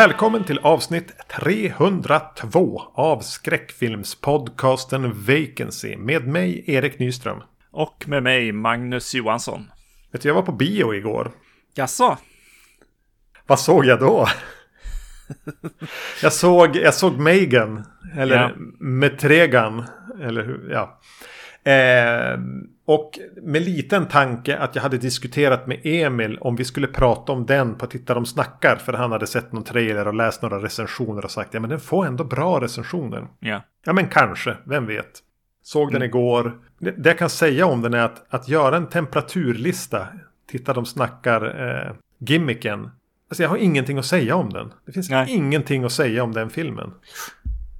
Välkommen 0.00 0.44
till 0.44 0.58
avsnitt 0.58 1.12
302 1.28 2.82
av 2.94 3.20
skräckfilmspodcasten 3.20 5.12
Vacancy 5.12 5.96
med 5.96 6.26
mig 6.26 6.64
Erik 6.66 6.98
Nyström. 6.98 7.42
Och 7.70 8.04
med 8.06 8.22
mig 8.22 8.52
Magnus 8.52 9.14
Johansson. 9.14 9.70
Vet 10.12 10.22
du, 10.22 10.28
jag 10.28 10.34
var 10.34 10.42
på 10.42 10.52
bio 10.52 10.94
igår. 10.94 11.30
Jaså? 11.74 12.18
Vad 13.46 13.60
såg 13.60 13.86
jag 13.86 13.98
då? 13.98 14.26
jag, 16.22 16.32
såg, 16.32 16.76
jag 16.76 16.94
såg 16.94 17.18
Megan. 17.18 17.84
Eller 18.16 18.36
Ja. 18.36 18.50
Metregan. 18.78 19.84
Eller 20.22 20.44
hur? 20.44 20.70
Ja. 20.70 21.00
Eh, 21.72 22.38
och 22.94 23.18
med 23.42 23.62
liten 23.62 24.06
tanke 24.06 24.56
att 24.56 24.74
jag 24.74 24.82
hade 24.82 24.98
diskuterat 24.98 25.66
med 25.66 25.80
Emil 25.84 26.38
om 26.40 26.56
vi 26.56 26.64
skulle 26.64 26.86
prata 26.86 27.32
om 27.32 27.46
den 27.46 27.74
på 27.74 27.86
Titta 27.86 28.14
de 28.14 28.26
snackar. 28.26 28.76
För 28.76 28.92
han 28.92 29.12
hade 29.12 29.26
sett 29.26 29.52
någon 29.52 29.64
trailer 29.64 30.08
och 30.08 30.14
läst 30.14 30.42
några 30.42 30.62
recensioner 30.62 31.24
och 31.24 31.30
sagt 31.30 31.54
ja 31.54 31.60
men 31.60 31.70
den 31.70 31.80
får 31.80 32.06
ändå 32.06 32.24
bra 32.24 32.60
recensioner. 32.60 33.26
Ja. 33.40 33.62
Ja 33.84 33.92
men 33.92 34.08
kanske, 34.08 34.56
vem 34.64 34.86
vet. 34.86 35.10
Såg 35.62 35.88
den 35.88 35.96
Mm. 35.96 36.08
igår. 36.08 36.58
Det, 36.78 36.90
det 36.90 37.08
jag 37.08 37.18
kan 37.18 37.30
säga 37.30 37.66
om 37.66 37.82
den 37.82 37.94
är 37.94 38.04
att, 38.04 38.34
att 38.34 38.48
göra 38.48 38.76
en 38.76 38.86
temperaturlista. 38.86 40.06
Titta 40.50 40.72
de 40.72 40.86
snackar 40.86 41.68
eh, 41.86 41.92
gimmicken. 42.18 42.90
Alltså 43.28 43.42
jag 43.42 43.50
har 43.50 43.56
ingenting 43.56 43.98
att 43.98 44.06
säga 44.06 44.36
om 44.36 44.50
den. 44.50 44.72
Det 44.86 44.92
finns 44.92 45.10
Nej. 45.10 45.30
ingenting 45.30 45.84
att 45.84 45.92
säga 45.92 46.24
om 46.24 46.32
den 46.32 46.50
filmen. 46.50 46.94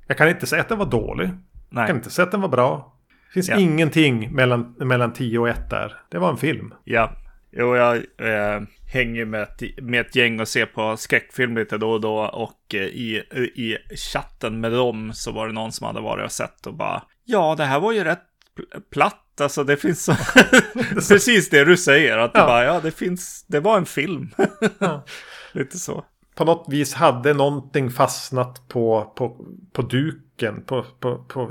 Jag 0.06 0.16
kan 0.16 0.28
inte 0.28 0.46
säga 0.46 0.62
att 0.62 0.68
den 0.68 0.78
var 0.78 0.86
dålig. 0.86 1.24
Jag 1.26 1.32
kan 1.76 1.84
Nej. 1.84 1.90
inte 1.90 2.10
säga 2.10 2.26
att 2.26 2.32
den 2.32 2.40
var 2.40 2.48
bra. 2.48 2.96
Det 3.30 3.34
finns 3.34 3.48
Ja. 3.48 3.58
ingenting 3.58 4.32
mellan, 4.34 4.74
mellan 4.78 5.12
10 5.12 5.38
och 5.38 5.48
1 5.48 5.70
där. 5.70 5.96
Det 6.10 6.18
var 6.18 6.30
en 6.30 6.36
film. 6.36 6.74
Ja. 6.84 7.12
Jo, 7.52 7.76
jag 7.76 7.96
eh, 7.96 8.60
hänger 8.92 9.24
med 9.24 9.42
ett, 9.42 9.62
med 9.82 10.00
ett 10.06 10.16
gäng 10.16 10.40
och 10.40 10.48
ser 10.48 10.66
på 10.66 10.96
skräckfilm 10.96 11.56
lite 11.56 11.78
då 11.78 11.90
och 11.90 12.00
då. 12.00 12.16
Och 12.18 12.74
eh, 12.74 12.80
i, 12.80 13.16
i 13.54 13.76
chatten 14.12 14.60
med 14.60 14.72
dem 14.72 15.12
så 15.14 15.32
var 15.32 15.46
det 15.46 15.52
någon 15.52 15.72
som 15.72 15.86
hade 15.86 16.00
varit 16.00 16.24
och 16.24 16.32
sett 16.32 16.66
och 16.66 16.74
bara 16.74 17.02
Ja, 17.24 17.54
det 17.58 17.64
här 17.64 17.80
var 17.80 17.92
ju 17.92 18.04
rätt 18.04 18.22
pl- 18.58 18.80
platt. 18.92 19.40
Alltså 19.40 19.64
det 19.64 19.76
finns 19.76 20.04
så... 20.04 20.14
Precis 21.08 21.50
det 21.50 21.64
du 21.64 21.76
säger. 21.76 22.18
Att 22.18 22.30
Ja. 22.34 22.40
det 22.40 22.46
bara, 22.46 22.64
ja 22.64 22.80
det 22.80 22.90
finns... 22.90 23.44
Det 23.48 23.60
var 23.60 23.76
en 23.78 23.86
film. 23.86 24.30
Ja. 24.78 25.04
lite 25.52 25.78
så. 25.78 26.04
På 26.40 26.44
något 26.46 26.66
vis 26.68 26.94
hade 26.94 27.34
någonting 27.34 27.90
fastnat 27.90 28.68
på, 28.68 29.12
på, 29.16 29.46
på 29.72 29.82
duken. 29.82 30.62
På, 30.66 30.84
på, 31.00 31.16
på 31.28 31.50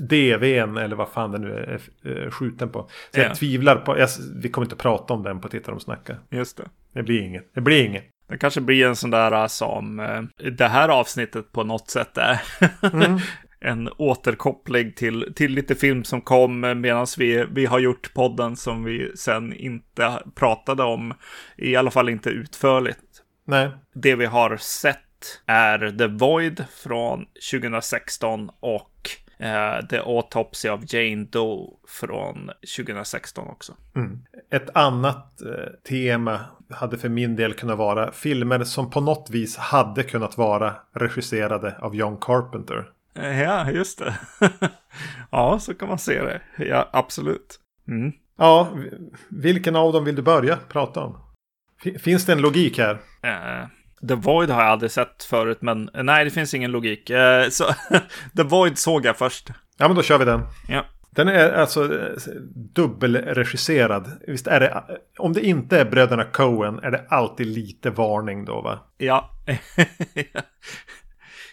DVn 0.00 0.76
eller 0.76 0.96
vad 0.96 1.08
fan 1.08 1.30
det 1.30 1.38
nu 1.38 1.52
är 1.54 1.80
eh, 2.24 2.30
skjuten 2.30 2.68
på. 2.68 2.88
Så 3.14 3.20
Ja. 3.20 3.24
jag 3.24 3.34
tvivlar 3.34 3.76
på. 3.76 3.98
Jag, 3.98 4.08
vi 4.42 4.48
kommer 4.48 4.66
inte 4.66 4.76
prata 4.76 5.14
om 5.14 5.22
den 5.22 5.40
på 5.40 5.48
Titta 5.48 5.70
de 5.70 5.80
snackar. 5.80 6.18
Just 6.30 6.56
det. 6.56 6.64
Det 6.92 7.02
blir 7.02 7.22
inget. 7.22 7.54
Det 7.54 7.60
blir 7.60 7.84
inget. 7.84 8.04
Det 8.28 8.38
kanske 8.38 8.60
blir 8.60 8.86
en 8.86 8.96
sån 8.96 9.10
där 9.10 9.32
äh, 9.32 9.46
som 9.46 10.00
eh, 10.00 10.22
det 10.50 10.68
här 10.68 10.88
avsnittet 10.88 11.52
på 11.52 11.64
något 11.64 11.90
sätt 11.90 12.18
är. 12.18 12.40
Mm. 12.92 13.18
en 13.64 13.88
återkoppling 13.96 14.92
till, 14.92 15.32
till 15.36 15.52
lite 15.52 15.74
film 15.74 16.04
som 16.04 16.20
kom 16.20 16.60
medan 16.80 17.06
vi, 17.18 17.46
vi 17.50 17.66
har 17.66 17.78
gjort 17.78 18.14
podden 18.14 18.56
som 18.56 18.84
vi 18.84 19.12
sen 19.16 19.52
inte 19.52 20.22
pratade 20.34 20.82
om. 20.82 21.14
I 21.56 21.76
alla 21.76 21.90
fall 21.90 22.08
inte 22.08 22.30
utförligt. 22.30 22.98
Nej. 23.44 23.70
Det 23.92 24.14
vi 24.16 24.26
har 24.26 24.56
sett 24.56 24.98
är 25.46 25.98
The 25.98 26.06
Void 26.06 26.64
från 26.82 27.26
2016 27.52 28.50
och 28.60 29.10
eh, 29.38 29.86
The 29.86 29.98
Autopsy 29.98 30.68
of 30.68 30.92
Jane 30.92 31.24
Doe 31.24 31.70
från 31.88 32.50
2016 32.76 33.48
också. 33.48 33.74
Mm. 33.96 34.18
Ett 34.50 34.76
annat 34.76 35.42
eh, 35.42 35.72
tema 35.88 36.40
hade 36.70 36.98
för 36.98 37.08
min 37.08 37.36
del 37.36 37.54
kunnat 37.54 37.78
vara 37.78 38.12
filmer 38.12 38.64
som 38.64 38.90
på 38.90 39.00
något 39.00 39.30
vis 39.30 39.56
hade 39.56 40.02
kunnat 40.02 40.38
vara 40.38 40.74
regisserade 40.92 41.76
av 41.78 41.96
John 41.96 42.16
Carpenter. 42.20 42.90
Eh, 43.14 43.40
Ja, 43.42 43.70
just 43.70 43.98
det. 43.98 44.14
ja, 45.30 45.58
så 45.58 45.74
kan 45.74 45.88
man 45.88 45.98
se 45.98 46.22
det. 46.22 46.40
Ja, 46.58 46.88
absolut. 46.92 47.60
Mm. 47.88 48.12
Ja, 48.38 48.68
vilken 49.28 49.76
av 49.76 49.92
dem 49.92 50.04
vill 50.04 50.16
du 50.16 50.22
börja 50.22 50.56
prata 50.68 51.00
om? 51.00 51.18
Fi- 51.82 51.98
Finns 51.98 52.26
det 52.26 52.32
en 52.32 52.40
logik 52.40 52.78
här? 52.78 52.98
Eh, 53.22 53.66
The 54.08 54.14
Void 54.14 54.50
har 54.50 54.62
jag 54.62 54.70
aldrig 54.70 54.90
sett 54.90 55.24
förut, 55.24 55.58
men 55.60 55.88
eh, 55.94 56.02
nej, 56.02 56.24
det 56.24 56.30
finns 56.30 56.54
ingen 56.54 56.70
logik. 56.70 57.10
Eh, 57.10 57.48
så 57.48 57.64
The 58.36 58.42
Void 58.42 58.78
såg 58.78 59.04
jag 59.04 59.18
först. 59.18 59.48
Ja, 59.76 59.88
men 59.88 59.96
då 59.96 60.02
kör 60.02 60.18
vi 60.18 60.24
den. 60.24 60.42
Ja, 60.68 60.84
Den 61.10 61.28
är 61.28 61.52
alltså 61.52 61.88
dubbelregisserad. 62.74 64.10
Visst 64.26 64.46
är 64.46 64.60
det, 64.60 64.82
om 65.18 65.32
det 65.32 65.40
inte 65.46 65.80
är 65.80 65.84
bröderna 65.84 66.24
Coen 66.24 66.78
är 66.78 66.90
det 66.90 67.04
alltid 67.08 67.46
lite 67.46 67.90
varning 67.90 68.44
då 68.44 68.60
va? 68.60 68.78
ja. 68.98 69.30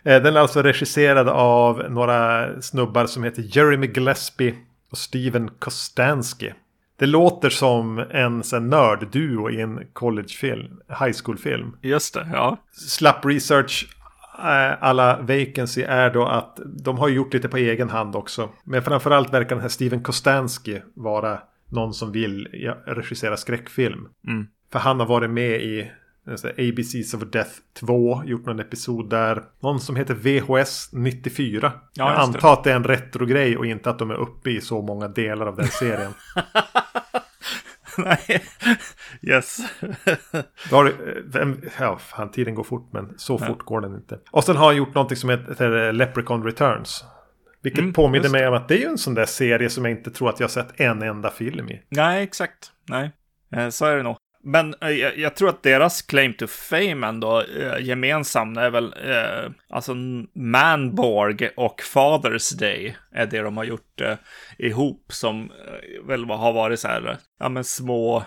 Den 0.03 0.25
är 0.35 0.39
alltså 0.39 0.61
regisserad 0.61 1.29
av 1.29 1.83
några 1.91 2.47
snubbar 2.61 3.05
som 3.05 3.23
heter 3.23 3.57
Jeremy 3.57 3.87
Gillespie 3.87 4.55
och 4.91 4.97
Steven 4.97 5.49
Kostansky. 5.59 6.51
Det 6.99 7.05
låter 7.05 7.49
som 7.49 7.97
en 8.09 8.43
sån 8.43 8.69
nördduo 8.69 9.49
i 9.49 9.61
en 9.61 9.87
collegefilm, 9.93 10.79
high 10.99 11.17
school-film. 11.23 11.75
just 11.81 12.13
det. 12.13 12.29
Ja, 12.33 12.57
Slapp 12.71 13.25
research 13.25 13.95
eh, 14.39 14.83
alla 14.83 15.17
vacancy 15.21 15.81
är 15.81 16.09
då 16.13 16.25
att 16.25 16.59
de 16.65 16.97
har 16.97 17.09
gjort 17.09 17.33
lite 17.33 17.49
på 17.49 17.57
egen 17.57 17.89
hand 17.89 18.15
också. 18.15 18.49
Men 18.63 18.81
framförallt 18.81 19.33
verkar 19.33 19.55
den 19.55 19.61
här 19.61 19.69
Steven 19.69 20.03
Kostansky 20.03 20.79
vara 20.93 21.39
någon 21.69 21.93
som 21.93 22.11
vill 22.11 22.47
regissera 22.85 23.37
skräckfilm. 23.37 24.07
Mm. 24.27 24.47
För 24.71 24.79
han 24.79 24.99
har 24.99 25.07
varit 25.07 25.29
med 25.29 25.61
i 25.61 25.91
ABCs 26.33 27.13
of 27.13 27.21
Death 27.31 27.51
2, 27.79 28.23
gjort 28.25 28.45
någon 28.45 28.59
episod 28.59 29.09
där. 29.09 29.43
Någon 29.59 29.79
som 29.79 29.95
heter 29.95 30.13
VHS 30.13 30.89
94. 30.93 31.71
Ja, 31.93 32.11
Jag 32.11 32.21
antar 32.21 32.53
att 32.53 32.63
det 32.63 32.71
är 32.71 32.75
en 32.75 32.83
retrogrej 32.83 33.57
och 33.57 33.65
inte 33.65 33.89
att 33.89 33.99
de 33.99 34.11
är 34.11 34.15
uppe 34.15 34.49
i 34.49 34.61
så 34.61 34.81
många 34.81 35.07
delar 35.07 35.45
av 35.45 35.55
den 35.55 35.67
serien. 35.67 36.11
nej. 37.97 38.43
Yes. 39.21 39.57
Då 40.69 40.75
har 40.75 40.83
du, 40.83 40.89
eh, 40.91 41.23
vem, 41.25 41.61
ja, 41.79 41.97
fan, 41.97 42.31
tiden 42.31 42.55
går 42.55 42.63
fort 42.63 42.89
men 42.93 43.13
så 43.17 43.37
fort 43.37 43.61
går 43.65 43.81
den 43.81 43.95
inte. 43.95 44.19
Och 44.31 44.43
sen 44.43 44.57
har 44.57 44.65
han 44.65 44.75
gjort 44.75 44.93
någonting 44.95 45.17
som 45.17 45.29
heter 45.29 45.87
eh, 45.87 45.93
Leprechaun 45.93 46.43
Returns. 46.43 47.03
Vilket 47.61 47.79
Mm, 47.79 47.93
påminner 47.93 48.29
mig 48.29 48.47
om 48.47 48.53
att 48.53 48.67
det 48.67 48.73
är 48.75 48.79
ju 48.79 48.85
en 48.85 48.97
sån 48.97 49.13
där 49.13 49.25
serie 49.25 49.69
som 49.69 49.85
jag 49.85 49.91
inte 49.91 50.11
tror 50.11 50.29
att 50.29 50.39
jag 50.39 50.47
har 50.47 50.51
sett 50.51 50.79
en 50.79 51.01
enda 51.01 51.29
film 51.29 51.69
i. 51.69 51.81
nej, 51.89 52.23
exakt. 52.23 52.71
Nej, 52.89 53.11
eh, 53.55 53.69
så 53.69 53.85
är 53.85 53.97
det 53.97 54.03
nog. 54.03 54.17
Men 54.43 54.75
eh, 54.81 54.89
jag, 54.89 55.35
tror 55.35 55.49
att 55.49 55.63
deras 55.63 56.01
claim 56.01 56.33
to 56.33 56.47
fame 56.47 57.07
ändå 57.07 57.41
eh, 57.41 57.85
gemensam 57.85 58.57
är 58.57 58.69
väl 58.69 58.85
eh, 58.85 59.51
alltså 59.69 59.93
Manborg 60.33 61.49
och 61.57 61.81
Father's 61.81 62.59
Day 62.59 62.97
är 63.11 63.25
det 63.25 63.41
de 63.41 63.57
har 63.57 63.63
gjort 63.63 64.01
eh, 64.01 64.15
ihop 64.57 65.05
som 65.07 65.51
eh, 65.51 66.07
väl 66.07 66.25
har 66.25 66.53
varit 66.53 66.79
så 66.79 66.87
här, 66.87 67.17
ja 67.39 67.49
men 67.49 67.63
små 67.63 68.23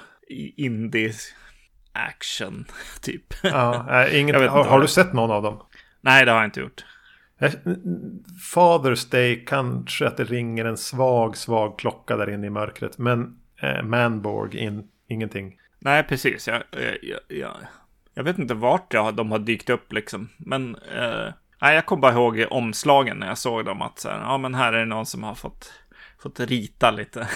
indie 0.56 1.12
action 1.93 2.65
typ. 3.03 3.35
Ja, 3.43 4.05
äh, 4.05 4.20
inget, 4.20 4.37
har, 4.37 4.65
har 4.65 4.81
du 4.81 4.88
sett 4.88 5.12
någon 5.12 5.31
av 5.31 5.43
dem? 5.43 5.62
Nej, 6.00 6.25
det 6.25 6.31
har 6.31 6.38
jag 6.38 6.47
inte 6.47 6.61
gjort. 6.61 6.85
Jag- 7.38 7.53
Father's 8.55 9.11
Day 9.11 9.44
kanske 9.47 10.06
att 10.06 10.17
det 10.17 10.25
ringer 10.25 10.65
en 10.65 10.76
svag, 10.76 11.37
svag 11.37 11.79
klocka 11.79 12.17
där 12.17 12.31
inne 12.31 12.47
i 12.47 12.50
mörkret. 12.50 12.99
Men 12.99 13.37
eh, 13.62 13.82
Manborg, 13.82 14.58
in, 14.58 14.88
ingenting. 15.08 15.58
Nej, 15.84 16.02
precis. 16.02 16.49
Jag, 16.49 16.62
jag, 17.02 17.19
jag, 17.29 17.56
jag, 18.14 18.25
vet 18.25 18.38
inte 18.38 18.55
vart 18.55 18.94
jag, 18.94 19.14
de 19.14 19.31
har 19.31 19.38
dykt 19.38 19.70
upp 19.70 19.93
liksom. 19.93 20.29
Men 20.37 20.76
eh, 20.76 21.32
nej, 21.61 21.75
jag 21.75 21.87
kommer 21.87 22.00
bara 22.00 22.12
ihåg 22.12 22.46
omslagen 22.50 23.17
när 23.17 23.26
jag 23.26 23.38
såg 23.38 23.64
dem. 23.64 23.82
Att 23.82 23.99
så 23.99 24.08
här, 24.08 24.20
ja, 24.20 24.38
men 24.38 24.55
här 24.55 24.73
är 24.73 24.79
det 24.79 24.84
någon 24.84 25.06
som 25.06 25.23
har 25.23 25.34
fått, 25.34 25.73
fått 26.23 26.40
rita 26.40 26.90
lite 26.90 27.29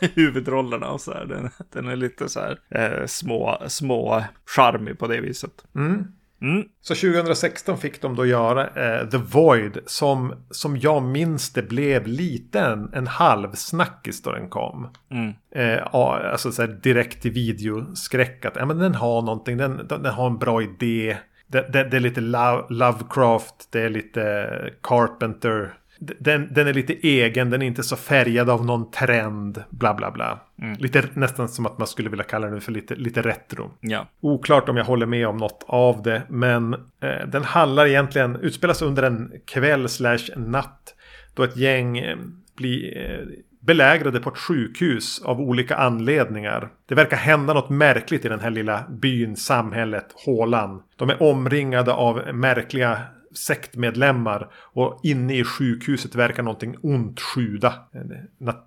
huvudrollerna 0.14 0.90
och 0.90 1.00
så 1.00 1.12
här. 1.12 1.24
Den, 1.24 1.50
den 1.72 1.88
är 1.88 1.96
lite 1.96 2.28
så 2.28 2.40
här 2.40 2.58
eh, 2.70 3.06
små, 3.06 3.58
små 3.66 4.24
charmig 4.46 4.98
på 4.98 5.06
det 5.06 5.20
viset. 5.20 5.64
Mm. 5.74 6.12
Mm, 6.42 6.64
Så 6.80 6.94
2016 6.94 7.78
fick 7.78 8.02
de 8.02 8.14
då 8.16 8.26
göra 8.26 8.66
eh, 8.66 9.08
The 9.08 9.16
Void 9.16 9.78
som, 9.86 10.34
som 10.50 10.76
jag 10.76 11.02
minns 11.02 11.52
det 11.52 11.62
blev 11.62 12.06
lite 12.06 12.60
en, 12.60 12.90
en 12.94 13.06
halvsnackis 13.06 14.22
då 14.22 14.32
den 14.32 14.48
kom. 14.48 14.88
mm, 15.10 15.32
Eh, 15.50 15.94
alltså 15.94 16.52
så 16.52 16.62
här 16.62 16.68
direkt 16.82 17.22
till 17.22 17.30
videoskräck. 17.32 18.44
Att, 18.44 18.56
ja, 18.56 18.66
men 18.66 18.78
den 18.78 18.94
har 18.94 19.22
någonting, 19.22 19.56
den, 19.56 19.86
den, 19.88 20.04
har 20.04 20.26
en 20.26 20.38
bra 20.38 20.62
idé. 20.62 21.16
Det, 21.46 21.72
det, 21.72 21.84
det 21.84 21.96
är 21.96 22.00
lite 22.00 22.20
Lo- 22.20 22.66
Lovecraft, 22.70 23.54
det 23.72 23.80
är 23.80 23.88
lite 23.88 24.48
Carpenter. 24.82 25.74
Den, 25.98 26.48
den 26.54 26.66
är 26.66 26.74
lite 26.74 26.92
egen, 26.92 27.50
den 27.50 27.62
är 27.62 27.66
inte 27.66 27.82
så 27.82 27.96
färgad 27.96 28.50
av 28.50 28.66
någon 28.66 28.90
trend, 28.90 29.62
bla 29.70 29.94
bla 29.94 30.10
bla. 30.10 30.40
Mm. 30.62 30.76
Lite 30.78 31.04
nästan 31.14 31.48
som 31.48 31.66
att 31.66 31.78
man 31.78 31.86
skulle 31.86 32.10
vilja 32.10 32.24
kalla 32.24 32.46
den 32.46 32.60
för 32.60 32.72
lite, 32.72 32.94
lite 32.94 33.22
retro. 33.22 33.70
ja. 33.80 34.06
Oklart 34.20 34.68
om 34.68 34.76
jag 34.76 34.84
håller 34.84 35.06
med 35.06 35.28
om 35.28 35.36
något 35.36 35.64
av 35.68 36.02
det, 36.02 36.22
men 36.28 36.74
eh, 36.74 37.26
den 37.28 37.44
handlar 37.44 37.86
egentligen, 37.86 38.36
utspelas 38.36 38.82
under 38.82 39.02
en 39.02 39.32
kväll 39.46 39.88
slash 39.88 40.28
natt. 40.36 40.94
Då 41.34 41.42
ett 41.42 41.56
gäng 41.56 41.98
eh, 41.98 42.16
blir, 42.56 42.98
eh, 42.98 43.26
belägrade 43.60 44.20
på 44.20 44.30
ett 44.30 44.38
sjukhus 44.38 45.22
av 45.24 45.40
olika 45.40 45.76
anledningar. 45.76 46.68
Det 46.88 46.94
verkar 46.94 47.16
hända 47.16 47.54
något 47.54 47.70
märkligt 47.70 48.24
i 48.24 48.28
den 48.28 48.40
här 48.40 48.50
lilla 48.50 48.84
byn, 48.88 49.36
samhället, 49.36 50.06
hålan. 50.26 50.82
De 50.96 51.10
är 51.10 51.22
omringade 51.22 51.92
av 51.92 52.34
märkliga 52.34 52.98
sektmedlemmar 53.36 54.50
och 54.54 55.00
inne 55.02 55.34
i 55.34 55.44
sjukhuset 55.44 56.14
verkar 56.14 56.42
någonting 56.42 56.76
ont 56.82 57.20
sjuda. 57.20 57.74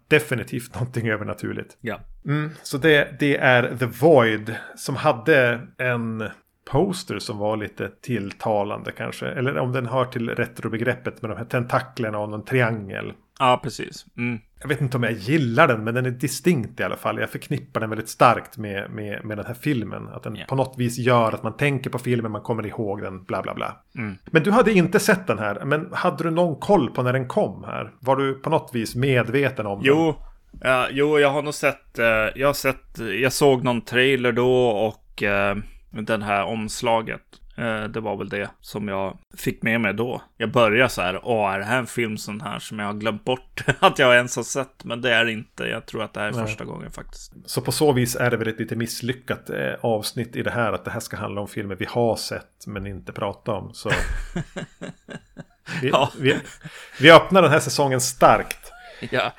Definitivt 0.07 0.73
någonting 0.73 1.09
övernaturligt. 1.09 1.77
Ja. 1.81 1.99
Mm, 2.25 2.49
så 2.63 2.77
det, 2.77 3.19
det 3.19 3.37
är 3.37 3.77
The 3.77 3.85
Void 3.85 4.55
som 4.75 4.95
hade 4.95 5.61
en 5.77 6.29
poster 6.71 7.19
som 7.19 7.37
var 7.37 7.57
lite 7.57 7.91
tilltalande 8.01 8.91
kanske. 8.91 9.27
Eller 9.27 9.57
om 9.57 9.71
den 9.71 9.85
hör 9.85 10.05
till 10.05 10.29
retrobegreppet 10.29 11.21
med 11.21 11.31
de 11.31 11.37
här 11.37 11.45
tentaklerna 11.45 12.19
och 12.19 12.29
någon 12.29 12.45
triangel. 12.45 13.13
Ja, 13.39 13.59
precis. 13.63 14.05
Mm. 14.17 14.39
Jag 14.61 14.67
vet 14.69 14.81
inte 14.81 14.97
om 14.97 15.03
jag 15.03 15.13
gillar 15.13 15.67
den, 15.67 15.83
men 15.83 15.93
den 15.93 16.05
är 16.05 16.11
distinkt 16.11 16.79
i 16.79 16.83
alla 16.83 16.95
fall. 16.95 17.19
Jag 17.19 17.29
förknippar 17.29 17.79
den 17.79 17.89
väldigt 17.89 18.09
starkt 18.09 18.57
med, 18.57 18.91
med, 18.91 19.25
med 19.25 19.37
den 19.37 19.45
här 19.45 19.53
filmen. 19.53 20.07
Att 20.07 20.23
den 20.23 20.35
yeah. 20.35 20.47
på 20.47 20.55
något 20.55 20.75
vis 20.77 20.97
gör 20.97 21.31
att 21.31 21.43
man 21.43 21.57
tänker 21.57 21.89
på 21.89 21.99
filmen, 21.99 22.31
man 22.31 22.41
kommer 22.41 22.65
ihåg 22.65 23.01
den, 23.01 23.23
bla 23.23 23.41
bla 23.41 23.53
bla. 23.53 23.81
Mm. 23.95 24.15
Men 24.25 24.43
du 24.43 24.51
hade 24.51 24.73
inte 24.73 24.99
sett 24.99 25.27
den 25.27 25.39
här, 25.39 25.65
men 25.65 25.89
hade 25.91 26.23
du 26.23 26.31
någon 26.31 26.59
koll 26.59 26.91
på 26.91 27.03
när 27.03 27.13
den 27.13 27.27
kom 27.27 27.63
här? 27.63 27.91
Var 27.99 28.15
du 28.15 28.33
på 28.33 28.49
något 28.49 28.71
vis 28.73 28.95
medveten 28.95 29.65
om 29.65 29.81
jo. 29.83 30.15
den? 30.51 30.71
Uh, 30.71 30.87
jo, 30.91 31.19
jag 31.19 31.29
har 31.29 31.41
nog 31.41 31.53
sett, 31.53 31.99
uh, 31.99 32.05
jag 32.35 32.47
har 32.47 32.53
sett, 32.53 32.99
jag 33.21 33.33
såg 33.33 33.63
någon 33.63 33.81
trailer 33.81 34.31
då 34.31 34.67
och 34.67 35.23
uh, 35.23 35.63
den 35.89 36.21
här 36.21 36.43
omslaget. 36.43 37.21
Eh, 37.59 37.83
det 37.83 37.99
var 37.99 38.17
väl 38.17 38.29
det 38.29 38.49
som 38.61 38.87
jag 38.87 39.17
fick 39.37 39.63
med 39.63 39.81
mig 39.81 39.93
då. 39.93 40.21
Jag 40.37 40.51
började 40.51 40.89
så 40.89 41.01
här, 41.01 41.19
åh, 41.23 41.53
är 41.53 41.59
det 41.59 41.65
här 41.65 41.79
en 41.79 41.87
film 41.87 42.17
sån 42.17 42.41
här 42.41 42.59
som 42.59 42.79
jag 42.79 42.85
har 42.85 42.93
glömt 42.93 43.25
bort 43.25 43.63
att 43.79 43.99
jag 43.99 44.15
ens 44.15 44.35
har 44.35 44.43
sett? 44.43 44.83
Men 44.83 45.01
det 45.01 45.13
är 45.13 45.25
det 45.25 45.31
inte. 45.31 45.63
Jag 45.63 45.85
tror 45.85 46.03
att 46.03 46.13
det 46.13 46.19
här 46.19 46.27
är 46.27 46.31
Nej. 46.31 46.45
första 46.45 46.65
gången 46.65 46.91
faktiskt. 46.91 47.33
Så 47.45 47.61
på 47.61 47.71
så 47.71 47.91
vis 47.91 48.15
är 48.15 48.31
det 48.31 48.37
väl 48.37 48.47
ett 48.47 48.59
lite 48.59 48.75
misslyckat 48.75 49.49
eh, 49.49 49.73
avsnitt 49.81 50.35
i 50.35 50.43
det 50.43 50.51
här. 50.51 50.73
Att 50.73 50.85
det 50.85 50.91
här 50.91 50.99
ska 50.99 51.17
handla 51.17 51.41
om 51.41 51.47
filmer 51.47 51.75
vi 51.75 51.85
har 51.85 52.15
sett 52.15 52.67
men 52.67 52.87
inte 52.87 53.11
pratat 53.11 53.55
om. 53.55 53.73
Så 53.73 53.89
vi, 55.81 55.89
ja. 55.89 56.11
vi, 56.19 56.37
vi 56.99 57.11
öppnar 57.11 57.41
den 57.41 57.51
här 57.51 57.59
säsongen 57.59 58.01
starkt. 58.01 58.71
Ja, 59.11 59.31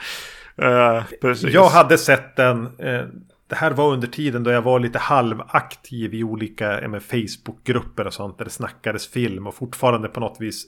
uh, 0.62 1.04
precis. 1.20 1.54
Jag 1.54 1.68
hade 1.68 1.98
sett 1.98 2.36
den. 2.36 2.78
Eh, 2.78 3.04
det 3.50 3.56
här 3.56 3.70
var 3.70 3.92
under 3.92 4.08
tiden 4.08 4.44
då 4.44 4.50
jag 4.50 4.62
var 4.62 4.80
lite 4.80 4.98
halvaktiv 4.98 6.14
i 6.14 6.24
olika 6.24 6.80
Facebookgrupper 7.00 8.06
och 8.06 8.14
sånt 8.14 8.38
där 8.38 8.44
det 8.44 8.50
snackades 8.50 9.08
film 9.08 9.46
och 9.46 9.54
fortfarande 9.54 10.08
på 10.08 10.20
något 10.20 10.40
vis 10.40 10.66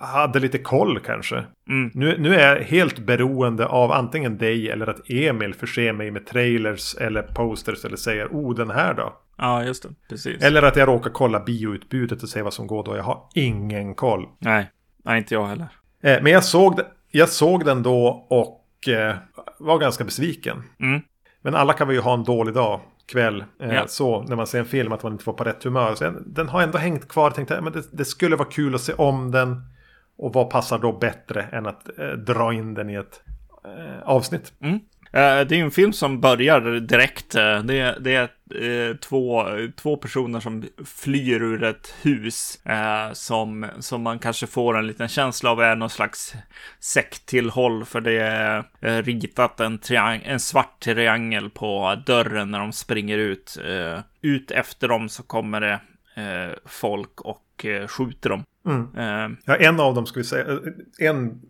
hade 0.00 0.40
lite 0.40 0.58
koll 0.58 1.00
kanske. 1.00 1.44
Mm. 1.68 1.90
Nu, 1.94 2.18
nu 2.18 2.34
är 2.34 2.56
jag 2.56 2.64
helt 2.64 2.98
beroende 2.98 3.66
av 3.66 3.92
antingen 3.92 4.38
dig 4.38 4.70
eller 4.70 4.86
att 4.86 5.10
Emil 5.10 5.54
förser 5.54 5.92
mig 5.92 6.10
med 6.10 6.26
trailers 6.26 6.94
eller 6.94 7.22
posters 7.22 7.84
eller 7.84 7.96
säger 7.96 8.26
oh 8.26 8.54
den 8.54 8.70
här 8.70 8.94
då. 8.94 9.16
Ja 9.36 9.64
just 9.64 9.82
det, 9.82 9.88
precis. 10.08 10.42
Eller 10.42 10.62
att 10.62 10.76
jag 10.76 10.88
råkar 10.88 11.10
kolla 11.10 11.40
bioutbudet 11.40 12.22
och 12.22 12.28
se 12.28 12.42
vad 12.42 12.54
som 12.54 12.66
går 12.66 12.84
då. 12.84 12.96
Jag 12.96 13.02
har 13.02 13.28
ingen 13.34 13.94
koll. 13.94 14.28
Nej, 14.38 14.70
nej 15.04 15.18
inte 15.18 15.34
jag 15.34 15.46
heller. 15.46 15.68
Eh, 16.02 16.22
men 16.22 16.32
jag 16.32 16.44
såg, 16.44 16.80
jag 17.10 17.28
såg 17.28 17.64
den 17.64 17.82
då 17.82 18.26
och 18.30 18.88
eh, 18.88 19.16
var 19.58 19.78
ganska 19.78 20.04
besviken. 20.04 20.62
Mm. 20.80 21.00
Men 21.44 21.54
alla 21.54 21.72
kan 21.72 21.86
väl 21.86 21.96
ju 21.96 22.02
ha 22.02 22.14
en 22.14 22.24
dålig 22.24 22.54
dag, 22.54 22.80
kväll, 23.06 23.44
eh, 23.60 23.74
ja. 23.74 23.86
så 23.86 24.22
när 24.22 24.36
man 24.36 24.46
ser 24.46 24.58
en 24.58 24.64
film 24.64 24.92
att 24.92 25.02
man 25.02 25.12
inte 25.12 25.24
var 25.24 25.34
på 25.34 25.44
rätt 25.44 25.64
humör. 25.64 25.94
Så 25.94 26.12
den 26.26 26.48
har 26.48 26.62
ändå 26.62 26.78
hängt 26.78 27.08
kvar. 27.08 27.30
Tänkte 27.30 27.60
men 27.60 27.72
det, 27.72 27.82
det 27.92 28.04
skulle 28.04 28.36
vara 28.36 28.48
kul 28.48 28.74
att 28.74 28.80
se 28.80 28.92
om 28.92 29.30
den. 29.30 29.62
Och 30.16 30.32
vad 30.32 30.50
passar 30.50 30.78
då 30.78 30.92
bättre 30.92 31.42
än 31.42 31.66
att 31.66 31.98
eh, 31.98 32.06
dra 32.06 32.52
in 32.52 32.74
den 32.74 32.90
i 32.90 32.94
ett 32.94 33.22
eh, 33.64 34.02
avsnitt? 34.08 34.52
Mm. 34.60 34.80
Eh, 35.14 35.46
det 35.46 35.56
är 35.56 35.64
en 35.64 35.70
film 35.70 35.92
som 35.92 36.20
börjar 36.20 36.80
direkt. 36.80 37.34
Eh, 37.34 37.62
det 37.62 37.80
är, 37.80 38.00
det 38.00 38.14
är 38.14 38.90
eh, 38.90 38.96
två, 38.96 39.44
två 39.76 39.96
personer 39.96 40.40
som 40.40 40.64
flyr 40.84 41.42
ur 41.42 41.62
ett 41.62 41.94
hus 42.02 42.60
som, 43.12 43.66
som 43.78 44.02
man 44.02 44.18
kanske 44.18 44.46
får 44.46 44.78
en 44.78 44.86
liten 44.86 45.08
känsla 45.08 45.50
av 45.50 45.60
är 45.60 45.76
någon 45.76 45.90
slags 45.90 46.34
sekttillhåll 46.80 47.84
för 47.84 48.00
det 48.00 48.20
är 48.20 49.02
ritat 49.02 49.60
en, 49.60 49.78
en 50.24 50.40
svart 50.40 50.80
triangel 50.80 51.50
på 51.50 52.02
dörren 52.06 52.50
när 52.50 52.58
de 52.58 52.72
springer 52.72 53.18
ut. 53.18 53.58
Ut 54.22 54.50
efter 54.50 54.88
dem 54.88 55.08
så 55.08 55.22
kommer 55.22 55.60
det 55.60 55.80
folk 56.64 57.20
och 57.20 57.66
skjuter 57.88 58.30
dem. 58.30 58.44
Mm. 58.66 59.36
Ja, 59.44 59.56
en 59.56 59.80
av 59.80 59.94
dem 59.94 60.06
ska 60.06 60.20
vi 60.20 60.24
säga, 60.24 60.58
en 60.98 61.40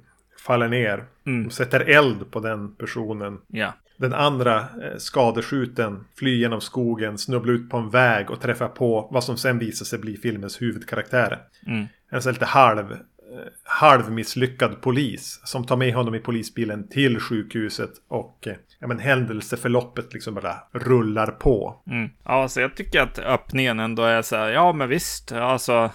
faller 0.46 0.69
ner. 0.69 1.05
Mm. 1.26 1.46
Och 1.46 1.52
sätter 1.52 1.81
eld 1.81 2.31
på 2.31 2.41
den 2.41 2.75
personen. 2.75 3.38
Ja. 3.46 3.73
Den 3.96 4.14
andra 4.14 4.58
eh, 4.58 4.96
skadeskjuten 4.99 6.05
flyr 6.19 6.37
genom 6.37 6.61
skogen, 6.61 7.19
snubblar 7.19 7.55
ut 7.55 7.70
på 7.70 7.76
en 7.76 7.91
väg 7.91 8.31
och 8.31 8.41
träffar 8.41 8.69
på 8.69 9.08
vad 9.11 9.25
som 9.25 9.37
sen 9.37 9.58
visar 9.58 9.85
sig 9.85 9.99
bli 9.99 10.17
filmens 10.17 10.62
huvudkaraktär. 10.62 11.38
Mm. 11.67 11.87
En 12.11 12.23
så 12.23 12.31
lite 12.31 12.44
halv, 12.44 12.93
eh, 12.93 12.99
halvmisslyckad 13.64 14.82
polis 14.82 15.41
som 15.44 15.67
tar 15.67 15.76
med 15.76 15.94
honom 15.94 16.14
i 16.14 16.20
polisbilen 16.20 16.88
till 16.88 17.20
sjukhuset 17.20 17.90
och 18.08 18.47
eh, 18.47 18.55
ja, 18.79 18.87
men 18.87 18.99
händelseförloppet 18.99 20.12
liksom 20.14 20.35
bara 20.35 20.56
rullar 20.73 21.26
på. 21.26 21.82
Mm. 21.87 22.11
Ja, 22.25 22.49
så 22.49 22.61
jag 22.61 22.76
tycker 22.76 23.00
att 23.00 23.19
öppningen 23.19 23.81
ändå 23.81 24.02
är 24.02 24.23
så 24.23 24.37
här, 24.37 24.50
ja 24.50 24.73
men 24.73 24.88
visst, 24.88 25.32
alltså 25.32 25.90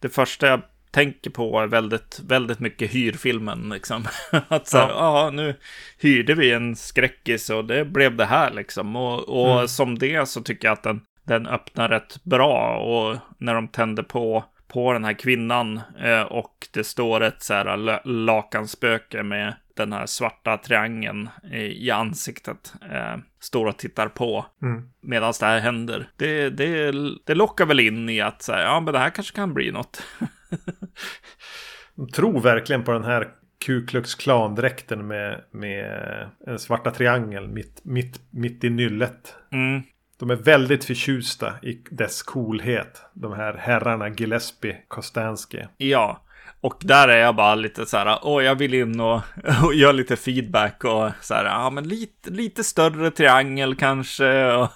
det 0.00 0.08
första 0.08 0.46
jag 0.46 0.62
tänker 0.90 1.30
på 1.30 1.60
är 1.60 1.66
väldigt, 1.66 2.20
väldigt 2.26 2.60
mycket 2.60 2.90
hyrfilmen 2.90 3.68
liksom. 3.68 4.04
att 4.48 4.68
så 4.68 4.76
ja. 4.76 4.88
ja, 4.90 5.30
nu 5.30 5.54
hyrde 5.98 6.34
vi 6.34 6.52
en 6.52 6.76
skräckis 6.76 7.50
och 7.50 7.64
det 7.64 7.84
blev 7.84 8.16
det 8.16 8.24
här 8.24 8.50
liksom. 8.50 8.96
Och, 8.96 9.28
och 9.28 9.52
mm. 9.52 9.68
som 9.68 9.98
det 9.98 10.28
så 10.28 10.40
tycker 10.40 10.68
jag 10.68 10.72
att 10.72 10.82
den, 10.82 11.00
den 11.24 11.46
öppnar 11.46 11.88
rätt 11.88 12.24
bra 12.24 12.76
och 12.76 13.16
när 13.38 13.54
de 13.54 13.68
tänder 13.68 14.02
på 14.02 14.44
på 14.68 14.92
den 14.92 15.04
här 15.04 15.12
kvinnan 15.12 15.80
eh, 16.02 16.22
och 16.22 16.68
det 16.72 16.84
står 16.84 17.20
ett 17.20 17.42
så 17.42 17.54
här 17.54 18.00
lakanspöke 18.08 19.22
med 19.22 19.54
den 19.82 19.92
här 19.92 20.06
svarta 20.06 20.56
triangeln 20.56 21.28
i 21.52 21.90
ansiktet. 21.90 22.74
Eh, 22.92 23.16
står 23.40 23.66
och 23.66 23.76
tittar 23.76 24.08
på 24.08 24.46
mm. 24.62 24.88
medan 25.00 25.32
det 25.40 25.46
här 25.46 25.60
händer. 25.60 26.10
Det, 26.16 26.50
det, 26.50 26.92
det 27.24 27.34
lockar 27.34 27.66
väl 27.66 27.80
in 27.80 28.08
i 28.08 28.20
att 28.20 28.42
säga, 28.42 28.62
ja 28.62 28.80
men 28.80 28.92
det 28.92 28.98
här 28.98 29.10
kanske 29.10 29.36
kan 29.36 29.54
bli 29.54 29.70
något. 29.70 30.02
De 31.94 32.08
tror 32.08 32.40
verkligen 32.40 32.84
på 32.84 32.92
den 32.92 33.04
här 33.04 33.28
Ku 33.66 33.86
Klux 33.86 34.14
Klan-dräkten 34.14 35.06
med, 35.06 35.44
med 35.50 35.90
en 36.46 36.58
svarta 36.58 36.90
triangel 36.90 37.48
mitt, 37.48 37.80
mitt, 37.84 38.20
mitt 38.30 38.64
i 38.64 38.70
nyllet. 38.70 39.34
Mm. 39.52 39.82
De 40.18 40.30
är 40.30 40.36
väldigt 40.36 40.84
förtjusta 40.84 41.54
i 41.62 41.82
dess 41.90 42.22
coolhet. 42.22 43.02
De 43.14 43.32
här 43.32 43.54
herrarna 43.54 44.08
Gillespie, 44.08 44.76
Kostansky. 44.88 45.62
Ja, 45.76 46.24
och 46.60 46.76
där 46.80 47.08
är 47.08 47.18
jag 47.18 47.36
bara 47.36 47.54
lite 47.54 47.86
så 47.86 47.96
här, 47.96 48.18
åh, 48.22 48.44
jag 48.44 48.54
vill 48.54 48.74
in 48.74 49.00
och, 49.00 49.20
och 49.64 49.74
göra 49.74 49.92
lite 49.92 50.16
feedback 50.16 50.84
och 50.84 51.10
så 51.20 51.34
här, 51.34 51.44
ja, 51.44 51.70
men 51.70 51.88
lite, 51.88 52.30
lite 52.30 52.64
större 52.64 53.10
triangel 53.10 53.74
kanske. 53.74 54.52
Och, 54.52 54.68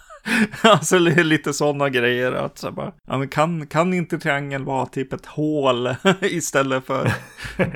alltså 0.62 0.98
lite 0.98 1.52
sådana 1.52 1.88
grejer. 1.88 2.32
Att 2.32 2.58
så 2.58 2.70
bara, 2.70 2.92
ja, 3.06 3.18
men 3.18 3.28
kan, 3.28 3.66
kan 3.66 3.94
inte 3.94 4.18
triangel 4.18 4.64
vara 4.64 4.86
typ 4.86 5.12
ett 5.12 5.26
hål 5.26 5.94
istället 6.20 6.86
för 6.86 7.12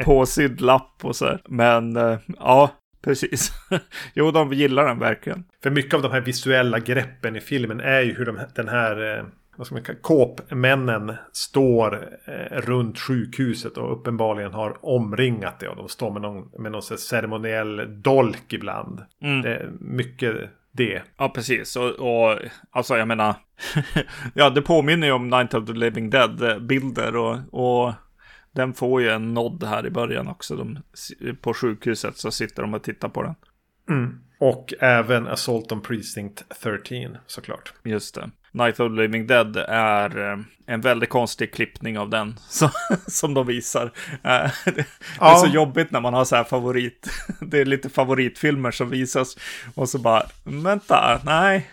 påsydd 0.05 0.61
lapp 0.61 0.99
och 1.03 1.17
så. 1.17 1.25
här, 1.25 1.41
Men 1.49 1.97
eh, 1.97 2.19
ja, 2.39 2.71
Precis. 3.07 3.53
jo, 4.15 4.31
de 4.31 4.53
gillar 4.53 4.87
den 4.87 4.99
verkligen. 4.99 5.45
För 5.63 5.71
mycket 5.71 5.95
av 5.95 6.03
de 6.03 6.13
här 6.13 6.21
visuella 6.21 6.79
greppen 6.79 7.37
i 7.37 7.41
filmen 7.41 7.81
är 7.81 8.01
ju 8.01 8.15
hur 8.15 8.27
de, 8.27 8.39
den 8.55 8.69
här 8.69 9.19
eh, 9.19 9.25
vad 9.57 9.67
ska 9.67 9.75
man 9.75 9.85
kalla, 9.85 9.99
kåpmännen 9.99 11.13
står 11.33 12.09
eh, 12.25 12.61
runt 12.61 12.99
sjukhuset 12.99 13.77
och 13.77 13.93
uppenbarligen 13.93 14.53
har 14.53 14.87
omringat 14.87 15.61
det. 15.61 15.69
Och 15.69 15.77
de 15.77 15.89
står 15.89 16.13
med 16.13 16.23
någon, 16.23 16.63
med 16.63 16.73
någon 16.73 16.83
ceremoniell 16.83 18.03
dolk 18.03 18.53
ibland. 18.53 19.01
Mm. 19.23 19.43
Det 19.43 19.55
är 19.55 19.71
mycket 19.81 20.37
det. 20.73 21.03
Ja, 21.17 21.29
precis. 21.29 21.77
Och, 21.77 21.91
och 21.91 22.39
alltså 22.71 22.97
jag 22.97 23.09
menar, 23.09 23.35
ja, 24.35 24.51
det 24.51 24.63
påminner 24.63 25.07
ju 25.07 25.13
om 25.13 25.29
Night 25.29 25.55
of 25.55 25.67
the 25.67 25.73
Living 25.73 26.11
Dead-bilder 26.11 27.17
och, 27.17 27.39
och 27.51 27.93
den 28.53 28.75
får 28.75 29.03
ju 29.03 29.09
en 29.09 29.35
nod 29.35 29.65
här 29.65 29.87
i 29.87 29.91
början 29.91 30.29
också. 30.29 30.57
De, 30.57 30.79
på 31.41 31.55
sjukhuset 31.55 32.17
så 32.17 32.31
sitter 32.31 32.63
de 32.63 32.75
och 32.75 32.83
tittar 32.83 33.09
på 33.09 33.23
den. 33.23 33.35
Mm. 33.91 34.19
Och 34.39 34.75
även 34.81 35.27
Assault 35.27 35.73
on 35.73 35.81
Precinct 35.81 36.45
13 36.63 37.17
såklart. 37.27 37.73
Just 37.85 38.15
det. 38.15 38.31
Night 38.57 38.81
of 38.81 38.89
the 38.89 39.03
Living 39.03 39.27
Dead 39.27 39.57
är 39.69 40.33
eh, 40.33 40.39
en 40.67 40.81
väldigt 40.81 41.09
konstig 41.09 41.53
klippning 41.53 41.99
av 41.99 42.11
den 42.11 42.35
som, 42.49 42.71
som 43.07 43.35
de 43.35 43.47
visar. 43.47 43.85
Eh, 44.07 44.51
det 44.65 44.79
är 44.79 44.87
ja. 45.21 45.37
så 45.37 45.47
jobbigt 45.47 45.91
när 45.91 46.01
man 46.01 46.15
har 46.15 46.25
så 46.25 46.37
här 46.37 46.45
favorit. 46.45 47.09
Det 47.41 47.61
är 47.61 47.65
lite 47.65 47.89
favoritfilmer 47.89 48.71
som 48.71 48.91
visas 48.91 49.37
och 49.75 49.89
så 49.89 49.99
bara, 49.99 50.23
vänta, 50.45 51.21
nej. 51.25 51.71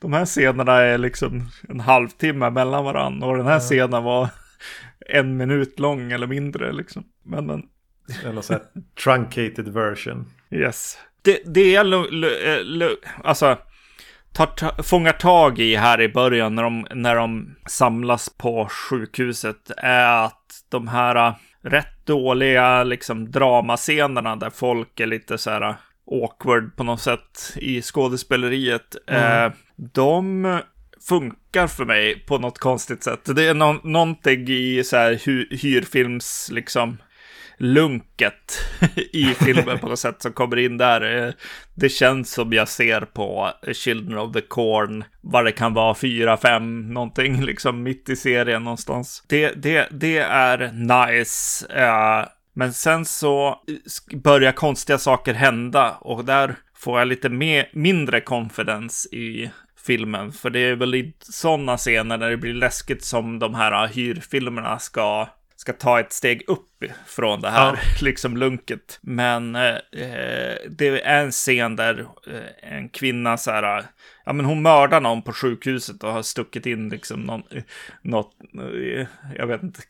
De 0.00 0.12
här 0.12 0.24
scenerna 0.24 0.72
är 0.72 0.98
liksom 0.98 1.50
en 1.68 1.80
halvtimme 1.80 2.50
mellan 2.50 2.84
varandra 2.84 3.26
och 3.26 3.36
den 3.36 3.46
här 3.46 3.60
scenen 3.60 4.02
var 4.02 4.28
en 5.06 5.36
minut 5.36 5.78
lång 5.78 6.12
eller 6.12 6.26
mindre 6.26 6.72
liksom. 6.72 7.04
Men, 7.24 7.46
men. 7.46 7.62
Eller 8.24 8.40
så 8.40 8.52
här 8.52 8.62
truncated 9.04 9.68
version. 9.68 10.26
Yes. 10.50 10.98
det, 11.22 11.38
det 11.44 11.76
är 11.76 11.84
lu, 12.64 12.96
alltså 13.24 13.58
tar, 14.34 14.46
ta, 14.46 14.82
fångar 14.82 15.12
tag 15.12 15.58
i 15.58 15.76
här 15.76 16.00
i 16.00 16.08
början 16.08 16.54
när 16.54 16.62
de, 16.62 16.86
när 16.94 17.16
de 17.16 17.56
samlas 17.68 18.28
på 18.28 18.68
sjukhuset 18.70 19.70
är 19.76 20.24
att 20.24 20.64
de 20.68 20.88
här 20.88 21.28
äh, 21.28 21.34
rätt 21.62 22.06
dåliga 22.06 22.84
liksom 22.84 23.30
dramascenerna 23.30 24.36
där 24.36 24.50
folk 24.50 25.00
är 25.00 25.06
lite 25.06 25.38
så 25.38 25.50
här 25.50 25.74
awkward 26.10 26.76
på 26.76 26.84
något 26.84 27.00
sätt 27.00 27.52
i 27.56 27.82
skådespeleriet. 27.82 28.96
Mm. 29.06 29.46
Eh, 29.46 29.52
de 29.76 30.60
funkar 31.08 31.66
för 31.66 31.84
mig 31.84 32.26
på 32.26 32.38
något 32.38 32.58
konstigt 32.58 33.04
sätt. 33.04 33.36
Det 33.36 33.48
är 33.48 33.54
no 33.54 33.80
någonting 33.84 34.48
i 34.48 34.84
så 34.84 34.96
här 34.96 35.12
hyrfilms, 35.62 36.50
liksom, 36.52 36.98
lunket 37.58 38.60
i 39.12 39.24
filmen 39.24 39.78
på 39.78 39.88
något 39.88 39.98
sätt 39.98 40.22
som 40.22 40.32
kommer 40.32 40.56
in 40.56 40.78
där. 40.78 41.34
Det 41.74 41.88
känns 41.88 42.32
som 42.32 42.52
jag 42.52 42.68
ser 42.68 43.00
på 43.00 43.50
Children 43.72 44.18
of 44.18 44.32
the 44.32 44.40
Corn, 44.40 45.04
vad 45.20 45.44
det 45.44 45.52
kan 45.52 45.74
vara, 45.74 45.94
fyra, 45.94 46.36
fem, 46.36 46.94
någonting 46.94 47.44
liksom 47.44 47.82
mitt 47.82 48.08
i 48.08 48.16
serien 48.16 48.64
någonstans. 48.64 49.24
Det, 49.28 49.62
det, 49.62 49.88
det 49.90 50.18
är 50.18 50.72
nice. 50.72 51.66
Eh, 51.74 52.26
men 52.54 52.72
sen 52.72 53.04
så 53.04 53.60
börjar 54.14 54.52
konstiga 54.52 54.98
saker 54.98 55.34
hända 55.34 55.90
och 56.00 56.24
där 56.24 56.56
får 56.76 56.98
jag 56.98 57.08
lite 57.08 57.28
mer, 57.28 57.68
mindre 57.72 58.20
confidence 58.20 59.08
i 59.08 59.50
filmen. 59.86 60.32
För 60.32 60.50
det 60.50 60.58
är 60.58 60.74
väl 60.74 60.94
i 60.94 61.14
sådana 61.20 61.76
scener 61.76 62.18
när 62.18 62.30
det 62.30 62.36
blir 62.36 62.54
läskigt 62.54 63.04
som 63.04 63.38
de 63.38 63.54
här 63.54 63.88
hyrfilmerna 63.88 64.78
ska 64.78 65.28
ska 65.64 65.72
ta 65.72 66.00
ett 66.00 66.12
steg 66.12 66.42
upp 66.46 66.84
från 67.06 67.40
det 67.40 67.50
här, 67.50 67.72
ja. 67.72 67.78
liksom 68.00 68.36
lunket. 68.36 68.98
Men 69.02 69.56
eh, 69.56 69.74
det 70.70 70.86
är 70.86 71.22
en 71.22 71.30
scen 71.30 71.76
där 71.76 72.06
eh, 72.26 72.72
en 72.76 72.88
kvinna 72.88 73.36
så 73.36 73.50
här, 73.50 73.84
ja 74.24 74.32
men 74.32 74.46
hon 74.46 74.62
mördar 74.62 75.00
någon 75.00 75.22
på 75.22 75.32
sjukhuset 75.32 76.04
och 76.04 76.12
har 76.12 76.22
stuckit 76.22 76.66
in 76.66 76.88
liksom 76.88 77.20
någon, 77.20 77.42
något, 78.02 78.32
eh, 78.54 79.06
jag 79.36 79.46
vet 79.46 79.62
inte, 79.62 79.80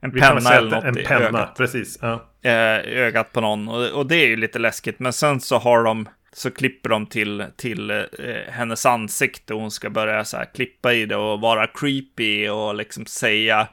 en 0.00 0.12
penna 0.12 0.52
eller 0.52 0.70
något 0.70 0.84
en 0.84 0.98
i 0.98 1.04
penna, 1.04 1.38
ögat. 1.38 1.56
precis. 1.56 1.98
Ja. 2.02 2.30
Eh, 2.42 2.78
ögat 2.98 3.32
på 3.32 3.40
någon 3.40 3.68
och, 3.68 3.88
och 3.90 4.06
det 4.06 4.16
är 4.16 4.26
ju 4.26 4.36
lite 4.36 4.58
läskigt. 4.58 4.98
Men 4.98 5.12
sen 5.12 5.40
så 5.40 5.58
har 5.58 5.84
de 5.84 6.08
så 6.32 6.50
klipper 6.50 6.90
de 6.90 7.06
till, 7.06 7.44
till 7.56 7.90
eh, 7.90 8.06
hennes 8.48 8.86
ansikte 8.86 9.54
och 9.54 9.60
hon 9.60 9.70
ska 9.70 9.90
börja 9.90 10.24
så 10.24 10.36
här 10.36 10.54
klippa 10.54 10.92
i 10.92 11.06
det 11.06 11.16
och 11.16 11.40
vara 11.40 11.66
creepy 11.66 12.48
och 12.48 12.74
liksom 12.74 13.06
säga 13.06 13.68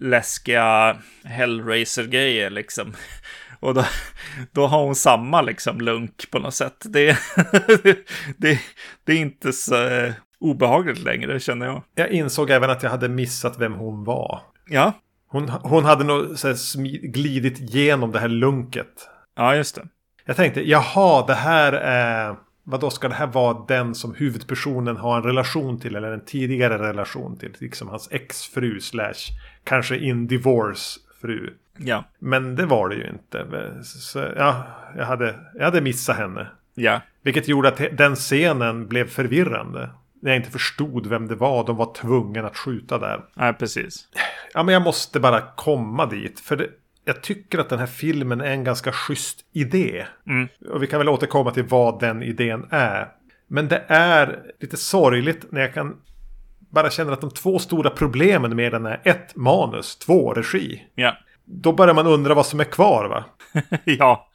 läskiga 0.00 0.96
Hellraiser-grejer 1.24 2.50
liksom. 2.50 2.94
Och 3.60 3.74
då, 3.74 3.84
då 4.52 4.66
har 4.66 4.84
hon 4.84 4.94
samma 4.94 5.42
liksom 5.42 5.80
lunk 5.80 6.30
på 6.30 6.38
något 6.38 6.54
sätt. 6.54 6.76
Det, 6.84 7.18
det, 8.36 8.60
det 9.04 9.12
är 9.12 9.16
inte 9.16 9.52
så 9.52 9.88
eh, 9.88 10.12
obehagligt 10.40 10.98
längre 10.98 11.40
känner 11.40 11.66
jag. 11.66 11.82
Jag 11.94 12.10
insåg 12.10 12.50
även 12.50 12.70
att 12.70 12.82
jag 12.82 12.90
hade 12.90 13.08
missat 13.08 13.60
vem 13.60 13.72
hon 13.72 14.04
var. 14.04 14.42
Ja. 14.66 14.92
Hon, 15.28 15.48
hon 15.48 15.84
hade 15.84 16.04
nog 16.04 16.38
så 16.38 16.54
glidit 17.02 17.60
igenom 17.60 18.12
det 18.12 18.18
här 18.18 18.28
lunket. 18.28 19.08
Ja, 19.36 19.56
just 19.56 19.74
det. 19.74 19.88
Jag 20.24 20.36
tänkte, 20.36 20.68
jaha, 20.70 21.26
det 21.26 21.34
här 21.34 21.72
är... 21.72 22.36
Vad 22.64 22.80
då 22.80 22.90
ska 22.90 23.08
det 23.08 23.14
här 23.14 23.26
vara 23.26 23.64
den 23.68 23.94
som 23.94 24.14
huvudpersonen 24.14 24.96
har 24.96 25.16
en 25.16 25.22
relation 25.22 25.80
till 25.80 25.96
eller 25.96 26.12
en 26.12 26.24
tidigare 26.24 26.78
relation 26.78 27.38
till? 27.38 27.56
Liksom 27.58 27.88
hans 27.88 28.08
exfru 28.12 28.80
slash 28.80 29.30
kanske 29.64 29.96
in 29.96 30.26
divorce 30.26 31.00
fru. 31.20 31.50
Ja. 31.76 32.04
Men 32.18 32.56
det 32.56 32.66
var 32.66 32.88
det 32.88 32.94
ju 32.94 33.08
inte. 33.08 33.46
Så, 33.84 34.18
ja, 34.36 34.66
jag 34.96 35.04
hade, 35.04 35.34
jag 35.54 35.64
hade 35.64 35.80
missat 35.80 36.16
henne. 36.16 36.46
Ja. 36.74 37.00
Vilket 37.22 37.48
gjorde 37.48 37.68
att 37.68 37.80
den 37.92 38.14
scenen 38.14 38.88
blev 38.88 39.08
förvirrande. 39.08 39.90
När 40.20 40.30
jag 40.30 40.38
inte 40.38 40.50
förstod 40.50 41.06
vem 41.06 41.28
det 41.28 41.34
var. 41.34 41.66
De 41.66 41.76
var 41.76 41.94
tvungna 41.94 42.46
att 42.46 42.56
skjuta 42.56 42.98
där. 42.98 43.24
Ja, 43.34 43.52
precis. 43.58 44.08
Ja, 44.54 44.62
men 44.62 44.72
jag 44.72 44.82
måste 44.82 45.20
bara 45.20 45.40
komma 45.40 46.06
dit. 46.06 46.40
För 46.40 46.56
det, 46.56 46.68
jag 47.04 47.22
tycker 47.22 47.58
att 47.58 47.68
den 47.68 47.78
här 47.78 47.86
filmen 47.86 48.40
är 48.40 48.50
en 48.50 48.64
ganska 48.64 48.92
schysst 48.92 49.40
idé. 49.52 50.06
Mm. 50.26 50.48
Och 50.70 50.82
vi 50.82 50.86
kan 50.86 50.98
väl 50.98 51.08
återkomma 51.08 51.50
till 51.50 51.64
vad 51.64 52.00
den 52.00 52.22
idén 52.22 52.66
är. 52.70 53.08
Men 53.46 53.68
det 53.68 53.84
är 53.86 54.42
lite 54.60 54.76
sorgligt 54.76 55.52
när 55.52 55.60
jag 55.60 55.74
kan 55.74 55.96
bara 56.72 56.90
känner 56.90 57.12
att 57.12 57.20
de 57.20 57.30
två 57.30 57.58
stora 57.58 57.90
problemen 57.90 58.56
med 58.56 58.72
den 58.72 58.86
är 58.86 59.00
ett, 59.04 59.36
manus, 59.36 59.96
två, 59.96 60.32
regi. 60.32 60.82
Ja. 60.94 61.16
Då 61.44 61.72
börjar 61.72 61.94
man 61.94 62.06
undra 62.06 62.34
vad 62.34 62.46
som 62.46 62.60
är 62.60 62.64
kvar 62.64 63.08
va? 63.08 63.24
ja, 63.84 64.28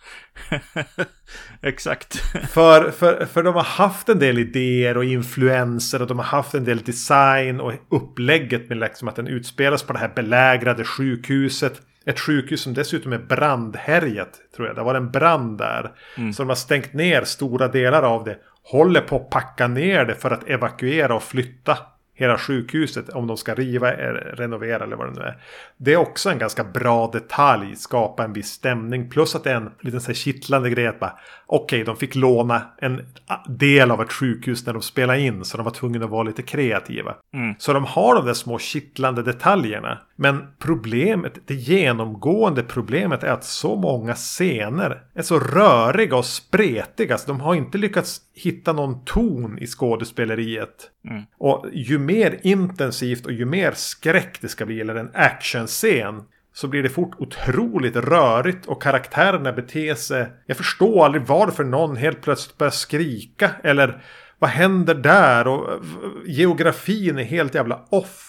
exakt. 1.61 2.15
för, 2.49 2.91
för, 2.91 3.25
för 3.25 3.43
de 3.43 3.55
har 3.55 3.63
haft 3.63 4.09
en 4.09 4.19
del 4.19 4.39
idéer 4.39 4.97
och 4.97 5.05
influenser 5.05 6.01
och 6.01 6.07
de 6.07 6.19
har 6.19 6.25
haft 6.25 6.53
en 6.53 6.63
del 6.63 6.77
design 6.77 7.61
och 7.61 7.73
upplägget 7.89 8.69
med 8.69 8.77
liksom 8.77 9.07
att 9.07 9.15
den 9.15 9.27
utspelas 9.27 9.83
på 9.83 9.93
det 9.93 9.99
här 9.99 10.11
belägrade 10.15 10.83
sjukhuset. 10.83 11.81
Ett 12.05 12.19
sjukhus 12.19 12.61
som 12.61 12.73
dessutom 12.73 13.13
är 13.13 13.17
brandhärjat, 13.17 14.39
tror 14.55 14.67
jag. 14.67 14.75
Det 14.75 14.83
var 14.83 14.95
en 14.95 15.11
brand 15.11 15.57
där. 15.57 15.91
Mm. 16.17 16.33
Så 16.33 16.41
de 16.41 16.49
har 16.49 16.55
stängt 16.55 16.93
ner 16.93 17.23
stora 17.23 17.67
delar 17.67 18.03
av 18.03 18.23
det. 18.23 18.37
Håller 18.63 19.01
på 19.01 19.15
att 19.15 19.29
packa 19.29 19.67
ner 19.67 20.05
det 20.05 20.15
för 20.15 20.31
att 20.31 20.49
evakuera 20.49 21.15
och 21.15 21.23
flytta 21.23 21.77
hela 22.17 22.37
sjukhuset 22.37 23.09
om 23.09 23.27
de 23.27 23.37
ska 23.37 23.55
riva, 23.55 23.91
renovera 23.91 24.83
eller 24.83 24.95
vad 24.95 25.07
det 25.07 25.19
nu 25.19 25.25
är. 25.25 25.37
Det 25.77 25.93
är 25.93 25.97
också 25.97 26.29
en 26.29 26.37
ganska 26.37 26.63
bra 26.63 27.09
detalj, 27.13 27.75
skapa 27.75 28.23
en 28.23 28.33
viss 28.33 28.49
stämning. 28.49 29.09
Plus 29.09 29.35
att 29.35 29.43
det 29.43 29.51
är 29.51 29.55
en 29.55 29.71
liten 29.79 30.01
så 30.01 30.07
här 30.07 30.13
kittlande 30.13 30.69
grej 30.69 30.87
att 30.87 30.99
bara 30.99 31.13
okej, 31.45 31.65
okay, 31.65 31.83
de 31.83 31.95
fick 31.95 32.15
låna 32.15 32.61
en 32.77 33.05
del 33.47 33.91
av 33.91 34.01
ett 34.01 34.11
sjukhus 34.11 34.65
när 34.65 34.73
de 34.73 34.81
spelade 34.81 35.19
in 35.19 35.45
så 35.45 35.57
de 35.57 35.63
var 35.63 35.71
tvungna 35.71 36.05
att 36.05 36.11
vara 36.11 36.23
lite 36.23 36.41
kreativa. 36.41 37.15
Mm. 37.33 37.55
Så 37.59 37.73
de 37.73 37.85
har 37.85 38.15
de 38.15 38.25
där 38.25 38.33
små 38.33 38.59
kittlande 38.59 39.23
detaljerna. 39.23 39.97
Men 40.19 40.47
problemet, 40.59 41.33
det 41.45 41.53
genomgående 41.53 42.63
problemet 42.63 43.23
är 43.23 43.31
att 43.31 43.43
så 43.43 43.75
många 43.75 44.13
scener 44.13 45.03
är 45.15 45.21
så 45.21 45.39
röriga 45.39 46.15
och 46.15 46.25
spretiga. 46.25 47.17
Så 47.17 47.27
de 47.27 47.39
har 47.41 47.55
inte 47.55 47.77
lyckats 47.77 48.21
hitta 48.33 48.73
någon 48.73 49.05
ton 49.05 49.59
i 49.59 49.67
skådespeleriet. 49.67 50.91
Mm. 51.09 51.23
Och 51.37 51.65
ju 51.73 51.99
mer 51.99 52.39
intensivt 52.43 53.25
och 53.25 53.31
ju 53.31 53.45
mer 53.45 53.71
skräck 53.71 54.41
det 54.41 54.47
ska 54.47 54.65
bli, 54.65 54.81
eller 54.81 54.95
en 54.95 55.11
actionscen, 55.13 56.23
så 56.53 56.67
blir 56.67 56.83
det 56.83 56.89
fort 56.89 57.15
otroligt 57.17 57.95
rörigt 57.95 58.65
och 58.65 58.81
karaktärerna 58.81 59.51
beter 59.51 59.95
sig. 59.95 60.27
Jag 60.45 60.57
förstår 60.57 61.05
aldrig 61.05 61.23
varför 61.23 61.63
någon 61.63 61.95
helt 61.95 62.21
plötsligt 62.21 62.57
börjar 62.57 62.71
skrika 62.71 63.51
eller 63.63 64.03
vad 64.39 64.49
händer 64.49 64.95
där 64.95 65.47
och 65.47 65.83
geografin 66.25 67.19
är 67.19 67.23
helt 67.23 67.55
jävla 67.55 67.85
off. 67.89 68.26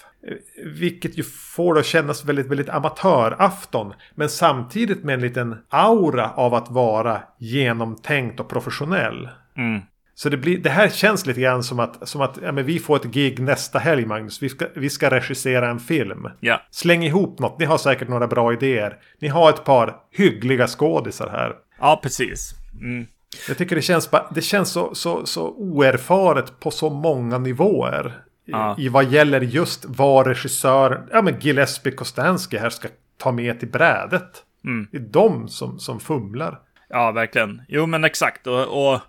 Vilket 0.65 1.19
ju 1.19 1.23
får 1.23 1.75
det 1.75 1.81
att 1.81 1.87
kännas 1.87 2.25
väldigt, 2.25 2.47
väldigt 2.47 2.69
amatörafton. 2.69 3.93
Men 4.15 4.29
samtidigt 4.29 5.05
med 5.05 5.15
en 5.15 5.21
liten 5.21 5.57
aura 5.69 6.31
av 6.31 6.55
att 6.55 6.71
vara 6.71 7.23
genomtänkt 7.39 8.41
och 8.41 8.49
professionell. 8.49 9.29
Mm. 9.57 9.81
Så 10.15 10.29
det, 10.29 10.37
blir, 10.37 10.59
det 10.59 10.71
här 10.71 10.89
känns 10.89 11.27
lite 11.27 11.41
grann 11.41 11.63
som 11.63 11.79
att, 11.81 12.09
som 12.09 12.21
att 12.21 12.39
ja, 12.43 12.53
men 12.53 12.67
vi 12.67 12.79
får 12.79 12.97
ett 12.97 13.05
gig 13.05 13.41
nästa 13.41 13.79
helg 13.79 14.07
Magnus. 14.07 14.43
Vi 14.43 14.49
ska, 14.49 14.67
vi 14.75 14.91
ska 14.91 15.11
regissera 15.11 15.71
en 15.71 15.81
film. 15.81 16.29
Ja. 16.41 16.61
Släng 16.71 17.05
ihop 17.05 17.39
något. 17.39 17.59
Ni 17.59 17.65
har 17.65 17.79
säkert 17.79 18.09
några 18.09 18.27
bra 18.27 18.53
idéer. 18.53 18.99
Ni 19.21 19.29
har 19.29 19.51
ett 19.51 19.65
par 19.65 19.97
hyggliga 20.13 20.67
skådisar 20.67 21.29
här. 21.29 21.55
Ja, 21.81 22.01
precis. 22.03 22.55
Mm. 22.81 23.07
Jag 23.49 23.59
tycker 23.59 23.77
det 23.77 23.83
känns, 23.83 24.11
det 24.35 24.43
känns 24.43 24.71
så, 24.71 24.95
så, 24.95 25.27
så 25.27 25.49
oerfaret 25.49 26.61
på 26.61 26.71
så 26.71 26.91
många 26.91 27.39
nivåer. 27.39 28.23
Ja. 28.51 28.75
I, 28.79 28.89
vad 28.89 29.05
gäller 29.05 29.41
just 29.41 29.85
vad 29.89 30.27
regissör, 30.27 31.09
ja 31.13 31.23
men 31.23 31.41
Gillespie 31.41 31.93
Kostanski 31.93 32.59
här 32.59 32.71
ska 32.71 32.89
ta 33.17 33.33
med 33.33 33.61
till 33.61 33.69
brädet. 33.69 34.45
Mm. 34.65 34.89
Det 34.93 34.99
är 34.99 35.03
de 35.03 35.49
som, 35.49 35.79
som 35.79 36.01
fumlar. 36.01 36.59
Ja, 36.89 37.11
verkligen. 37.11 37.63
Jo, 37.69 37.87
men 37.87 38.05
exakt. 38.05 38.47
Och, 38.47 38.93
och 38.93 39.01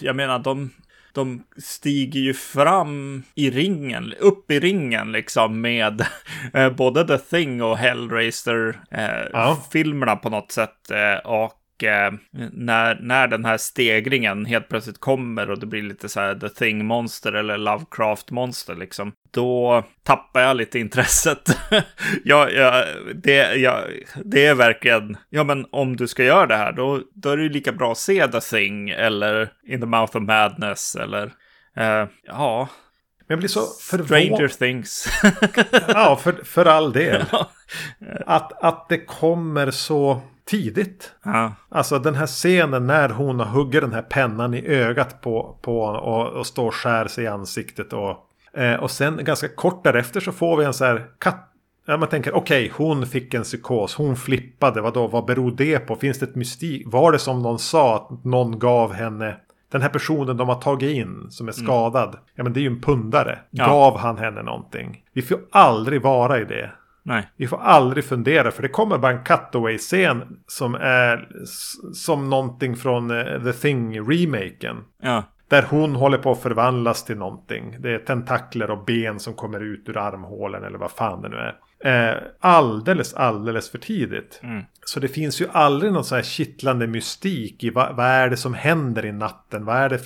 jag 0.00 0.16
menar, 0.16 0.38
de, 0.38 0.70
de 1.12 1.44
stiger 1.56 2.20
ju 2.20 2.34
fram 2.34 3.22
i 3.34 3.50
ringen, 3.50 4.14
upp 4.20 4.50
i 4.50 4.60
ringen 4.60 5.12
liksom 5.12 5.60
med 5.60 6.06
eh, 6.54 6.70
både 6.70 7.06
The 7.06 7.18
Thing 7.18 7.62
och 7.62 7.78
Hellraiser-filmerna 7.78 10.12
eh, 10.12 10.16
ja. 10.16 10.20
på 10.22 10.30
något 10.30 10.52
sätt. 10.52 10.90
Eh, 10.90 11.16
och 11.30 11.52
eh, 11.84 12.12
när, 12.52 12.98
när 13.00 13.28
den 13.28 13.44
här 13.44 13.56
stegringen 13.56 14.44
helt 14.44 14.68
plötsligt 14.68 15.00
kommer 15.00 15.50
och 15.50 15.58
det 15.58 15.66
blir 15.66 15.82
lite 15.82 16.08
så 16.08 16.20
här 16.20 16.34
The 16.34 16.48
Thing-monster 16.48 17.32
eller 17.32 17.58
Lovecraft-monster 17.58 18.74
liksom, 18.74 19.12
då 19.30 19.84
tappar 20.02 20.40
jag 20.40 20.56
lite 20.56 20.78
intresset. 20.78 21.58
ja, 22.24 22.50
ja, 22.50 22.84
det, 23.14 23.54
ja, 23.54 23.84
det 24.24 24.46
är 24.46 24.54
verkligen, 24.54 25.16
ja 25.30 25.44
men 25.44 25.66
om 25.70 25.96
du 25.96 26.08
ska 26.08 26.24
göra 26.24 26.46
det 26.46 26.56
här, 26.56 26.72
då, 26.72 27.00
då 27.14 27.30
är 27.30 27.36
det 27.36 27.42
ju 27.42 27.48
lika 27.48 27.72
bra 27.72 27.92
att 27.92 27.98
se 27.98 28.28
The 28.28 28.40
Thing 28.40 28.90
eller 28.90 29.48
In 29.66 29.80
the 29.80 29.86
Mouth 29.86 30.16
of 30.16 30.22
Madness 30.22 30.96
eller, 30.96 31.32
eh, 31.76 32.06
ja. 32.26 32.68
Men 33.18 33.34
jag 33.34 33.38
blir 33.38 33.48
så 33.48 33.60
förvånad. 33.80 34.06
Stranger 34.06 34.48
Things. 34.48 35.08
ja, 35.88 36.20
för, 36.22 36.32
för 36.32 36.66
all 36.66 36.92
del. 36.92 37.24
att, 38.26 38.64
att 38.64 38.88
det 38.88 38.98
kommer 38.98 39.70
så 39.70 40.22
tidigt. 40.48 41.12
Ja. 41.22 41.52
Alltså 41.68 41.98
den 41.98 42.14
här 42.14 42.26
scenen 42.26 42.86
när 42.86 43.08
hon 43.08 43.40
har 43.40 43.46
huggit 43.46 43.80
den 43.80 43.92
här 43.92 44.02
pennan 44.02 44.54
i 44.54 44.66
ögat 44.66 45.20
på, 45.20 45.58
på 45.62 45.80
och, 45.80 46.26
och 46.26 46.46
står 46.46 46.66
och 46.66 46.74
skär 46.74 47.06
sig 47.06 47.24
i 47.24 47.26
ansiktet. 47.26 47.92
Och, 47.92 48.16
eh, 48.60 48.74
och 48.74 48.90
sen 48.90 49.24
ganska 49.24 49.48
kort 49.48 49.84
därefter 49.84 50.20
så 50.20 50.32
får 50.32 50.56
vi 50.56 50.64
en 50.64 50.74
så 50.74 50.84
här 50.84 51.06
katt. 51.18 51.44
Ja, 51.86 51.96
man 51.96 52.08
tänker 52.08 52.34
okej, 52.34 52.70
okay, 52.70 52.86
hon 52.86 53.06
fick 53.06 53.34
en 53.34 53.42
psykos, 53.42 53.94
hon 53.94 54.16
flippade, 54.16 54.80
vadå, 54.80 55.06
vad 55.06 55.24
beror 55.24 55.50
det 55.50 55.78
på? 55.78 55.96
Finns 55.96 56.18
det 56.18 56.26
ett 56.26 56.34
mystik? 56.34 56.82
Var 56.86 57.12
det 57.12 57.18
som 57.18 57.42
någon 57.42 57.58
sa 57.58 57.96
att 57.96 58.24
någon 58.24 58.58
gav 58.58 58.92
henne 58.92 59.36
den 59.70 59.82
här 59.82 59.88
personen 59.88 60.36
de 60.36 60.48
har 60.48 60.60
tagit 60.60 60.96
in 60.96 61.26
som 61.30 61.48
är 61.48 61.52
skadad. 61.52 62.08
Mm. 62.08 62.20
Ja 62.34 62.44
men 62.44 62.52
det 62.52 62.60
är 62.60 62.62
ju 62.62 62.66
en 62.66 62.80
pundare. 62.80 63.38
Ja. 63.50 63.66
Gav 63.66 63.98
han 63.98 64.18
henne 64.18 64.42
någonting? 64.42 65.02
Vi 65.12 65.22
får 65.22 65.38
aldrig 65.50 66.02
vara 66.02 66.40
i 66.40 66.44
det. 66.44 66.70
Nej. 67.08 67.28
Vi 67.36 67.46
får 67.46 67.60
aldrig 67.60 68.04
fundera 68.04 68.50
för 68.50 68.62
det 68.62 68.68
kommer 68.68 68.98
bara 68.98 69.12
en 69.12 69.24
cutaway-scen 69.24 70.38
som 70.46 70.74
är 70.74 71.28
som 71.94 72.30
någonting 72.30 72.76
från 72.76 73.10
uh, 73.10 73.44
The 73.44 73.52
Thing-remaken. 73.52 74.76
Ja. 75.02 75.22
Där 75.48 75.66
hon 75.70 75.94
håller 75.94 76.18
på 76.18 76.32
att 76.32 76.42
förvandlas 76.42 77.04
till 77.04 77.16
någonting. 77.16 77.76
Det 77.80 77.94
är 77.94 77.98
tentakler 77.98 78.70
och 78.70 78.84
ben 78.84 79.20
som 79.20 79.34
kommer 79.34 79.60
ut 79.60 79.88
ur 79.88 79.96
armhålen 79.96 80.64
eller 80.64 80.78
vad 80.78 80.90
fan 80.90 81.22
det 81.22 81.28
nu 81.28 81.36
är. 81.36 81.56
Eh, 81.80 82.16
alldeles, 82.40 83.14
alldeles 83.14 83.70
för 83.70 83.78
tidigt. 83.78 84.40
Mm. 84.42 84.62
Så 84.84 85.00
det 85.00 85.08
finns 85.08 85.40
ju 85.40 85.46
aldrig 85.52 85.92
någon 85.92 86.04
sån 86.04 86.16
här 86.16 86.22
kittlande 86.22 86.86
mystik 86.86 87.64
i 87.64 87.70
vad, 87.70 87.96
vad 87.96 88.06
är 88.06 88.30
det 88.30 88.36
som 88.36 88.54
händer 88.54 89.06
i 89.06 89.12
natten? 89.12 89.64
Vad 89.64 89.76
är 89.76 89.88
det 89.88 90.00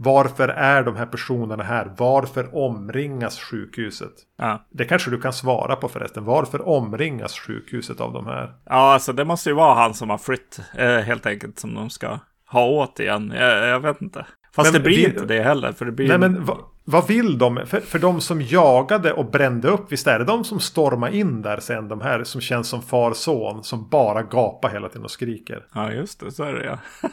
varför 0.00 0.48
är 0.48 0.82
de 0.82 0.96
här 0.96 1.06
personerna 1.06 1.62
här? 1.62 1.92
Varför 1.96 2.56
omringas 2.56 3.40
sjukhuset? 3.40 4.12
Ja. 4.38 4.66
Det 4.70 4.84
kanske 4.84 5.10
du 5.10 5.20
kan 5.20 5.32
svara 5.32 5.76
på 5.76 5.88
förresten. 5.88 6.24
Varför 6.24 6.68
omringas 6.68 7.38
sjukhuset 7.38 8.00
av 8.00 8.12
de 8.12 8.26
här? 8.26 8.54
Ja, 8.64 8.92
alltså 8.92 9.12
det 9.12 9.24
måste 9.24 9.48
ju 9.48 9.54
vara 9.54 9.74
han 9.74 9.94
som 9.94 10.10
har 10.10 10.18
flytt 10.18 10.60
eh, 10.74 10.96
helt 10.96 11.26
enkelt 11.26 11.58
som 11.58 11.74
de 11.74 11.90
ska 11.90 12.18
ha 12.46 12.66
åt 12.66 13.00
igen. 13.00 13.32
Jag, 13.36 13.68
jag 13.68 13.80
vet 13.80 14.02
inte. 14.02 14.26
Fast 14.54 14.72
men 14.72 14.82
det 14.82 14.84
blir 14.84 14.96
vi, 14.96 15.04
inte 15.04 15.24
det 15.24 15.42
heller. 15.42 15.72
För 15.72 15.84
det 15.84 15.92
blir 15.92 16.08
nej, 16.08 16.18
men 16.18 16.44
va, 16.44 16.58
vad 16.84 17.08
vill 17.08 17.38
de? 17.38 17.60
För, 17.66 17.80
för 17.80 17.98
de 17.98 18.20
som 18.20 18.42
jagade 18.42 19.12
och 19.12 19.30
brände 19.30 19.68
upp, 19.68 19.92
visst 19.92 20.06
är 20.06 20.18
det 20.18 20.24
de 20.24 20.44
som 20.44 20.60
stormar 20.60 21.08
in 21.08 21.42
där 21.42 21.60
sen? 21.60 21.88
De 21.88 22.00
här 22.00 22.24
som 22.24 22.40
känns 22.40 22.68
som 22.68 22.82
far 22.82 23.12
son, 23.12 23.64
som 23.64 23.88
bara 23.88 24.22
gapar 24.22 24.70
hela 24.70 24.88
tiden 24.88 25.04
och 25.04 25.10
skriker. 25.10 25.66
Ja, 25.74 25.92
just 25.92 26.20
det. 26.20 26.32
Så 26.32 26.44
är 26.44 26.52
det 26.52 26.64
ja. 26.64 26.78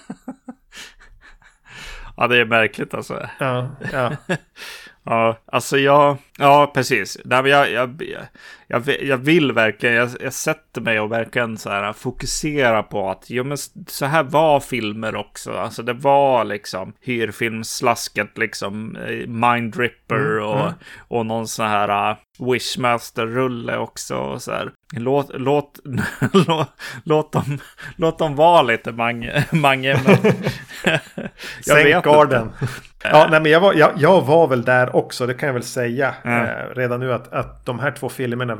ja, 2.17 2.27
det 2.27 2.37
är 2.37 2.45
märkligt 2.45 2.93
alltså. 2.93 3.29
Ja, 3.39 3.69
ja. 3.93 4.11
Ja, 5.07 5.37
alltså 5.45 5.77
jag, 5.77 6.17
ja 6.37 6.71
precis. 6.73 7.17
Nej, 7.25 7.41
men 7.41 7.51
jag, 7.51 7.71
jag, 7.71 8.03
jag, 8.67 8.83
jag 9.01 9.17
vill 9.17 9.51
verkligen, 9.51 9.95
jag, 9.95 10.09
jag 10.19 10.33
sätter 10.33 10.81
mig 10.81 10.99
och 10.99 11.11
verkligen 11.11 11.57
så 11.57 11.69
här 11.69 11.93
fokusera 11.93 12.83
på 12.83 13.09
att 13.09 13.25
jo, 13.27 13.43
men 13.43 13.57
så 13.87 14.05
här 14.05 14.23
var 14.23 14.59
filmer 14.59 15.15
också. 15.15 15.51
Alltså 15.51 15.83
det 15.83 15.93
var 15.93 16.43
liksom 16.43 16.93
hyrfilmslasket, 17.01 18.37
liksom 18.37 18.95
eh, 18.95 19.27
Mindripper 19.27 20.37
mm, 20.37 20.43
och, 20.43 20.59
mm. 20.59 20.73
och 21.07 21.25
någon 21.25 21.47
sån 21.47 21.67
här 21.67 22.11
uh, 22.11 22.17
Wishmaster-rulle 22.51 23.77
också. 23.77 24.17
Och 24.17 24.41
så 24.41 24.51
här. 24.51 24.71
Låt, 24.93 25.29
låt, 25.33 25.79
låt, 26.33 26.69
låt, 27.03 27.31
dem, 27.31 27.59
låt 27.95 28.19
dem 28.19 28.35
vara 28.35 28.61
lite 28.61 28.91
mange, 28.91 29.45
mange 29.51 29.97
Sänk 31.61 32.05
garden. 32.05 32.51
Ja, 33.03 33.27
nej, 33.31 33.41
men 33.41 33.51
jag 33.51 33.59
var, 33.59 33.73
jag, 33.73 33.91
jag, 33.97 34.21
var 34.21 34.47
väl 34.47 34.65
där 34.65 34.95
också, 34.95 35.27
det 35.27 35.33
kan 35.33 35.47
jag 35.47 35.53
väl 35.53 35.63
säga 35.63 36.15
mm. 36.25 36.75
redan 36.75 36.99
nu 36.99 37.13
att, 37.13 37.33
att 37.33 37.65
de 37.65 37.79
här 37.79 37.91
två 37.91 38.09
filmerna, 38.09 38.57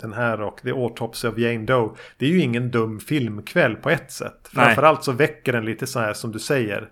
den 0.00 0.12
här 0.12 0.40
och 0.40 0.60
The 0.62 0.70
Autopsy 0.70 1.28
of 1.28 1.38
Jane 1.38 1.64
Doe, 1.64 1.94
det 2.18 2.26
är 2.26 2.30
ju 2.30 2.40
ingen 2.40 2.70
dum 2.70 3.00
filmkväll 3.00 3.76
på 3.76 3.90
ett 3.90 4.12
sätt. 4.12 4.48
Nej. 4.50 4.64
Framförallt 4.64 5.04
så 5.04 5.12
väcker 5.12 5.52
den 5.52 5.64
lite 5.64 5.86
så 5.86 6.00
här 6.00 6.12
som 6.12 6.32
du 6.32 6.38
säger. 6.38 6.88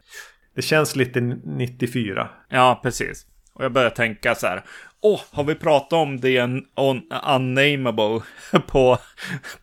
Det 0.55 0.63
känns 0.63 0.97
lite 0.97 1.21
94. 1.21 2.29
Ja, 2.49 2.81
precis. 2.83 3.27
Och 3.55 3.65
jag 3.65 3.73
börjar 3.73 3.91
tänka 3.91 4.35
så 4.35 4.47
här, 4.47 4.63
Åh, 5.05 5.15
oh, 5.15 5.21
har 5.31 5.45
vi 5.45 5.55
pratat 5.55 5.93
om 5.93 6.21
det 6.21 6.41
un 6.41 6.65
unnameable 7.27 8.21
på, 8.67 8.99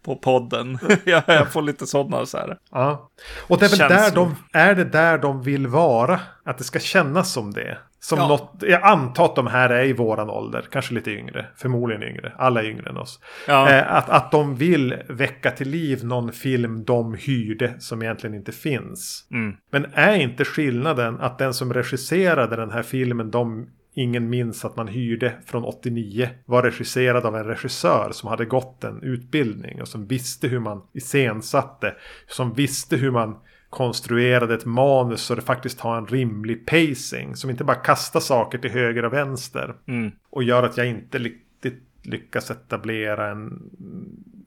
på 0.04 0.16
podden? 0.16 0.80
jag, 1.04 1.52
får 1.52 1.62
lite 1.62 1.88
sådana 1.88 2.26
så 2.26 2.38
här. 2.38 2.58
Ja, 2.72 3.10
och 3.48 3.60
det 3.60 3.66
är 3.66 3.70
väl 3.70 3.90
där 3.90 4.12
de, 4.12 4.36
är 4.54 4.76
det 4.76 4.84
där 4.84 5.18
de 5.18 5.44
vill 5.44 5.68
vara? 5.68 6.20
Att 6.46 6.58
det 6.58 6.64
ska 6.64 6.80
kännas 6.80 7.34
som 7.34 7.54
det. 7.54 7.78
Som 8.02 8.20
ja. 8.20 8.28
något, 8.28 8.64
jag 8.68 8.84
antar 8.84 9.26
att 9.26 9.36
de 9.36 9.48
här 9.48 9.70
är 9.70 9.86
i 9.86 9.94
våran 9.94 10.30
ålder, 10.30 10.66
kanske 10.72 10.94
lite 10.94 11.12
yngre, 11.12 11.46
förmodligen 11.56 12.04
yngre, 12.04 12.34
alla 12.38 12.64
är 12.64 12.66
yngre 12.66 12.90
än 12.90 12.98
oss. 12.98 13.20
Ja. 13.48 13.70
Eh, 13.70 13.94
att, 13.94 14.10
att 14.10 14.32
de 14.32 14.56
vill 14.56 14.96
väcka 15.10 15.52
till 15.52 15.70
liv 15.70 16.06
någon 16.06 16.32
film 16.32 16.84
de 16.84 17.14
hyrde 17.14 17.74
som 17.80 18.02
egentligen 18.02 18.36
inte 18.36 18.52
finns. 18.52 19.28
Mm. 19.32 19.56
Men 19.72 19.86
är 19.94 20.16
inte 20.16 20.46
skillnaden 20.46 21.20
att 21.20 21.38
den 21.38 21.54
som 21.54 21.74
regisserade 21.74 22.56
den 22.56 22.72
här 22.72 22.84
filmen 22.84 23.32
de 23.32 23.68
ingen 23.94 24.30
minns 24.30 24.66
att 24.66 24.76
man 24.76 24.88
hyrde 24.88 25.34
från 25.46 25.64
89 25.64 26.30
var 26.46 26.64
regisserad 26.64 27.26
av 27.26 27.36
en 27.36 27.44
regissör 27.44 28.10
som 28.12 28.30
hade 28.30 28.46
gått 28.46 28.84
en 28.84 29.04
utbildning 29.04 29.82
och 29.82 29.88
som 29.88 30.08
visste 30.08 30.48
hur 30.48 30.60
man 30.60 30.82
iscensatte. 30.94 31.96
Som 32.28 32.54
visste 32.54 32.96
hur 32.96 33.12
man 33.12 33.36
konstruerade 33.70 34.54
ett 34.54 34.66
manus 34.66 35.22
så 35.22 35.36
det 35.36 35.42
faktiskt 35.42 35.80
har 35.80 35.98
en 35.98 36.08
rimlig 36.08 36.66
pacing. 36.66 37.36
Som 37.36 37.50
inte 37.50 37.64
bara 37.64 37.76
kastar 37.76 38.20
saker 38.20 38.58
till 38.58 38.72
höger 38.72 39.06
och 39.06 39.14
vänster. 39.14 39.76
Mm. 39.88 40.12
Och 40.30 40.44
gör 40.44 40.64
att 40.64 40.78
jag 40.78 40.88
inte 40.88 41.18
riktigt 41.18 41.84
lyckas 42.04 42.52
etablera 42.52 43.32
en 43.32 43.70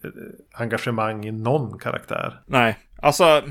eh, 0.04 0.10
engagemang 0.52 1.26
i 1.26 1.32
någon 1.32 1.78
karaktär. 1.78 2.40
Nej, 2.46 2.78
alltså 2.96 3.24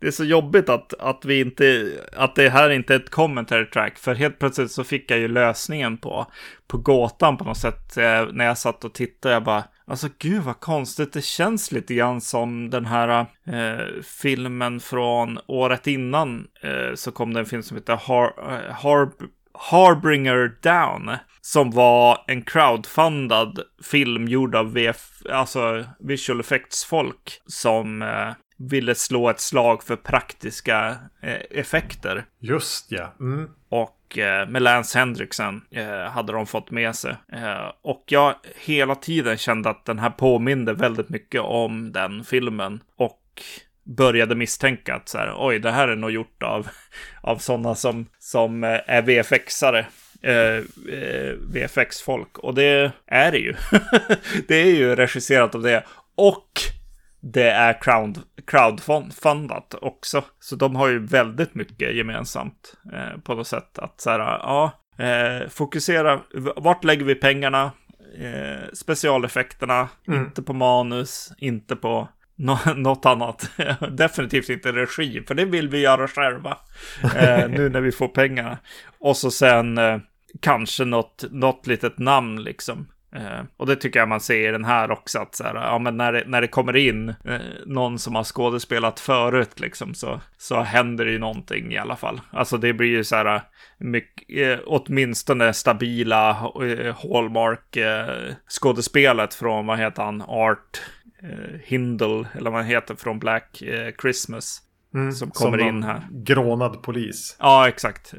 det 0.00 0.06
är 0.06 0.10
så 0.10 0.24
jobbigt 0.24 0.68
att, 0.68 0.94
att 0.94 1.24
vi 1.24 1.40
inte, 1.40 1.92
att 2.16 2.34
det 2.34 2.48
här 2.48 2.70
inte 2.70 2.94
är 2.94 2.98
ett 2.98 3.10
commentary 3.10 3.66
track. 3.66 3.98
För 3.98 4.14
helt 4.14 4.38
plötsligt 4.38 4.70
så 4.70 4.84
fick 4.84 5.10
jag 5.10 5.18
ju 5.18 5.28
lösningen 5.28 5.98
på, 5.98 6.26
på 6.66 6.78
gåtan 6.78 7.36
på 7.36 7.44
något 7.44 7.58
sätt. 7.58 7.96
Eh, 7.96 8.26
när 8.32 8.44
jag 8.44 8.58
satt 8.58 8.84
och 8.84 8.94
tittade, 8.94 9.34
jag 9.34 9.44
bara, 9.44 9.64
alltså 9.90 10.08
gud 10.18 10.42
vad 10.42 10.60
konstigt. 10.60 11.12
Det 11.12 11.24
känns 11.24 11.72
lite 11.72 11.94
grann 11.94 12.20
som 12.20 12.70
den 12.70 12.86
här 12.86 13.26
eh, 13.46 14.02
filmen 14.02 14.80
från 14.80 15.38
året 15.46 15.86
innan. 15.86 16.46
Eh, 16.62 16.94
så 16.94 17.12
kom 17.12 17.34
det 17.34 17.40
en 17.40 17.46
film 17.46 17.62
som 17.62 17.76
heter 17.76 17.96
Har, 17.96 18.52
eh, 18.52 18.74
Har, 18.74 19.10
Harbringer 19.54 20.56
Down. 20.62 21.16
Som 21.40 21.70
var 21.70 22.24
en 22.26 22.42
crowdfundad 22.42 23.60
film 23.82 24.28
gjord 24.28 24.54
av 24.54 24.72
VF, 24.72 25.10
alltså 25.30 25.84
visual 25.98 26.40
effects 26.40 26.84
folk. 26.84 27.40
Som 27.46 28.02
eh, 28.02 28.32
ville 28.60 28.94
slå 28.94 29.28
ett 29.30 29.40
slag 29.40 29.82
för 29.82 29.96
praktiska 29.96 30.96
eh, 31.22 31.40
effekter. 31.50 32.24
Just 32.38 32.92
ja. 32.92 33.14
Mm. 33.20 33.50
Och 33.68 34.18
eh, 34.18 34.48
med 34.48 34.62
Lance 34.62 34.98
Hendrickson 34.98 35.62
eh, 35.70 36.10
hade 36.10 36.32
de 36.32 36.46
fått 36.46 36.70
med 36.70 36.96
sig. 36.96 37.16
Och 37.82 38.04
jag 38.06 38.34
hela 38.56 38.94
tiden 38.94 39.36
kände 39.36 39.70
att 39.70 39.84
den 39.84 39.98
här 39.98 40.10
påminde 40.10 40.72
väldigt 40.72 41.08
mycket 41.08 41.40
om 41.40 41.92
den 41.92 42.24
filmen. 42.24 42.82
Och 42.96 43.42
började 43.84 44.34
misstänka 44.34 44.94
att 44.94 45.08
så 45.08 45.18
här, 45.18 45.34
oj, 45.36 45.58
det 45.58 45.70
här 45.70 45.88
är 45.88 45.96
nog 45.96 46.10
gjort 46.10 46.42
av, 46.42 46.68
av 47.22 47.38
sådana 47.38 47.74
som, 47.74 48.06
som 48.18 48.64
är 48.64 49.02
VFX-are. 49.02 49.84
Eh, 50.22 50.64
eh 50.94 51.34
VFX-folk. 51.52 52.38
Och 52.38 52.54
det 52.54 52.92
är 53.06 53.32
det 53.32 53.38
ju. 53.38 53.54
det 54.48 54.56
är 54.56 54.74
ju 54.74 54.96
regisserat 54.96 55.54
av 55.54 55.62
det. 55.62 55.84
Och 56.14 56.60
det 57.20 57.50
är 57.50 57.82
crowd, 57.82 58.18
crowdfundat 58.46 59.74
också. 59.74 60.24
Så 60.40 60.56
de 60.56 60.76
har 60.76 60.88
ju 60.88 61.06
väldigt 61.06 61.54
mycket 61.54 61.94
gemensamt 61.94 62.74
eh, 62.92 63.20
på 63.20 63.34
något 63.34 63.46
sätt. 63.46 63.78
Att 63.78 64.00
så 64.00 64.10
här, 64.10 64.18
ja, 64.18 64.72
eh, 64.98 65.48
fokusera, 65.48 66.20
vart 66.56 66.84
lägger 66.84 67.04
vi 67.04 67.14
pengarna? 67.14 67.72
Eh, 68.18 68.68
specialeffekterna, 68.72 69.88
mm. 70.08 70.20
inte 70.20 70.42
på 70.42 70.52
manus, 70.52 71.32
inte 71.38 71.76
på 71.76 72.08
no 72.36 72.58
något 72.76 73.06
annat. 73.06 73.50
Definitivt 73.90 74.48
inte 74.48 74.72
regi, 74.72 75.22
för 75.28 75.34
det 75.34 75.44
vill 75.44 75.68
vi 75.68 75.80
göra 75.80 76.08
själva. 76.08 76.58
Eh, 77.02 77.48
nu 77.48 77.68
när 77.68 77.80
vi 77.80 77.92
får 77.92 78.08
pengarna. 78.08 78.58
Och 78.98 79.16
så 79.16 79.30
sen 79.30 79.78
eh, 79.78 79.98
kanske 80.40 80.84
något, 80.84 81.24
något 81.30 81.66
litet 81.66 81.98
namn 81.98 82.42
liksom. 82.42 82.86
Eh, 83.16 83.40
och 83.56 83.66
det 83.66 83.76
tycker 83.76 83.98
jag 83.98 84.08
man 84.08 84.20
ser 84.20 84.48
i 84.48 84.52
den 84.52 84.64
här 84.64 84.90
också, 84.90 85.18
att 85.18 85.34
så 85.34 85.44
här, 85.44 85.54
ja, 85.54 85.78
men 85.78 85.96
när, 85.96 86.12
det, 86.12 86.24
när 86.26 86.40
det 86.40 86.48
kommer 86.48 86.76
in 86.76 87.08
eh, 87.08 87.40
någon 87.66 87.98
som 87.98 88.14
har 88.14 88.24
skådespelat 88.24 89.00
förut, 89.00 89.60
liksom, 89.60 89.94
så, 89.94 90.20
så 90.38 90.60
händer 90.60 91.04
det 91.04 91.10
ju 91.10 91.18
någonting 91.18 91.72
i 91.72 91.78
alla 91.78 91.96
fall. 91.96 92.20
Alltså 92.30 92.56
det 92.56 92.72
blir 92.72 92.88
ju 92.88 93.04
så 93.04 93.16
här, 93.16 93.34
eh, 93.34 93.40
mycket, 93.78 94.38
eh, 94.38 94.58
åtminstone 94.66 95.52
stabila 95.52 96.30
eh, 96.30 96.96
Hallmark-skådespelet 96.96 99.32
eh, 99.32 99.36
från, 99.38 99.66
vad 99.66 99.78
heter 99.78 100.02
han, 100.02 100.22
Art 100.22 100.82
eh, 101.22 101.60
Hindle, 101.64 102.26
eller 102.34 102.50
vad 102.50 102.60
han 102.60 102.70
heter, 102.70 102.94
från 102.94 103.18
Black 103.18 103.62
eh, 103.62 103.92
Christmas. 104.00 104.62
Mm, 104.94 105.12
som 105.12 105.30
kommer 105.30 105.58
som 105.58 105.68
in 105.68 105.82
här. 105.82 106.08
Grånad 106.10 106.82
polis. 106.82 107.36
Ja, 107.40 107.68
exakt. 107.68 108.14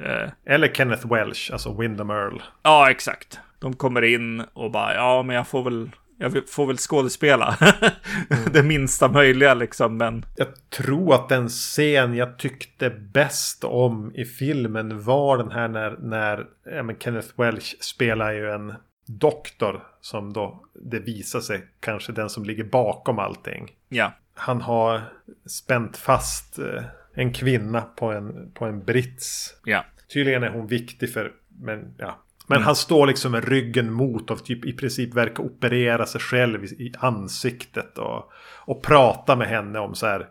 Eller 0.45 0.67
Kenneth 0.67 1.13
Welsh, 1.13 1.51
alltså 1.53 1.77
Windham 1.77 2.10
Earl. 2.10 2.41
Ja, 2.63 2.91
exakt. 2.91 3.39
De 3.60 3.73
kommer 3.73 4.01
in 4.01 4.39
och 4.53 4.71
bara, 4.71 4.95
ja 4.95 5.23
men 5.23 5.36
jag 5.36 5.47
får 5.47 5.63
väl 5.63 5.89
jag 6.21 6.49
får 6.49 6.67
väl 6.67 6.77
skådespela. 6.77 7.57
det 8.53 8.63
minsta 8.63 9.07
möjliga 9.07 9.53
liksom, 9.53 9.97
men... 9.97 10.25
Jag 10.36 10.47
tror 10.69 11.13
att 11.15 11.29
den 11.29 11.49
scen 11.49 12.13
jag 12.13 12.39
tyckte 12.39 12.89
bäst 12.89 13.63
om 13.63 14.12
i 14.15 14.25
filmen 14.25 15.03
var 15.03 15.38
den 15.38 15.51
här 15.51 15.67
när, 15.67 15.97
när 15.99 16.45
ja, 16.65 16.84
men 16.84 16.95
Kenneth 16.99 17.27
Welch 17.36 17.77
spelar 17.79 18.31
ju 18.31 18.51
en 18.51 18.73
doktor 19.07 19.84
som 20.01 20.34
då 20.34 20.65
det 20.73 20.99
visar 20.99 21.39
sig 21.39 21.65
kanske 21.79 22.12
den 22.12 22.29
som 22.29 22.43
ligger 22.43 22.63
bakom 22.63 23.19
allting. 23.19 23.71
Ja. 23.89 24.12
Han 24.33 24.61
har 24.61 25.01
spänt 25.45 25.97
fast 25.97 26.59
eh, 26.59 26.83
en 27.13 27.33
kvinna 27.33 27.81
på 27.81 28.11
en, 28.11 28.51
på 28.51 28.65
en 28.65 28.83
brits. 28.83 29.55
Ja. 29.65 29.85
Tydligen 30.13 30.43
är 30.43 30.49
hon 30.49 30.67
viktig 30.67 31.13
för, 31.13 31.31
men 31.59 31.93
ja. 31.97 32.19
Men 32.47 32.57
mm. 32.57 32.65
han 32.65 32.75
står 32.75 33.07
liksom 33.07 33.31
med 33.31 33.47
ryggen 33.47 33.93
mot 33.93 34.31
och 34.31 34.45
typ 34.45 34.65
i 34.65 34.73
princip 34.73 35.13
verkar 35.13 35.43
operera 35.43 36.05
sig 36.05 36.21
själv 36.21 36.63
i, 36.63 36.67
i 36.67 36.93
ansiktet. 36.97 37.97
Och, 37.97 38.31
och 38.65 38.83
prata 38.83 39.35
med 39.35 39.47
henne 39.47 39.79
om 39.79 39.95
så 39.95 40.05
här. 40.05 40.27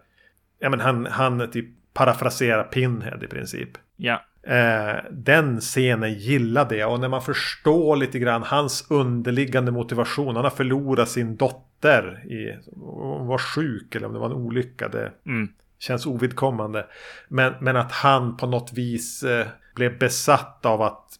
Ja 0.59 0.71
men 0.71 0.81
han, 0.81 1.07
han 1.07 1.51
typ 1.51 1.67
parafraserar 1.93 2.65
Pinhead 2.65 3.25
i 3.25 3.27
princip. 3.27 3.71
Ja. 3.97 4.23
Eh, 4.43 5.05
den 5.11 5.61
scenen 5.61 6.15
gillade 6.15 6.77
jag 6.77 6.93
och 6.93 7.01
när 7.01 7.09
man 7.09 7.23
förstår 7.23 7.97
lite 7.97 8.19
grann 8.19 8.43
hans 8.43 8.87
underliggande 8.91 9.73
motivation. 9.73 10.37
Han 10.37 10.45
har 10.45 10.51
förlorat 10.51 11.09
sin 11.09 11.37
dotter. 11.37 12.25
I, 12.33 12.59
hon 12.81 13.27
var 13.27 13.39
sjuk 13.39 13.95
eller 13.95 14.07
om 14.07 14.13
det 14.13 14.19
var 14.19 14.27
en 14.27 14.33
olycka. 14.33 14.89
Det 14.89 15.13
mm. 15.27 15.49
känns 15.79 16.07
ovidkommande. 16.07 16.87
Men, 17.29 17.55
men 17.61 17.77
att 17.77 17.93
han 17.93 18.37
på 18.37 18.47
något 18.47 18.73
vis 18.73 19.23
eh, 19.23 19.47
blev 19.75 19.99
besatt 19.99 20.67
av 20.67 20.83
att 20.83 21.19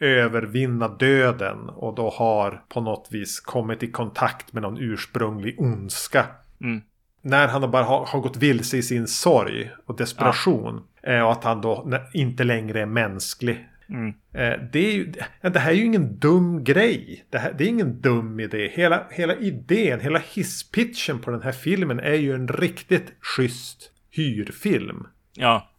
övervinna 0.00 0.88
döden. 0.88 1.68
Och 1.68 1.94
då 1.94 2.10
har 2.10 2.62
på 2.68 2.80
något 2.80 3.08
vis 3.10 3.40
kommit 3.40 3.82
i 3.82 3.90
kontakt 3.90 4.52
med 4.52 4.62
någon 4.62 4.78
ursprunglig 4.78 5.60
ondska. 5.60 6.26
Mm. 6.60 6.80
När 7.22 7.48
han 7.48 7.70
bara 7.70 7.84
har, 7.84 8.06
har 8.06 8.20
gått 8.20 8.36
vilse 8.36 8.76
i 8.76 8.82
sin 8.82 9.06
sorg 9.06 9.70
och 9.86 9.96
desperation. 9.96 10.74
Ja. 10.74 10.89
Och 11.02 11.32
att 11.32 11.44
han 11.44 11.60
då 11.60 12.00
inte 12.12 12.44
längre 12.44 12.80
är 12.80 12.86
mänsklig. 12.86 13.66
Mm. 13.88 14.08
Eh, 14.08 14.60
det, 14.72 14.78
är 14.78 14.92
ju, 14.92 15.12
det 15.40 15.58
här 15.58 15.70
är 15.70 15.74
ju 15.74 15.84
ingen 15.84 16.18
dum 16.18 16.64
grej. 16.64 17.24
Det, 17.30 17.38
här, 17.38 17.54
det 17.58 17.64
är 17.64 17.68
ingen 17.68 18.00
dum 18.00 18.40
idé. 18.40 18.70
Hela, 18.74 19.06
hela 19.10 19.34
idén, 19.34 20.00
hela 20.00 20.18
hisspitchen 20.18 21.18
på 21.18 21.30
den 21.30 21.42
här 21.42 21.52
filmen 21.52 22.00
är 22.00 22.14
ju 22.14 22.34
en 22.34 22.48
riktigt 22.48 23.12
schysst 23.20 23.90
hyrfilm. 24.10 25.06
Ja. 25.34 25.70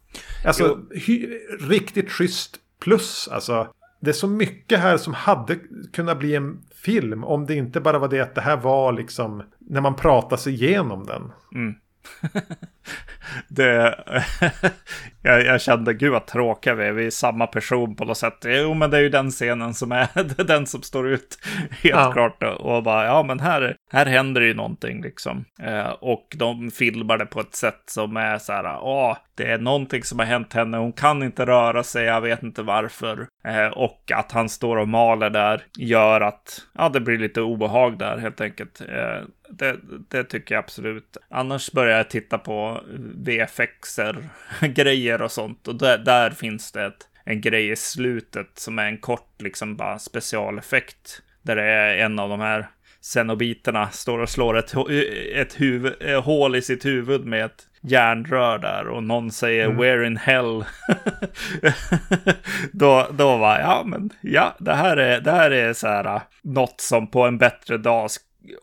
Alltså 0.44 0.78
hy, 1.06 1.38
riktigt 1.60 2.10
schysst 2.10 2.56
plus. 2.80 3.28
Alltså 3.32 3.74
det 4.00 4.10
är 4.10 4.14
så 4.14 4.28
mycket 4.28 4.80
här 4.80 4.96
som 4.96 5.14
hade 5.14 5.56
kunnat 5.92 6.18
bli 6.18 6.34
en 6.34 6.62
film. 6.74 7.24
Om 7.24 7.46
det 7.46 7.54
inte 7.54 7.80
bara 7.80 7.98
var 7.98 8.08
det 8.08 8.20
att 8.20 8.34
det 8.34 8.40
här 8.40 8.56
var 8.56 8.92
liksom 8.92 9.42
när 9.58 9.80
man 9.80 9.96
pratar 9.96 10.36
sig 10.36 10.52
igenom 10.52 11.06
den. 11.06 11.32
Mm. 11.54 11.74
det, 13.48 13.98
jag, 15.22 15.44
jag, 15.44 15.60
kände, 15.60 15.94
gud 15.94 16.12
vad 16.12 16.26
tråkiga 16.26 16.74
vi 16.74 16.84
är, 16.84 16.92
vi 16.92 17.06
är 17.06 17.10
samma 17.10 17.46
person 17.46 17.96
på 17.96 18.04
något 18.04 18.18
sätt. 18.18 18.38
Jo, 18.44 18.74
men 18.74 18.90
det 18.90 18.96
är 18.96 19.00
ju 19.00 19.08
den 19.08 19.30
scenen 19.30 19.74
som 19.74 19.92
är 19.92 20.08
den 20.44 20.66
som 20.66 20.82
står 20.82 21.08
ut 21.08 21.38
helt 21.70 21.96
ja. 21.96 22.12
klart. 22.12 22.42
Och 22.42 22.82
bara, 22.82 23.04
ja, 23.04 23.22
men 23.22 23.40
här, 23.40 23.76
här 23.92 24.06
händer 24.06 24.40
ju 24.40 24.54
någonting 24.54 25.02
liksom. 25.02 25.44
Eh, 25.62 25.90
och 25.90 26.26
de 26.36 26.70
filmar 26.70 27.18
det 27.18 27.26
på 27.26 27.40
ett 27.40 27.54
sätt 27.54 27.82
som 27.86 28.16
är 28.16 28.38
så 28.38 28.52
här, 28.52 28.78
åh, 28.82 29.16
det 29.34 29.52
är 29.52 29.58
någonting 29.58 30.02
som 30.02 30.18
har 30.18 30.26
hänt 30.26 30.52
henne, 30.52 30.76
hon 30.76 30.92
kan 30.92 31.22
inte 31.22 31.46
röra 31.46 31.82
sig, 31.82 32.04
jag 32.04 32.20
vet 32.20 32.42
inte 32.42 32.62
varför. 32.62 33.26
Eh, 33.44 33.66
och 33.66 34.12
att 34.14 34.32
han 34.32 34.48
står 34.48 34.76
och 34.76 34.88
maler 34.88 35.30
där 35.30 35.62
gör 35.78 36.20
att, 36.20 36.62
ja, 36.74 36.88
det 36.88 37.00
blir 37.00 37.18
lite 37.18 37.40
obehag 37.40 37.98
där 37.98 38.18
helt 38.18 38.40
enkelt. 38.40 38.80
Eh, 38.80 39.22
det, 39.62 39.76
det, 40.08 40.24
tycker 40.24 40.54
jag 40.54 40.64
absolut. 40.64 41.16
Annars 41.28 41.72
börjar 41.72 41.96
jag 41.96 42.10
titta 42.10 42.38
på 42.38 42.80
VFXer, 43.14 44.28
grejer 44.60 45.22
och 45.22 45.32
sånt. 45.32 45.68
Och 45.68 45.74
där, 45.74 45.98
där 45.98 46.30
finns 46.30 46.72
det 46.72 46.84
ett, 46.84 47.08
en 47.24 47.40
grej 47.40 47.70
i 47.70 47.76
slutet 47.76 48.50
som 48.54 48.78
är 48.78 48.86
en 48.86 48.98
kort 48.98 49.42
liksom 49.42 49.76
bara 49.76 49.98
specialeffekt. 49.98 51.22
Där 51.42 51.56
det 51.56 51.62
är 51.62 51.96
en 51.96 52.18
av 52.18 52.28
de 52.28 52.40
här 52.40 52.68
Cenobiterna 53.00 53.90
står 53.90 54.18
och 54.18 54.28
slår 54.28 54.58
ett, 54.58 54.74
ett, 55.34 55.60
huvud, 55.60 55.92
ett 55.92 56.10
eh, 56.10 56.22
hål 56.22 56.56
i 56.56 56.62
sitt 56.62 56.84
huvud 56.84 57.26
med 57.26 57.44
ett 57.44 57.66
järnrör 57.80 58.58
där 58.58 58.88
och 58.88 59.02
någon 59.02 59.30
säger 59.30 59.64
mm. 59.64 59.76
“Where 59.76 60.06
in 60.06 60.16
hell?” 60.16 60.64
då, 62.72 63.06
då 63.12 63.36
var 63.36 63.58
ja 63.58 63.82
men 63.86 64.10
ja, 64.20 64.56
det 64.58 64.74
här 64.74 64.96
är, 64.96 65.20
det 65.20 65.30
här 65.30 65.50
är 65.50 65.72
så 65.72 65.86
här 65.86 66.20
något 66.42 66.80
som 66.80 67.10
på 67.10 67.26
en 67.26 67.38
bättre 67.38 67.78
dag 67.78 68.10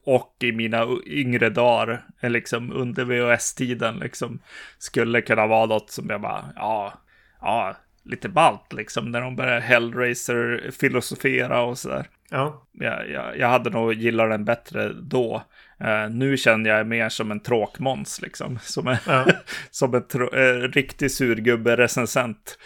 och 0.03 0.35
i 0.39 0.51
mina 0.51 0.87
yngre 1.05 1.49
dagar, 1.49 2.03
liksom 2.21 2.71
under 2.71 3.05
VHS-tiden, 3.05 3.99
liksom 3.99 4.39
skulle 4.77 5.21
kunna 5.21 5.47
vara 5.47 5.65
något 5.65 5.91
som 5.91 6.09
jag 6.09 6.21
bara, 6.21 6.45
ja, 6.55 6.93
ja, 7.41 7.75
lite 8.03 8.29
ballt 8.29 8.73
liksom, 8.73 9.11
när 9.11 9.21
de 9.21 9.35
börjar 9.35 9.59
Hellraiser 9.59 10.71
filosofera 10.71 11.61
och 11.61 11.77
sådär. 11.77 12.07
Ja. 12.29 12.67
Jag, 12.71 13.09
jag, 13.09 13.37
jag 13.37 13.47
hade 13.47 13.69
nog 13.69 13.93
gillat 13.93 14.29
den 14.29 14.45
bättre 14.45 14.93
då. 14.93 15.43
Uh, 15.83 16.09
nu 16.09 16.37
känner 16.37 16.69
jag 16.69 16.87
mer 16.87 17.09
som 17.09 17.31
en 17.31 17.39
tråkmåns, 17.39 18.21
liksom. 18.21 18.59
Som, 18.63 18.87
en, 18.87 18.97
ja. 19.07 19.27
som 19.71 19.95
en 19.95 20.21
uh, 20.21 20.67
riktig 20.67 21.11
surgubbe-recensent. 21.11 22.57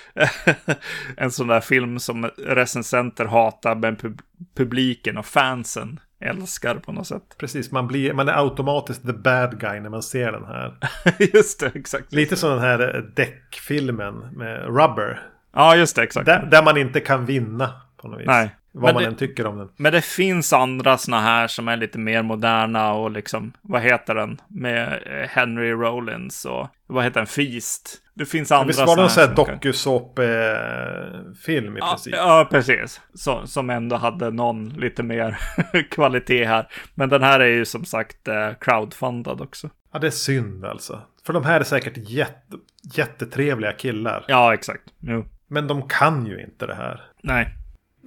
en 1.17 1.31
sån 1.31 1.47
där 1.47 1.61
film 1.61 1.99
som 1.99 2.25
recensenter 2.37 3.25
hatar, 3.25 3.75
men 3.75 3.95
pub 3.95 4.21
publiken 4.55 5.17
och 5.17 5.25
fansen 5.25 5.99
älskar 6.23 6.75
på 6.75 6.91
något 6.91 7.07
sätt. 7.07 7.35
Precis, 7.37 7.71
man, 7.71 7.87
blir, 7.87 8.13
man 8.13 8.29
är 8.29 8.33
automatiskt 8.33 9.05
the 9.05 9.13
bad 9.13 9.59
guy 9.59 9.79
när 9.79 9.89
man 9.89 10.03
ser 10.03 10.31
den 10.31 10.45
här. 10.45 10.73
just 11.33 11.59
det, 11.59 11.71
exakt. 11.75 12.13
Lite 12.13 12.35
som 12.35 12.49
den 12.49 12.59
här 12.59 13.05
däckfilmen 13.15 14.15
med 14.15 14.65
Rubber. 14.65 15.21
Ja, 15.53 15.75
just 15.75 15.95
det, 15.95 16.03
exakt. 16.03 16.25
Där, 16.25 16.45
där 16.51 16.63
man 16.63 16.77
inte 16.77 16.99
kan 16.99 17.25
vinna 17.25 17.73
på 17.97 18.07
något 18.07 18.19
vis. 18.19 18.27
Nej. 18.27 18.55
Vad 18.75 18.83
men 18.83 18.93
man 18.93 19.03
det, 19.03 19.09
än 19.09 19.15
tycker 19.15 19.45
om 19.45 19.57
den. 19.57 19.69
Men 19.75 19.93
det 19.93 20.01
finns 20.01 20.53
andra 20.53 20.97
såna 20.97 21.21
här 21.21 21.47
som 21.47 21.67
är 21.67 21.77
lite 21.77 21.97
mer 21.97 22.21
moderna 22.21 22.93
och 22.93 23.11
liksom, 23.11 23.53
vad 23.61 23.81
heter 23.81 24.15
den? 24.15 24.41
Med 24.47 25.03
eh, 25.05 25.29
Henry 25.29 25.71
Rollins 25.71 26.45
och 26.45 26.67
vad 26.87 27.03
heter 27.03 27.19
den? 27.19 27.27
Feast. 27.27 28.02
Det 28.15 28.25
finns 28.25 28.51
andra 28.51 28.67
Visst 28.67 28.79
var 28.79 28.95
det 28.95 29.01
en 29.01 29.09
sån 29.09 29.23
här 29.23 29.35
dokusåp-film 29.35 31.77
i 31.77 31.79
ja, 31.79 31.89
princip? 31.89 32.15
Ja, 32.15 32.47
precis. 32.51 33.01
Så, 33.13 33.47
som 33.47 33.69
ändå 33.69 33.95
hade 33.95 34.31
någon 34.31 34.69
lite 34.69 35.03
mer 35.03 35.37
kvalitet 35.91 36.45
här. 36.45 36.67
Men 36.95 37.09
den 37.09 37.23
här 37.23 37.39
är 37.39 37.47
ju 37.47 37.65
som 37.65 37.85
sagt 37.85 38.27
eh, 38.27 38.49
crowdfundad 38.59 39.41
också. 39.41 39.69
Ja, 39.93 39.99
det 39.99 40.07
är 40.07 40.11
synd 40.11 40.65
alltså. 40.65 41.01
För 41.25 41.33
de 41.33 41.45
här 41.45 41.59
är 41.59 41.63
säkert 41.63 41.97
jätte, 41.97 42.57
jättetrevliga 42.93 43.71
killar. 43.71 44.25
Ja, 44.27 44.53
exakt. 44.53 44.83
Jo. 44.99 45.25
Men 45.47 45.67
de 45.67 45.87
kan 45.87 46.25
ju 46.25 46.41
inte 46.41 46.67
det 46.67 46.75
här. 46.75 47.01
Nej. 47.21 47.55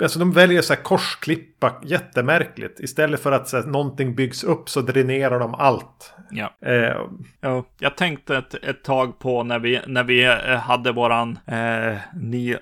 Alltså 0.02 0.18
de 0.18 0.32
väljer 0.32 0.62
så 0.62 0.74
här 0.74 0.82
korsklippa 0.82 1.80
jättemärkligt. 1.82 2.80
Istället 2.80 3.22
för 3.22 3.32
att 3.32 3.48
så 3.48 3.56
här, 3.56 3.64
någonting 3.64 4.14
byggs 4.14 4.44
upp 4.44 4.68
så 4.68 4.80
dränerar 4.80 5.40
de 5.40 5.54
allt. 5.54 6.14
Ja. 6.30 6.56
Eh, 6.66 6.96
ja. 7.40 7.64
Jag 7.78 7.96
tänkte 7.96 8.36
ett, 8.36 8.54
ett 8.54 8.84
tag 8.84 9.18
på 9.18 9.42
när 9.42 9.58
vi, 9.58 9.80
när 9.86 10.04
vi 10.04 10.24
eh, 10.24 10.56
hade 10.56 10.92
våran 10.92 11.38
eh, 11.46 11.96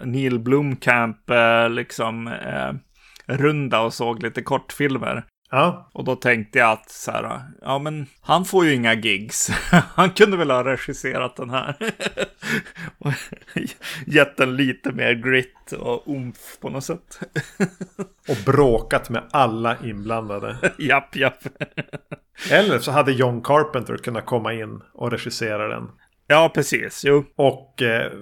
Neil 0.07 0.38
Blomkamp 0.38 1.31
eh, 1.31 1.70
liksom 1.70 2.27
eh, 2.27 2.73
runda 3.27 3.81
och 3.81 3.94
såg 3.94 4.23
lite 4.23 4.42
kortfilmer. 4.42 5.25
Ja. 5.54 5.90
Och 5.92 6.04
då 6.04 6.16
tänkte 6.16 6.58
jag 6.58 6.70
att 6.70 6.90
så 6.90 7.10
här, 7.10 7.40
ja 7.62 7.78
men 7.78 8.06
han 8.20 8.44
får 8.44 8.64
ju 8.64 8.74
inga 8.74 8.94
gigs. 8.94 9.48
han 9.94 10.10
kunde 10.10 10.36
väl 10.36 10.50
ha 10.50 10.64
regisserat 10.64 11.36
den 11.36 11.50
här. 11.50 11.76
Gett 14.06 14.36
den 14.36 14.56
lite 14.56 14.92
mer 14.92 15.12
grit 15.12 15.72
och 15.72 16.02
umf 16.06 16.58
på 16.60 16.70
något 16.70 16.84
sätt. 16.84 17.20
och 18.28 18.36
bråkat 18.46 19.10
med 19.10 19.22
alla 19.30 19.76
inblandade. 19.84 20.72
japp, 20.78 21.16
japp. 21.16 21.42
Eller 22.50 22.78
så 22.78 22.90
hade 22.90 23.12
John 23.12 23.42
Carpenter 23.42 23.96
kunnat 23.96 24.26
komma 24.26 24.52
in 24.52 24.80
och 24.92 25.10
regissera 25.10 25.68
den. 25.68 25.88
Ja, 26.26 26.50
precis. 26.54 27.04
Jo. 27.04 27.24
Och 27.36 27.82
eh, 27.82 28.12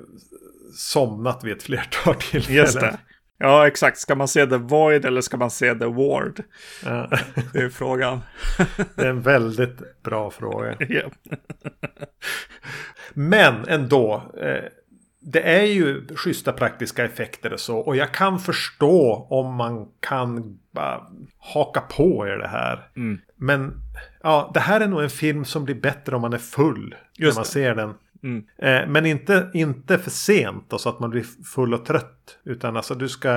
somnat 0.75 1.45
vid 1.45 1.53
ett 1.53 1.63
flertal 1.63 2.15
tillfällen. 2.15 2.57
Just 2.57 2.81
det. 2.81 2.99
Ja, 3.43 3.67
exakt. 3.67 3.99
Ska 3.99 4.15
man 4.15 4.29
se 4.29 4.47
The 4.47 4.57
Void 4.57 5.05
eller 5.05 5.21
ska 5.21 5.37
man 5.37 5.51
se 5.51 5.75
The 5.75 5.87
Ward? 5.87 6.43
Ja. 6.85 7.11
Det 7.53 7.59
är 7.59 7.69
frågan. 7.69 8.21
Det 8.95 9.03
är 9.03 9.11
en 9.11 9.23
väldigt 9.23 10.03
bra 10.03 10.31
fråga. 10.31 10.77
Ja. 10.79 11.11
Men 13.15 13.69
ändå. 13.69 14.23
Eh, 14.41 14.65
det 15.21 15.41
är 15.41 15.63
ju 15.63 16.07
schyssta 16.17 16.53
praktiska 16.53 17.05
effekter 17.05 17.53
och 17.53 17.61
så. 17.61 17.79
Och 17.79 17.97
jag 17.97 18.15
kan 18.15 18.39
förstå 18.39 19.27
om 19.31 19.55
man 19.55 19.89
kan 20.01 20.59
haka 21.39 21.81
på 21.81 22.29
i 22.29 22.31
det 22.31 22.49
här. 22.49 22.89
Mm. 22.97 23.21
Men 23.37 23.75
ja, 24.23 24.51
det 24.55 24.61
här 24.61 24.81
är 24.81 24.89
nog 24.89 25.03
en 25.03 25.11
film 25.11 25.45
som 25.45 25.65
blir 25.65 25.75
bättre 25.75 26.17
om 26.17 26.23
man 26.23 26.33
är 26.33 26.39
full. 26.39 26.95
Just 27.19 27.37
när 27.37 27.41
man 27.41 27.45
det. 27.45 27.51
ser 27.51 27.75
den. 27.75 27.95
Mm. 28.23 28.45
Eh, 28.59 28.89
men 28.89 29.07
inte, 29.07 29.51
inte 29.55 29.99
för 29.99 30.11
sent 30.11 30.65
då, 30.69 30.79
så 30.79 30.89
att 30.89 31.01
man 31.01 31.11
blir 31.11 31.25
full 31.55 31.75
och 31.75 31.85
trött. 31.85 32.39
Utan 32.45 32.77
alltså 32.77 32.95
du 32.95 33.09
ska... 33.09 33.31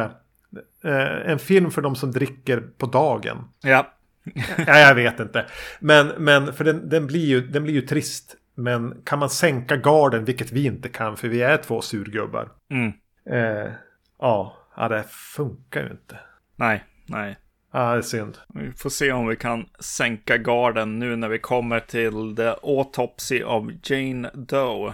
Eh, 0.83 1.31
en 1.31 1.39
film 1.39 1.71
för 1.71 1.81
de 1.81 1.95
som 1.95 2.11
dricker 2.11 2.61
på 2.77 2.85
dagen. 2.85 3.37
Ja. 3.61 3.93
ja, 4.57 4.79
jag 4.79 4.95
vet 4.95 5.19
inte. 5.19 5.45
Men, 5.79 6.07
men 6.07 6.53
för 6.53 6.63
den, 6.63 6.89
den, 6.89 7.07
blir 7.07 7.25
ju, 7.25 7.47
den 7.47 7.63
blir 7.63 7.73
ju 7.73 7.81
trist. 7.81 8.35
Men 8.55 9.01
kan 9.03 9.19
man 9.19 9.29
sänka 9.29 9.77
garden, 9.77 10.25
vilket 10.25 10.51
vi 10.51 10.65
inte 10.65 10.89
kan, 10.89 11.17
för 11.17 11.27
vi 11.27 11.41
är 11.41 11.57
två 11.57 11.81
surgubbar. 11.81 12.51
Mm. 12.69 12.93
Eh, 13.29 13.71
ja, 14.19 14.57
ja, 14.77 14.87
det 14.87 15.03
funkar 15.09 15.83
ju 15.83 15.91
inte. 15.91 16.19
Nej, 16.55 16.83
nej. 17.05 17.37
Ja, 17.77 17.91
det 17.91 17.97
är 17.97 18.01
synd. 18.01 18.37
Vi 18.53 18.71
får 18.71 18.89
se 18.89 19.11
om 19.11 19.27
vi 19.27 19.35
kan 19.35 19.65
sänka 19.79 20.37
garden 20.37 20.99
nu 20.99 21.15
när 21.15 21.29
vi 21.29 21.39
kommer 21.39 21.79
till 21.79 22.35
The 22.35 22.47
Autopsy 22.63 23.43
of 23.43 23.63
Jane 23.83 24.29
Doe. 24.33 24.93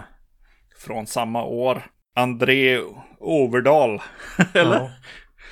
Från 0.78 1.06
samma 1.06 1.44
år. 1.44 1.82
André 2.16 2.80
Overdal. 3.18 4.02
Eller? 4.54 4.76
Ja. 4.76 4.90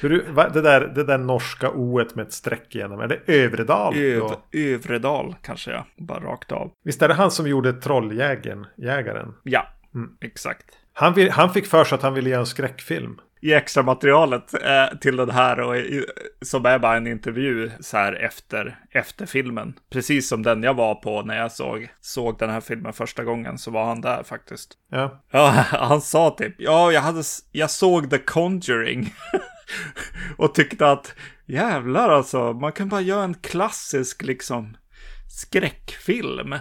Hur, 0.01 0.27
va, 0.33 0.49
det, 0.49 0.63
där, 0.63 0.81
det 0.81 1.05
där 1.05 1.19
norska 1.19 1.71
o 1.71 2.05
med 2.15 2.27
ett 2.27 2.33
streck 2.33 2.75
igenom, 2.77 3.01
är 3.01 3.09
det 3.09 3.21
Övredal? 3.27 3.97
Öv? 3.97 4.23
Övredal 4.53 5.35
kanske 5.43 5.71
jag. 5.71 5.85
Bara 5.99 6.21
rakt 6.21 6.53
av. 6.53 6.73
Visst 6.85 7.03
är 7.03 7.09
det 7.09 7.15
han 7.15 7.31
som 7.31 7.47
gjorde 7.49 7.73
Trolljägaren? 7.73 8.67
Jägaren? 8.77 9.35
Ja, 9.43 9.67
Mm. 9.95 10.11
exakt. 10.21 10.65
Han, 10.93 11.15
vill, 11.15 11.31
han 11.31 11.51
fick 11.53 11.67
för 11.67 11.85
sig 11.85 11.97
att 11.97 12.03
han 12.03 12.15
ville 12.15 12.31
göra 12.31 12.41
en 12.41 12.47
skräckfilm. 12.47 13.21
I 13.41 13.53
extra 13.55 13.83
materialet 13.83 14.55
eh, 14.65 14.99
till 14.99 15.17
den 15.17 15.31
här 15.31 15.61
och 15.61 15.77
i, 15.77 16.05
som 16.43 16.67
är 16.67 16.79
bara 16.79 16.97
en 16.97 17.07
intervju 17.07 17.71
så 17.81 17.97
här 17.97 18.13
efter, 18.13 18.79
efter 18.91 19.27
filmen. 19.27 19.75
Precis 19.91 20.29
som 20.29 20.43
den 20.43 20.63
jag 20.63 20.75
var 20.75 20.95
på 20.95 21.23
när 21.23 21.39
jag 21.39 21.53
såg, 21.53 21.89
såg 22.01 22.39
den 22.39 22.51
här 22.51 22.61
filmen 22.61 22.93
första 22.93 23.25
gången 23.25 23.59
så 23.59 23.71
var 23.71 23.85
han 23.85 24.01
där 24.01 24.23
faktiskt. 24.23 24.73
Ja. 24.91 25.25
Ja, 25.31 25.47
han 25.71 26.01
sa 26.01 26.31
typ, 26.31 26.55
ja, 26.59 26.93
jag, 26.93 27.01
hade, 27.01 27.23
jag 27.53 27.71
såg 27.71 28.11
The 28.11 28.19
Conjuring. 28.19 29.15
och 30.37 30.55
tyckte 30.55 30.91
att 30.91 31.15
jävlar 31.47 32.09
alltså, 32.09 32.53
man 32.53 32.73
kan 32.73 32.89
bara 32.89 33.01
göra 33.01 33.25
en 33.25 33.35
klassisk 33.35 34.23
liksom 34.23 34.77
skräckfilm. 35.29 36.55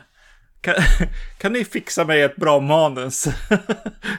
Kan, 0.61 0.75
kan 1.39 1.53
ni 1.53 1.65
fixa 1.65 2.05
mig 2.05 2.21
ett 2.21 2.35
bra 2.35 2.59
manus? 2.59 3.27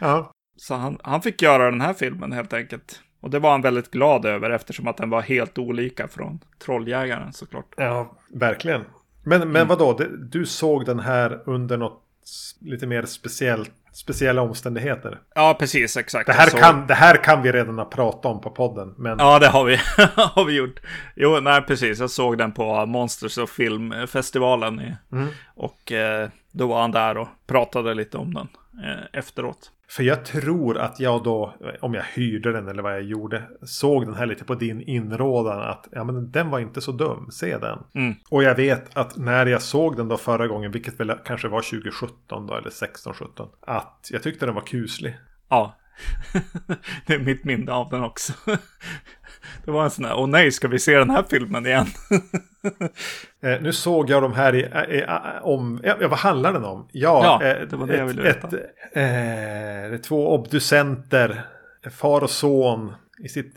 ja. 0.00 0.32
Så 0.60 0.74
han, 0.74 0.98
han 1.02 1.22
fick 1.22 1.42
göra 1.42 1.70
den 1.70 1.80
här 1.80 1.94
filmen 1.94 2.32
helt 2.32 2.52
enkelt. 2.52 3.00
Och 3.20 3.30
det 3.30 3.38
var 3.38 3.50
han 3.50 3.62
väldigt 3.62 3.90
glad 3.90 4.24
över 4.26 4.50
eftersom 4.50 4.88
att 4.88 4.96
den 4.96 5.10
var 5.10 5.20
helt 5.22 5.58
olika 5.58 6.08
från 6.08 6.40
Trolljägaren 6.64 7.32
såklart. 7.32 7.74
Ja, 7.76 8.16
verkligen. 8.34 8.84
Men, 9.22 9.52
men 9.52 9.68
vadå, 9.68 9.92
det, 9.92 10.08
du 10.30 10.46
såg 10.46 10.84
den 10.86 11.00
här 11.00 11.42
under 11.46 11.76
något 11.76 12.02
lite 12.60 12.86
mer 12.86 13.02
speciellt, 13.04 13.70
speciella 13.92 14.42
omständigheter? 14.42 15.18
Ja, 15.34 15.56
precis, 15.58 15.96
exakt. 15.96 16.26
Det 16.26 16.32
här, 16.32 16.46
Så- 16.50 16.56
kan, 16.56 16.86
det 16.86 16.94
här 16.94 17.16
kan 17.24 17.42
vi 17.42 17.52
redan 17.52 17.78
ha 17.78 17.84
pratat 17.84 18.26
om 18.26 18.40
på 18.40 18.50
podden. 18.50 18.94
Men 18.98 19.18
Ja, 19.18 19.38
det 19.38 19.48
har 19.48 19.64
vi, 19.64 19.76
har 20.14 20.44
vi 20.44 20.52
gjort. 20.56 20.80
Jo, 21.16 21.40
nej, 21.40 21.62
precis. 21.62 21.98
Jag 22.00 22.10
såg 22.10 22.38
den 22.38 22.52
på 22.52 22.86
Monsters 22.86 23.38
of 23.38 23.50
Film-festivalen. 23.50 24.80
i- 24.80 24.96
Mm. 25.12 25.28
Och 25.54 25.92
eh, 25.92 26.28
då 26.52 26.66
var 26.66 26.80
han 26.80 26.90
där 26.92 27.16
och 27.18 27.28
pratade 27.46 27.94
lite 27.94 28.18
om 28.18 28.34
den 28.34 28.48
eh, 28.84 29.04
efteråt. 29.12 29.70
För 29.90 30.02
jag 30.02 30.24
tror 30.24 30.78
att 30.78 31.00
jag 31.00 31.24
då, 31.24 31.54
om 31.80 31.94
jag 31.94 32.02
hyrde 32.02 32.52
den 32.52 32.68
eller 32.68 32.82
vad 32.82 32.92
jag 32.92 33.02
gjorde, 33.02 33.42
såg 33.62 34.06
den 34.06 34.14
här 34.14 34.26
lite 34.26 34.44
på 34.44 34.54
din 34.54 34.80
inrådan 34.82 35.60
att 35.60 35.88
ja, 35.92 36.04
men 36.04 36.30
den 36.30 36.50
var 36.50 36.58
inte 36.58 36.80
så 36.80 36.92
dum, 36.92 37.30
se 37.30 37.58
den. 37.58 37.78
Mm. 37.94 38.14
Och 38.30 38.42
jag 38.42 38.54
vet 38.54 38.96
att 38.96 39.16
när 39.16 39.46
jag 39.46 39.62
såg 39.62 39.96
den 39.96 40.08
då 40.08 40.16
förra 40.16 40.46
gången, 40.46 40.72
vilket 40.72 41.00
väl 41.00 41.12
kanske 41.24 41.48
var 41.48 41.60
2017 41.60 42.46
då, 42.46 42.54
eller 42.54 42.70
16-17, 42.70 43.48
att 43.60 44.08
jag 44.12 44.22
tyckte 44.22 44.46
den 44.46 44.54
var 44.54 44.62
kuslig. 44.62 45.16
Ja, 45.48 45.76
det 47.06 47.14
är 47.14 47.18
mitt 47.18 47.44
minne 47.44 47.72
av 47.72 47.90
den 47.90 48.02
också. 48.02 48.32
Det 49.64 49.70
var 49.70 49.84
en 49.84 49.90
sån 49.90 50.04
här, 50.04 50.18
åh 50.18 50.26
nej, 50.26 50.50
ska 50.52 50.68
vi 50.68 50.78
se 50.78 50.98
den 50.98 51.10
här 51.10 51.24
filmen 51.30 51.66
igen? 51.66 51.86
Eh, 53.42 53.60
nu 53.60 53.72
såg 53.72 54.10
jag 54.10 54.22
de 54.22 54.32
här 54.32 54.54
i, 54.54 54.58
i, 54.96 55.04
om, 55.42 55.80
ja, 55.84 55.96
vad 56.00 56.18
handlar 56.18 56.52
den 56.52 56.64
om? 56.64 56.88
Ja, 56.92 57.38
Ja, 57.40 57.46
eh, 57.46 57.68
det 57.68 57.76
var 57.76 57.86
det 57.86 57.96
jag 57.96 58.06
ville 58.06 58.22
veta. 58.22 58.46
Ett, 58.46 58.52
eh, 58.52 58.60
det 58.92 59.94
är 59.94 59.98
två 59.98 60.34
obducenter, 60.34 61.42
far 61.90 62.20
och 62.20 62.30
son, 62.30 62.92
i 63.24 63.28
sitt 63.28 63.54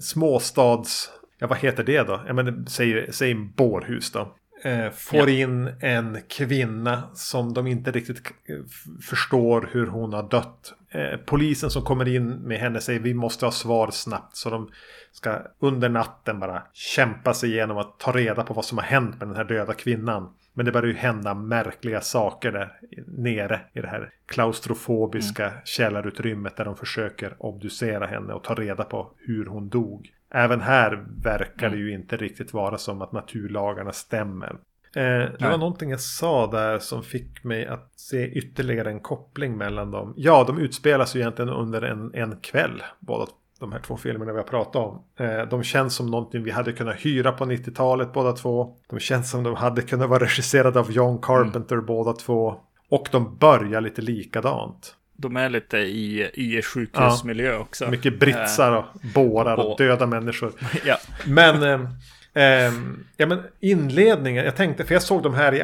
småstads, 0.00 1.10
ja 1.38 1.46
vad 1.46 1.58
heter 1.58 1.84
det 1.84 2.02
då? 2.02 2.20
Ja 2.26 2.32
men 2.32 2.66
säg, 2.66 3.12
säg 3.12 3.34
bårhus 3.34 4.12
då. 4.12 4.34
Eh, 4.62 4.90
får 4.90 5.30
Ja. 5.30 5.42
in 5.42 5.70
en 5.80 6.18
kvinna 6.28 7.02
som 7.14 7.54
de 7.54 7.66
inte 7.66 7.90
riktigt 7.90 8.22
f- 8.48 8.84
förstår 9.02 9.68
hur 9.72 9.86
hon 9.86 10.12
har 10.12 10.22
dött. 10.30 10.72
Eh, 10.90 11.16
polisen 11.26 11.70
som 11.70 11.82
kommer 11.82 12.08
in 12.08 12.28
med 12.28 12.58
henne 12.58 12.80
säger 12.80 13.00
vi 13.00 13.14
måste 13.14 13.44
ha 13.46 13.52
svar 13.52 13.90
snabbt. 13.90 14.36
Så 14.36 14.50
de 14.50 14.70
ska 15.12 15.38
under 15.58 15.88
natten 15.88 16.40
bara 16.40 16.62
kämpa 16.72 17.34
sig 17.34 17.50
igenom 17.50 17.78
att 17.78 17.98
ta 17.98 18.12
reda 18.12 18.42
på 18.42 18.54
vad 18.54 18.64
som 18.64 18.78
har 18.78 18.84
hänt 18.84 19.18
med 19.18 19.28
den 19.28 19.36
här 19.36 19.44
döda 19.44 19.72
kvinnan. 19.74 20.28
Men 20.58 20.64
det 20.64 20.72
börjar 20.72 20.88
ju 20.88 20.98
hända 20.98 21.34
märkliga 21.34 22.00
saker 22.00 22.52
där 22.52 22.72
nere 23.06 23.60
i 23.72 23.80
det 23.80 23.88
här 23.88 24.10
klaustrofobiska 24.26 25.52
källarutrymmet 25.64 26.56
där 26.56 26.64
de 26.64 26.76
försöker 26.76 27.36
obducera 27.38 28.06
henne 28.06 28.32
och 28.32 28.44
ta 28.44 28.54
reda 28.54 28.84
på 28.84 29.10
hur 29.16 29.46
hon 29.46 29.68
dog. 29.68 30.12
Även 30.30 30.60
här 30.60 31.04
verkar 31.22 31.70
det 31.70 31.76
ju 31.76 31.92
inte 31.92 32.16
riktigt 32.16 32.52
vara 32.52 32.78
som 32.78 33.02
att 33.02 33.12
naturlagarna 33.12 33.92
stämmer. 33.92 34.50
Eh, 34.96 35.02
det 35.02 35.36
Nej. 35.40 35.50
var 35.50 35.58
någonting 35.58 35.90
jag 35.90 36.00
sa 36.00 36.50
där 36.50 36.78
som 36.78 37.02
fick 37.02 37.44
mig 37.44 37.66
att 37.66 37.92
se 37.96 38.26
ytterligare 38.26 38.90
en 38.90 39.00
koppling 39.00 39.56
mellan 39.56 39.90
dem. 39.90 40.14
Ja, 40.16 40.44
de 40.46 40.58
utspelas 40.58 41.16
ju 41.16 41.20
egentligen 41.20 41.50
under 41.50 41.82
en, 41.82 42.14
en 42.14 42.36
kväll, 42.40 42.82
båda 42.98 43.26
de 43.60 43.72
här 43.72 43.80
två 43.80 43.96
filmerna 43.96 44.32
vi 44.32 44.38
har 44.38 44.44
pratat 44.44 44.76
om. 44.76 45.02
Eh, 45.18 45.42
de 45.42 45.62
känns 45.62 45.94
som 45.94 46.06
någonting 46.06 46.42
vi 46.42 46.50
hade 46.50 46.72
kunnat 46.72 46.96
hyra 46.96 47.32
på 47.32 47.44
90-talet 47.44 48.12
båda 48.12 48.32
två. 48.32 48.76
De 48.90 49.00
känns 49.00 49.30
som 49.30 49.42
de 49.42 49.54
hade 49.54 49.82
kunnat 49.82 50.08
vara 50.08 50.24
regisserade 50.24 50.80
av 50.80 50.92
John 50.92 51.18
Carpenter 51.22 51.76
båda 51.76 52.12
två. 52.12 52.54
Och 52.88 53.08
de 53.12 53.36
börjar 53.36 53.80
lite 53.80 54.02
likadant. 54.02 54.94
De 55.16 55.36
är 55.36 55.48
lite 55.48 55.78
i, 55.78 56.30
i 56.34 56.62
sjukhusmiljö 56.62 57.58
också. 57.58 57.90
Mycket 57.90 58.20
britsar 58.20 58.72
och 58.72 58.84
bårar 59.14 59.56
och 59.56 59.78
döda 59.78 60.06
människor. 60.06 60.52
Ja, 60.84 60.96
Men, 61.26 61.62
ehm, 61.62 61.88
ehm, 62.34 63.04
ja, 63.16 63.26
men 63.26 63.42
inledningen, 63.60 64.44
jag 64.44 64.56
tänkte, 64.56 64.84
för 64.84 64.94
jag 64.94 65.02
såg 65.02 65.22
de 65.22 65.34
här 65.34 65.54
i 65.54 65.62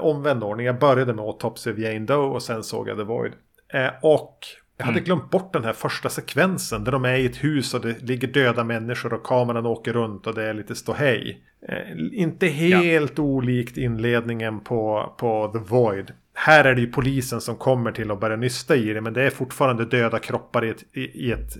omvänd 0.00 0.44
ordning. 0.44 0.66
Jag 0.66 0.78
började 0.78 1.14
med 1.14 1.24
Autopsy 1.24 1.72
of 1.72 1.78
Jane 1.78 2.06
Doe 2.06 2.26
och 2.26 2.42
sen 2.42 2.62
såg 2.62 2.88
jag 2.88 2.96
The 2.96 3.04
Void. 3.04 3.32
Eh, 3.72 3.90
och 4.02 4.38
jag 4.76 4.86
hade 4.86 5.00
glömt 5.00 5.30
bort 5.30 5.52
den 5.52 5.64
här 5.64 5.72
första 5.72 6.08
sekvensen 6.08 6.84
där 6.84 6.92
de 6.92 7.04
är 7.04 7.14
i 7.14 7.26
ett 7.26 7.44
hus 7.44 7.74
och 7.74 7.80
det 7.80 8.02
ligger 8.02 8.28
döda 8.28 8.64
människor 8.64 9.14
och 9.14 9.26
kameran 9.26 9.66
åker 9.66 9.92
runt 9.92 10.26
och 10.26 10.34
det 10.34 10.42
är 10.42 10.54
lite 10.54 10.74
ståhej. 10.74 11.42
Eh, 11.68 12.18
inte 12.20 12.46
helt 12.46 13.18
olikt 13.18 13.76
inledningen 13.76 14.60
på, 14.60 15.14
på 15.18 15.50
The 15.52 15.58
Void. 15.58 16.12
Här 16.34 16.64
är 16.64 16.74
det 16.74 16.80
ju 16.80 16.92
polisen 16.92 17.40
som 17.40 17.56
kommer 17.56 17.92
till 17.92 18.10
och 18.10 18.18
börjar 18.18 18.36
nysta 18.36 18.76
i 18.76 18.92
det 18.92 19.00
men 19.00 19.12
det 19.12 19.22
är 19.22 19.30
fortfarande 19.30 19.84
döda 19.84 20.18
kroppar 20.18 20.64
i 20.64 20.68
ett, 20.70 20.84
i, 20.92 21.00
i 21.00 21.32
ett 21.32 21.56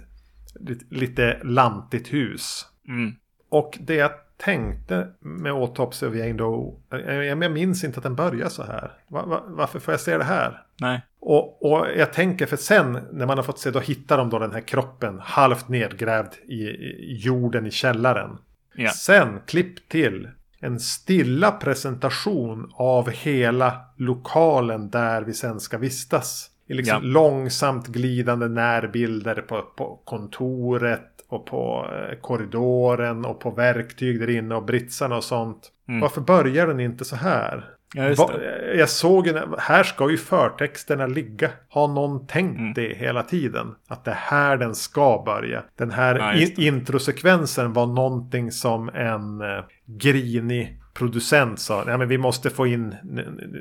lite, 0.61 0.85
lite 0.89 1.41
lantigt 1.45 2.13
hus. 2.13 2.67
mm. 2.89 3.15
Och 3.49 3.79
det 3.81 3.95
jag 3.95 4.11
tänkte 4.37 5.09
med 5.21 5.53
Autopsy 5.53 6.07
of 6.07 6.15
Jane 6.15 6.33
Doe, 6.33 6.75
jag, 6.91 7.25
jag 7.43 7.53
minns 7.53 7.85
inte 7.85 7.97
att 7.97 8.03
den 8.03 8.15
börjar 8.17 8.49
så 8.49 8.63
här. 8.63 8.93
Va, 9.09 9.27
va, 9.27 9.43
varför 9.47 9.79
får 9.81 9.93
jag 9.95 10.01
se 10.01 10.19
det 10.19 10.25
här? 10.25 10.63
nej. 10.81 11.01
Och, 11.21 11.63
och 11.73 11.87
jag 11.97 12.13
tänker 12.13 12.47
för 12.47 12.57
sen 12.57 12.99
när 13.13 13.27
man 13.27 13.39
har 13.39 13.43
fått 13.43 13.59
se, 13.59 13.71
då 13.71 13.81
hittar 13.81 14.19
de 14.19 14.31
då 14.31 14.39
den 14.39 14.53
här 14.53 14.61
kroppen 14.61 15.19
halvt 15.23 15.69
nedgrävd 15.69 16.33
i, 16.49 16.55
i 16.55 17.17
jorden 17.17 17.67
i 17.67 17.71
källaren. 17.71 18.39
Ja. 18.75 18.91
Sen 18.91 19.41
klipp 19.47 19.89
till 19.89 20.29
en 20.61 20.81
stilla 20.81 21.51
presentation 21.53 22.71
av 22.75 23.11
hela 23.11 23.81
lokalen 23.97 24.91
där 24.91 25.23
vi 25.23 25.33
sen 25.33 25.61
ska 25.61 25.79
vistas. 25.79 26.51
I 26.67 26.75
liksom 26.75 26.95
Ja. 27.03 27.09
långsamt 27.13 27.87
glidande 27.87 28.49
närbilder 28.49 29.35
på, 29.35 29.63
på 29.77 30.01
kontoret 30.05 31.11
och 31.29 31.47
på 31.47 31.87
eh, 31.93 32.19
korridoren 32.21 33.25
och 33.25 33.41
på 33.41 33.51
verktyg 33.51 34.21
där 34.21 34.31
inne 34.31 34.55
och 34.55 34.65
britsarna 34.65 35.17
och 35.17 35.25
sånt. 35.25 35.73
Mm. 35.89 36.01
Varför 36.01 36.21
börjar 36.21 36.67
den 36.67 36.81
inte 36.81 37.05
så 37.05 37.17
här? 37.17 37.65
Ja, 37.95 38.15
Va, 38.19 38.31
jag 38.77 38.89
såg 38.89 39.27
ju, 39.27 39.41
här 39.59 39.83
ska 39.83 40.11
ju 40.11 40.17
förtexterna 40.17 41.07
ligga. 41.07 41.51
Har 41.69 41.89
någon 41.89 42.27
tänkt 42.27 42.59
Mm. 42.59 42.73
det 42.75 42.95
hela 42.97 43.23
tiden? 43.23 43.75
Att 43.89 44.05
det 44.05 44.11
är 44.11 44.15
här 44.15 44.57
den 44.57 44.75
ska 44.75 45.23
börja. 45.27 45.63
Den 45.77 45.91
här 45.91 46.19
Ja, 46.19 46.35
in, 46.35 46.53
introsekvensen 46.57 47.73
var 47.73 47.87
någonting 47.87 48.53
som 48.53 48.89
en 48.89 49.41
eh, 49.41 49.65
grinig 49.87 50.81
producent 50.95 51.61
sa. 51.61 51.83
Nej 51.87 51.99
men 51.99 52.09
vi 52.09 52.19
måste 52.19 52.51
få 52.51 52.67
in... 52.67 52.95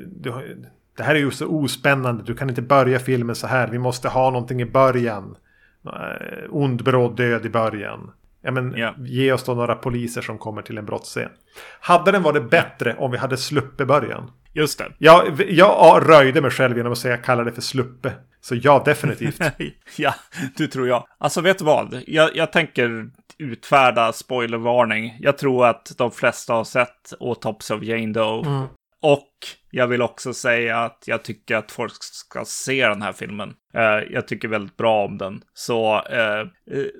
Du, 0.06 0.32
det 0.96 1.02
här 1.02 1.14
är 1.14 1.18
ju 1.18 1.30
så 1.30 1.46
ospännande. 1.46 2.22
Du 2.24 2.34
kan 2.34 2.48
inte 2.48 2.62
börja 2.62 2.98
filmen 2.98 3.34
så 3.34 3.46
här. 3.46 3.68
Vi 3.68 3.78
måste 3.78 4.08
ha 4.08 4.30
någonting 4.30 4.60
i 4.62 4.66
början. 4.66 5.36
Eh, 5.88 6.44
ond, 6.50 6.84
bråd 6.84 7.16
död 7.16 7.46
i 7.46 7.48
början. 7.48 8.10
Ja, 8.42 8.50
men 8.50 8.74
Ja. 8.76 8.94
Ge 8.98 9.32
oss 9.32 9.44
då 9.44 9.54
några 9.54 9.74
poliser 9.74 10.22
som 10.22 10.38
kommer 10.38 10.62
till 10.62 10.78
en 10.78 10.86
brottsscen. 10.86 11.28
Hade 11.80 12.12
den 12.12 12.22
varit 12.22 12.50
bättre 12.50 12.96
om 12.98 13.10
vi 13.10 13.18
hade 13.18 13.36
sluppit 13.36 13.86
början? 13.86 14.30
Just 14.52 14.78
det. 14.78 14.92
Jag, 14.98 15.42
jag 15.48 16.08
röjde 16.08 16.40
mig 16.40 16.50
själv 16.50 16.76
genom 16.76 16.92
att 16.92 16.98
säga 16.98 17.16
kalla 17.16 17.44
det 17.44 17.52
för 17.52 17.62
sluppe. 17.62 18.12
Så 18.40 18.54
ja, 18.62 18.82
definitivt. 18.84 19.40
ja, 19.96 20.14
du 20.56 20.66
tror 20.66 20.88
jag. 20.88 21.06
Alltså 21.18 21.40
vet 21.40 21.58
du 21.58 21.64
vad? 21.64 22.02
Jag, 22.06 22.36
jag 22.36 22.52
tänker 22.52 23.10
utfärda 23.38 24.12
spoilervarning. 24.12 25.16
Jag 25.20 25.38
tror 25.38 25.66
att 25.66 25.92
de 25.98 26.10
flesta 26.10 26.54
har 26.54 26.64
sett 26.64 27.12
Autopsy 27.20 27.74
of 27.74 27.82
Jane 27.82 28.12
Doe. 28.12 28.46
Mm. 28.46 28.66
Och 29.02 29.32
jag 29.70 29.86
vill 29.86 30.02
också 30.02 30.34
säga 30.34 30.78
att 30.78 31.04
jag 31.06 31.24
tycker 31.24 31.56
att 31.56 31.72
folk 31.72 31.92
ska 32.00 32.44
se 32.44 32.88
den 32.88 33.02
här 33.02 33.12
filmen. 33.12 33.54
Eh, 33.74 33.82
jag 34.10 34.28
tycker 34.28 34.48
väldigt 34.48 34.76
bra 34.76 35.04
om 35.04 35.18
den. 35.18 35.42
Så 35.54 35.94
eh, 35.94 36.46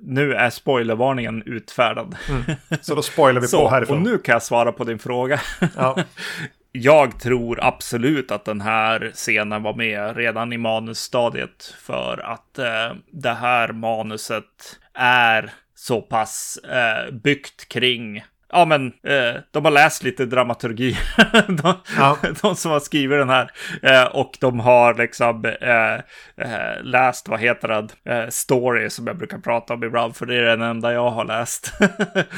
nu 0.03 0.35
är 0.35 0.51
spoilervarningen 0.51 1.43
utfärdad. 1.47 2.17
Mm. 2.29 2.43
Så 2.81 2.95
då 2.95 3.03
spoilar 3.03 3.41
vi 3.41 3.47
Så, 3.47 3.61
på 3.61 3.69
härifrån. 3.69 3.97
Och 3.97 4.03
nu 4.03 4.19
kan 4.19 4.33
jag 4.33 4.43
svara 4.43 4.73
på 4.73 4.85
din 4.85 4.99
fråga. 4.99 5.41
Ja. 5.77 5.97
jag 6.73 7.21
tror 7.21 7.59
absolut 7.63 8.31
att 8.31 8.45
den 8.45 8.61
här 8.61 9.11
scenen 9.15 9.63
var 9.63 9.75
med 9.75 10.17
redan 10.17 10.53
i 10.53 10.59
manusstadiet. 10.59 11.75
För 11.79 12.19
att 12.19 12.59
eh, 12.59 12.97
det 13.13 13.35
här 13.35 13.73
manuset 13.73 14.79
är 14.95 15.53
så 15.75 16.03
pass 16.03 16.59
eh, 16.59 17.15
byggt 17.15 17.69
kring 17.69 18.25
Ja, 18.53 18.65
men 18.65 18.87
eh, 18.87 19.41
de 19.51 19.65
har 19.65 19.73
läst 19.73 20.03
lite 20.03 20.27
dramaturgi. 20.27 20.97
de, 21.49 21.75
ja. 21.97 22.19
de, 22.43 22.57
som 22.57 22.71
har 22.71 22.81
skrivit 22.81 23.19
den 23.19 23.29
här. 23.29 23.51
Eh, 23.83 24.05
och 24.05 24.37
de 24.41 24.61
har 24.61 24.95
liksom 24.95 25.45
eh, 25.45 25.95
eh 25.95 26.83
läst, 26.83 27.29
vad 27.29 27.41
heter 27.41 27.69
det, 27.69 28.13
eh, 28.13 28.29
story 28.29 28.91
som 28.91 29.07
jag 29.07 29.17
brukar 29.17 29.39
prata 29.39 29.75
om 29.75 29.85
ibland. 29.85 30.17
För 30.17 30.27
det 30.27 30.35
är 30.37 30.43
den 30.43 30.63
enda 30.63 30.93
jag 30.93 31.11
har 31.11 31.25
läst. 31.25 31.73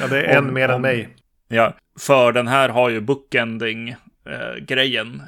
ja, 0.01 0.07
det 0.11 0.23
är 0.23 0.37
en 0.37 0.49
om, 0.49 0.55
mer 0.55 0.69
än 0.69 0.81
mig. 0.81 1.09
Ja, 1.49 1.73
för 2.01 2.33
den 2.33 2.49
här 2.49 2.69
har 2.69 2.89
ju 2.89 3.01
bookending 3.01 3.89
eh, 3.89 4.55
grejen 4.61 5.23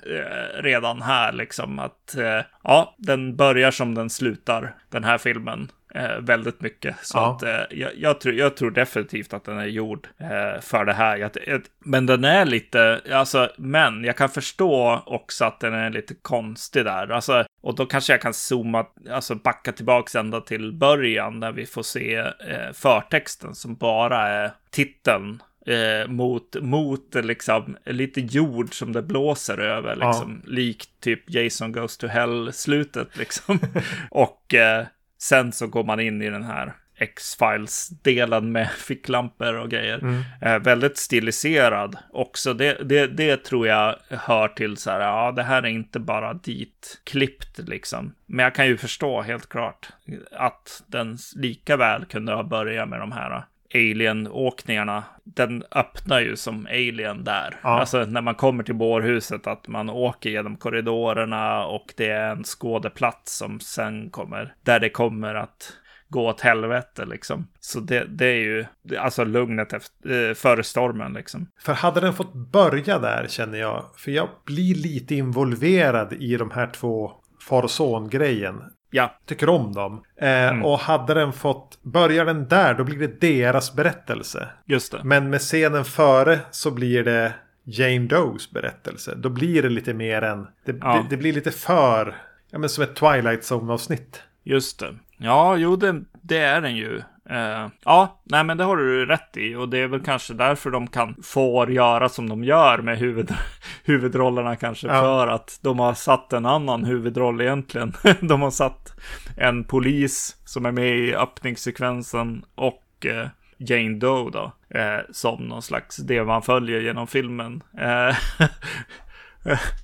redan 0.54 1.02
här 1.02 1.32
liksom 1.32 1.78
att 1.78 2.16
ja, 2.64 2.94
den 2.98 3.36
börjar 3.36 3.70
som 3.70 3.94
den 3.94 4.10
slutar 4.10 4.74
den 4.90 5.04
här 5.04 5.18
filmen 5.18 5.68
eh, 5.94 6.16
väldigt 6.20 6.60
mycket. 6.60 6.96
Så 7.02 7.18
ja. 7.18 7.34
att 7.34 7.42
eh, 7.42 7.78
jag, 7.78 7.90
jag, 7.96 8.20
tror, 8.20 8.34
jag 8.34 8.56
tror 8.56 8.70
definitivt 8.70 9.32
att 9.32 9.44
den 9.44 9.58
är 9.58 9.66
gjord 9.66 10.08
eh, 10.18 10.60
för 10.60 10.84
det 10.84 10.92
här. 10.92 11.16
Jag, 11.16 11.30
men 11.78 12.06
den 12.06 12.24
är 12.24 12.44
lite, 12.44 13.00
alltså, 13.12 13.50
men 13.56 14.04
jag 14.04 14.16
kan 14.16 14.28
förstå 14.28 15.02
också 15.06 15.44
att 15.44 15.60
den 15.60 15.74
är 15.74 15.90
lite 15.90 16.14
konstig 16.14 16.84
där. 16.84 17.08
Alltså, 17.08 17.44
och 17.62 17.74
då 17.74 17.86
kanske 17.86 18.12
jag 18.12 18.20
kan 18.20 18.34
zooma, 18.34 18.86
alltså 19.10 19.34
backa 19.34 19.72
tillbaka 19.72 20.18
ända 20.18 20.40
till 20.40 20.72
början 20.72 21.40
när 21.40 21.52
vi 21.52 21.66
får 21.66 21.82
se 21.82 22.16
eh, 22.16 22.72
förtexten 22.72 23.54
som 23.54 23.74
bara 23.74 24.28
är 24.28 24.50
titeln 24.70 25.42
eh, 25.66 26.08
mot, 26.08 26.56
mot 26.62 27.14
liksom 27.14 27.76
lite 27.84 28.20
jord 28.20 28.74
som 28.74 28.92
det 28.92 29.02
blåser 29.02 29.58
över, 29.58 29.96
liksom. 29.96 30.42
Ja. 30.44 30.50
Likt 30.50 30.90
typ 31.00 31.30
Jason 31.30 31.72
Goes 31.72 31.96
to 31.96 32.06
Hell-slutet 32.06 33.16
liksom. 33.16 33.58
och 34.10 34.54
eh, 34.54 34.86
sen 35.22 35.52
så 35.52 35.66
går 35.66 35.84
man 35.84 36.00
in 36.00 36.22
i 36.22 36.30
den 36.30 36.44
här 36.44 36.74
X-Files-delen 37.00 38.52
med 38.52 38.70
ficklampor 38.86 39.54
och 39.54 39.70
grejer. 39.70 39.98
Mm. 39.98 40.22
Eh, 40.42 40.58
väldigt 40.58 40.98
stiliserad 40.98 41.96
också. 42.12 42.54
Det, 42.54 42.88
det, 42.88 43.06
det 43.06 43.36
tror 43.36 43.66
jag 43.66 43.96
hör 44.10 44.48
till 44.48 44.76
så 44.76 44.90
här, 44.90 45.00
ja, 45.00 45.32
det 45.32 45.42
här 45.42 45.62
är 45.62 45.68
inte 45.68 46.00
bara 46.00 46.34
dit 46.34 47.00
klippt 47.04 47.58
liksom. 47.58 48.14
Men 48.26 48.44
jag 48.44 48.54
kan 48.54 48.66
ju 48.66 48.76
förstå 48.76 49.22
helt 49.22 49.48
klart 49.48 49.88
att 50.32 50.82
den 50.86 51.18
lika 51.36 51.76
väl 51.76 52.04
kunde 52.04 52.32
ha 52.32 52.42
börjat 52.42 52.88
med 52.88 53.00
de 53.00 53.12
här 53.12 53.44
Alien-åkningarna, 53.74 55.04
den 55.24 55.64
öppnar 55.70 56.20
ju 56.20 56.36
som 56.36 56.66
Alien 56.66 57.24
där. 57.24 57.60
Ja. 57.62 57.80
Alltså 57.80 58.04
när 58.04 58.20
man 58.20 58.34
kommer 58.34 58.62
till 58.62 58.74
bårhuset, 58.74 59.46
att 59.46 59.68
man 59.68 59.90
åker 59.90 60.30
genom 60.30 60.56
korridorerna 60.56 61.64
och 61.66 61.94
det 61.96 62.08
är 62.08 62.30
en 62.30 62.44
skådeplats 62.44 63.36
som 63.36 63.60
sen 63.60 64.10
kommer, 64.10 64.54
där 64.62 64.80
det 64.80 64.90
kommer 64.90 65.34
att 65.34 65.72
gå 66.08 66.28
åt 66.28 66.40
helvete 66.40 67.04
liksom. 67.04 67.48
Så 67.60 67.80
det, 67.80 68.04
det 68.04 68.26
är 68.26 68.40
ju 68.40 68.64
alltså 68.98 69.24
lugnet 69.24 69.72
efter, 69.72 70.28
eh, 70.28 70.34
före 70.34 70.62
stormen 70.62 71.12
liksom. 71.12 71.46
För 71.60 71.72
hade 71.72 72.00
den 72.00 72.14
fått 72.14 72.34
börja 72.34 72.98
där 72.98 73.26
känner 73.28 73.58
jag, 73.58 73.84
för 73.96 74.10
jag 74.10 74.28
blir 74.44 74.74
lite 74.74 75.14
involverad 75.14 76.12
i 76.12 76.36
de 76.36 76.50
här 76.50 76.66
två 76.66 77.12
far 77.48 77.62
och 77.62 77.70
son-grejen. 77.70 78.62
Ja. 78.90 79.14
Tycker 79.26 79.48
om 79.48 79.72
dem. 79.72 80.02
Eh, 80.16 80.48
mm. 80.48 80.64
Och 80.64 80.78
hade 80.78 81.14
den 81.14 81.32
fått, 81.32 81.78
börjar 81.82 82.24
den 82.24 82.48
där 82.48 82.74
då 82.74 82.84
blir 82.84 82.98
det 82.98 83.20
deras 83.20 83.74
berättelse. 83.74 84.48
Just 84.64 84.92
det. 84.92 85.00
Men 85.04 85.30
med 85.30 85.40
scenen 85.40 85.84
före 85.84 86.38
så 86.50 86.70
blir 86.70 87.04
det 87.04 87.32
Jane 87.64 88.06
Does 88.06 88.50
berättelse. 88.50 89.14
Då 89.16 89.28
blir 89.28 89.62
det 89.62 89.68
lite 89.68 89.94
mer 89.94 90.22
än, 90.22 90.46
det, 90.64 90.76
ja. 90.80 90.92
det, 90.92 91.06
det 91.10 91.16
blir 91.16 91.32
lite 91.32 91.50
för, 91.50 92.16
ja 92.50 92.58
men 92.58 92.68
som 92.68 92.84
ett 92.84 92.96
Twilight 92.96 93.42
Zone-avsnitt. 93.42 94.22
Just 94.42 94.78
det. 94.80 94.96
Ja, 95.16 95.56
jo 95.56 95.76
det, 95.76 96.02
det 96.22 96.38
är 96.38 96.60
den 96.60 96.76
ju. 96.76 97.02
Uh, 97.30 97.68
ja, 97.84 98.20
nej 98.24 98.44
men 98.44 98.56
det 98.56 98.64
har 98.64 98.76
du 98.76 99.06
rätt 99.06 99.36
i 99.36 99.54
och 99.54 99.68
det 99.68 99.78
är 99.78 99.88
väl 99.88 100.00
kanske 100.00 100.34
därför 100.34 100.70
de 100.70 100.86
kan 100.86 101.16
få 101.22 101.70
göra 101.70 102.08
som 102.08 102.28
de 102.28 102.44
gör 102.44 102.78
med 102.78 102.98
huvud, 102.98 103.34
huvudrollerna 103.84 104.56
kanske 104.56 104.86
ja. 104.86 105.00
för 105.00 105.28
att 105.28 105.58
de 105.62 105.78
har 105.78 105.94
satt 105.94 106.32
en 106.32 106.46
annan 106.46 106.84
huvudroll 106.84 107.40
egentligen. 107.40 107.92
de 108.20 108.42
har 108.42 108.50
satt 108.50 108.92
en 109.36 109.64
polis 109.64 110.36
som 110.44 110.66
är 110.66 110.72
med 110.72 110.98
i 110.98 111.14
öppningssekvensen 111.14 112.44
och 112.54 113.06
uh, 113.06 113.26
Jane 113.56 113.98
Doe 113.98 114.30
då 114.30 114.52
uh, 114.78 115.00
som 115.10 115.44
någon 115.44 115.62
slags 115.62 115.96
det 115.96 116.24
man 116.24 116.42
följer 116.42 116.80
genom 116.80 117.06
filmen. 117.06 117.62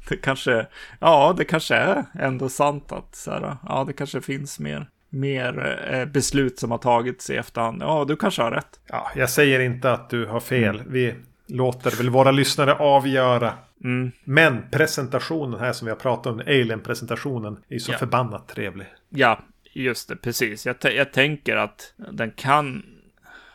det 0.09 0.17
kanske, 0.23 0.67
ja, 1.01 1.35
det 1.37 1.45
kanske 1.45 1.75
är 1.75 2.05
ändå 2.15 2.49
sant 2.49 2.93
att 2.93 3.15
så 3.15 3.31
här, 3.31 3.57
ja, 3.69 3.85
det 3.87 3.93
kanske 3.93 4.21
finns 4.21 4.59
mer 4.59 4.87
mer 5.20 5.83
eh, 5.90 6.05
beslut 6.05 6.59
som 6.59 6.70
har 6.70 6.79
tagits 6.79 7.31
i 7.31 7.37
efterhand. 7.37 7.83
Ja, 7.83 8.05
du 8.09 8.16
kanske 8.16 8.42
har 8.42 8.50
rätt. 8.50 8.81
Ja, 8.87 9.11
jag 9.16 9.31
säger 9.31 9.61
inte 9.61 9.92
att 9.92 10.11
du 10.11 10.26
har 10.26 10.40
fel. 10.40 10.81
Mm. 10.81 10.92
Vi 10.92 11.14
låter 11.46 11.90
väl 11.90 12.11
våra 12.11 12.31
lyssnare 12.31 12.74
avgöra. 12.74 13.52
Mm. 13.85 14.12
Men 14.24 14.62
presentationen 14.70 15.61
här 15.61 15.72
som 15.72 15.87
vi 15.87 15.90
har 15.90 15.98
pratat 15.98 16.26
om, 16.26 16.40
Alien-presentationen, 16.40 17.57
är 17.68 17.79
så 17.79 17.92
ja. 17.92 17.98
förbannat 17.98 18.48
trevlig. 18.48 18.87
Ja, 19.09 19.38
just 19.72 20.09
det, 20.09 20.16
precis. 20.16 20.66
Jag, 20.66 20.76
jag 20.83 21.12
tänker 21.12 21.57
att 21.57 21.94
den 22.12 22.31
kan... 22.31 22.83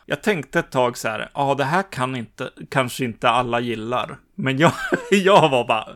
Jag 0.05 0.23
tänkte 0.23 0.59
ett 0.59 0.71
tag 0.71 0.97
så 0.97 1.07
här, 1.07 1.29
ja, 1.33 1.55
det 1.55 1.63
här 1.63 1.83
kan 1.91 2.15
inte, 2.15 2.49
kanske 2.69 3.05
inte 3.05 3.29
alla 3.29 3.59
gillar. 3.59 4.17
Men 4.35 4.57
jag, 4.57 4.71
jag 5.11 5.49
var 5.49 5.67
bara, 5.67 5.87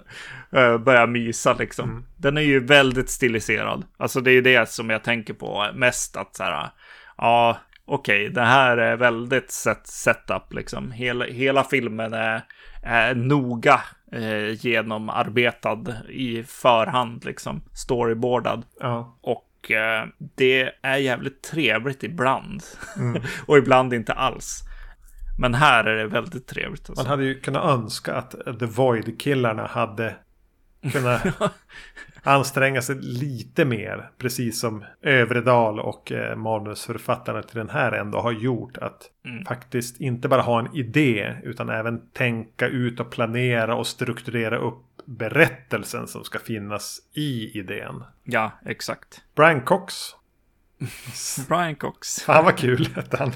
uh, 0.55 0.77
börja 0.77 1.07
mysa 1.07 1.53
liksom. 1.53 1.89
Mm. 1.89 2.05
Den 2.17 2.37
är 2.37 2.41
ju 2.41 2.65
väldigt 2.65 3.09
stiliserad. 3.09 3.85
Alltså 3.97 4.21
det 4.21 4.31
är 4.31 4.33
ju 4.33 4.41
det 4.41 4.69
som 4.69 4.89
jag 4.89 5.03
tänker 5.03 5.33
på 5.33 5.67
mest 5.73 6.17
att 6.17 6.35
så 6.35 6.43
här, 6.43 6.69
ja, 7.17 7.57
okej, 7.85 8.23
okay, 8.23 8.33
det 8.33 8.41
här 8.41 8.77
är 8.77 8.97
väldigt 8.97 9.51
set, 9.51 9.87
setup 9.87 10.53
liksom. 10.53 10.91
Hela, 10.91 11.25
hela 11.25 11.63
filmen 11.63 12.13
är, 12.13 12.41
är 12.83 13.15
noga 13.15 13.81
eh, 14.11 14.65
genomarbetad 14.65 15.83
i 16.09 16.43
förhand 16.43 17.25
liksom. 17.25 17.61
Storyboardad. 17.73 18.65
Ja. 18.79 19.17
Och 19.21 19.71
eh, 19.71 20.07
det 20.35 20.71
är 20.81 20.97
jävligt 20.97 21.43
trevligt 21.43 22.03
ibland. 22.03 22.63
Mm. 22.97 23.21
och 23.45 23.57
ibland 23.57 23.93
inte 23.93 24.13
alls. 24.13 24.61
Men 25.37 25.53
här 25.53 25.83
är 25.83 25.97
det 25.97 26.07
väldigt 26.07 26.47
trevligt. 26.47 26.89
Alltså. 26.89 27.03
Man 27.03 27.09
hade 27.09 27.23
ju 27.23 27.39
kunnat 27.39 27.65
önska 27.65 28.15
att 28.15 28.31
The 28.59 28.65
Void-killarna 28.65 29.67
hade 29.67 30.15
kunna 30.91 31.21
anstränga 32.23 32.81
sig 32.81 32.95
lite 32.95 33.65
mer. 33.65 34.09
Precis 34.17 34.59
som 34.59 34.85
Övredal 35.01 35.79
och 35.79 36.11
eh, 36.11 36.35
manusförfattarna 36.35 37.41
till 37.41 37.57
den 37.57 37.69
här 37.69 37.91
ändå 37.91 38.19
har 38.21 38.31
gjort. 38.31 38.77
Att 38.77 39.09
mm. 39.25 39.45
faktiskt 39.45 40.01
inte 40.01 40.27
bara 40.27 40.41
ha 40.41 40.59
en 40.59 40.75
idé 40.75 41.35
utan 41.43 41.69
även 41.69 42.09
tänka 42.09 42.67
ut 42.67 42.99
och 42.99 43.11
planera 43.11 43.75
och 43.75 43.87
strukturera 43.87 44.57
upp 44.57 44.83
berättelsen 45.05 46.07
som 46.07 46.23
ska 46.23 46.39
finnas 46.39 46.99
i 47.13 47.59
idén. 47.59 48.03
Ja, 48.23 48.51
exakt. 48.65 49.21
Brian 49.35 49.61
Cox. 49.61 49.93
Brian 51.47 51.75
Cox. 51.75 52.23
Han 52.27 52.45
var 52.45 52.51
kul 52.51 52.89
hette 52.95 53.17
han. 53.17 53.31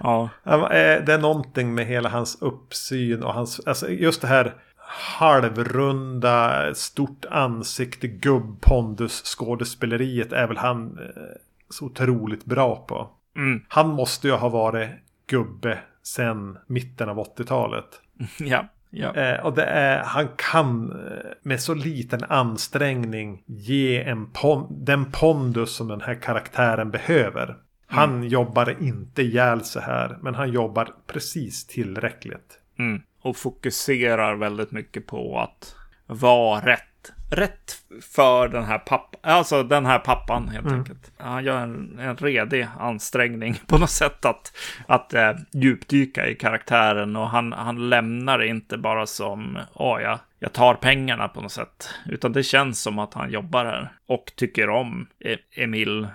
ja. 0.00 0.30
Eh, 0.44 1.04
det 1.04 1.12
är 1.12 1.18
någonting 1.18 1.74
med 1.74 1.86
hela 1.86 2.08
hans 2.08 2.42
uppsyn 2.42 3.22
och 3.22 3.34
hans, 3.34 3.60
alltså 3.66 3.88
just 3.90 4.20
det 4.20 4.28
här 4.28 4.54
halvrunda, 4.92 6.74
stort 6.74 7.24
ansikte, 7.30 8.06
gubb-pondus 8.06 9.22
skådespeleriet 9.24 10.32
är 10.32 10.46
väl 10.46 10.56
han 10.56 10.98
eh, 10.98 11.22
så 11.68 11.84
otroligt 11.84 12.44
bra 12.44 12.84
på. 12.88 13.10
Mm. 13.36 13.60
Han 13.68 13.88
måste 13.88 14.28
ju 14.28 14.34
ha 14.34 14.48
varit 14.48 14.90
gubbe 15.26 15.78
sen 16.02 16.58
mitten 16.66 17.08
av 17.08 17.18
80-talet. 17.18 18.00
ja. 18.38 18.64
Ja. 18.92 19.14
Eh, 19.14 19.46
och 19.46 19.54
det 19.54 19.64
är, 19.64 20.02
han 20.04 20.28
kan 20.36 20.90
eh, 20.92 21.30
med 21.42 21.60
så 21.60 21.74
liten 21.74 22.24
ansträngning 22.24 23.42
ge 23.46 24.02
en 24.02 24.30
pon 24.32 24.84
den 24.84 25.12
pondus 25.12 25.76
som 25.76 25.88
den 25.88 26.00
här 26.00 26.14
karaktären 26.14 26.90
behöver. 26.90 27.56
Han 27.86 28.10
mm. 28.10 28.28
jobbar 28.28 28.82
inte 28.82 29.22
ihjäl 29.22 29.64
sig 29.64 29.82
här, 29.82 30.18
men 30.22 30.34
han 30.34 30.52
jobbar 30.52 30.94
precis 31.06 31.66
tillräckligt. 31.66 32.58
Mm 32.78 33.02
och 33.22 33.36
fokuserar 33.36 34.34
väldigt 34.34 34.70
mycket 34.70 35.06
på 35.06 35.38
att 35.40 35.74
vara 36.06 36.60
rätt 36.66 36.84
rätt 37.32 37.76
för 38.14 38.48
den 38.48 38.64
här 38.64 38.78
pappan, 38.78 39.20
alltså 39.22 39.62
den 39.62 39.86
här 39.86 39.98
pappan 39.98 40.48
helt 40.48 40.66
Mm. 40.66 40.78
enkelt. 40.78 41.12
Han 41.18 41.44
gör 41.44 41.58
en, 41.58 41.98
en 41.98 42.16
redig 42.16 42.68
ansträngning 42.78 43.56
på 43.66 43.78
något 43.78 43.90
sätt 43.90 44.24
att, 44.24 44.52
att 44.86 45.14
eh, 45.14 45.32
djupdyka 45.52 46.26
i 46.28 46.34
karaktären 46.34 47.16
och 47.16 47.28
han, 47.30 47.52
han 47.52 47.88
lämnar 47.88 48.42
inte 48.42 48.78
bara 48.78 49.06
som, 49.06 49.58
åh 49.74 50.00
jag, 50.02 50.18
jag 50.38 50.52
tar 50.52 50.74
pengarna 50.74 51.28
på 51.28 51.40
något 51.40 51.52
sätt, 51.52 51.88
utan 52.06 52.32
det 52.32 52.42
känns 52.42 52.82
som 52.82 52.98
att 52.98 53.14
han 53.14 53.30
jobbar 53.30 53.64
här 53.64 53.92
och 54.06 54.32
tycker 54.36 54.70
om 54.70 55.06
e 55.24 55.36
Emil 55.56 56.08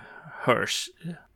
Hirsch 0.46 0.88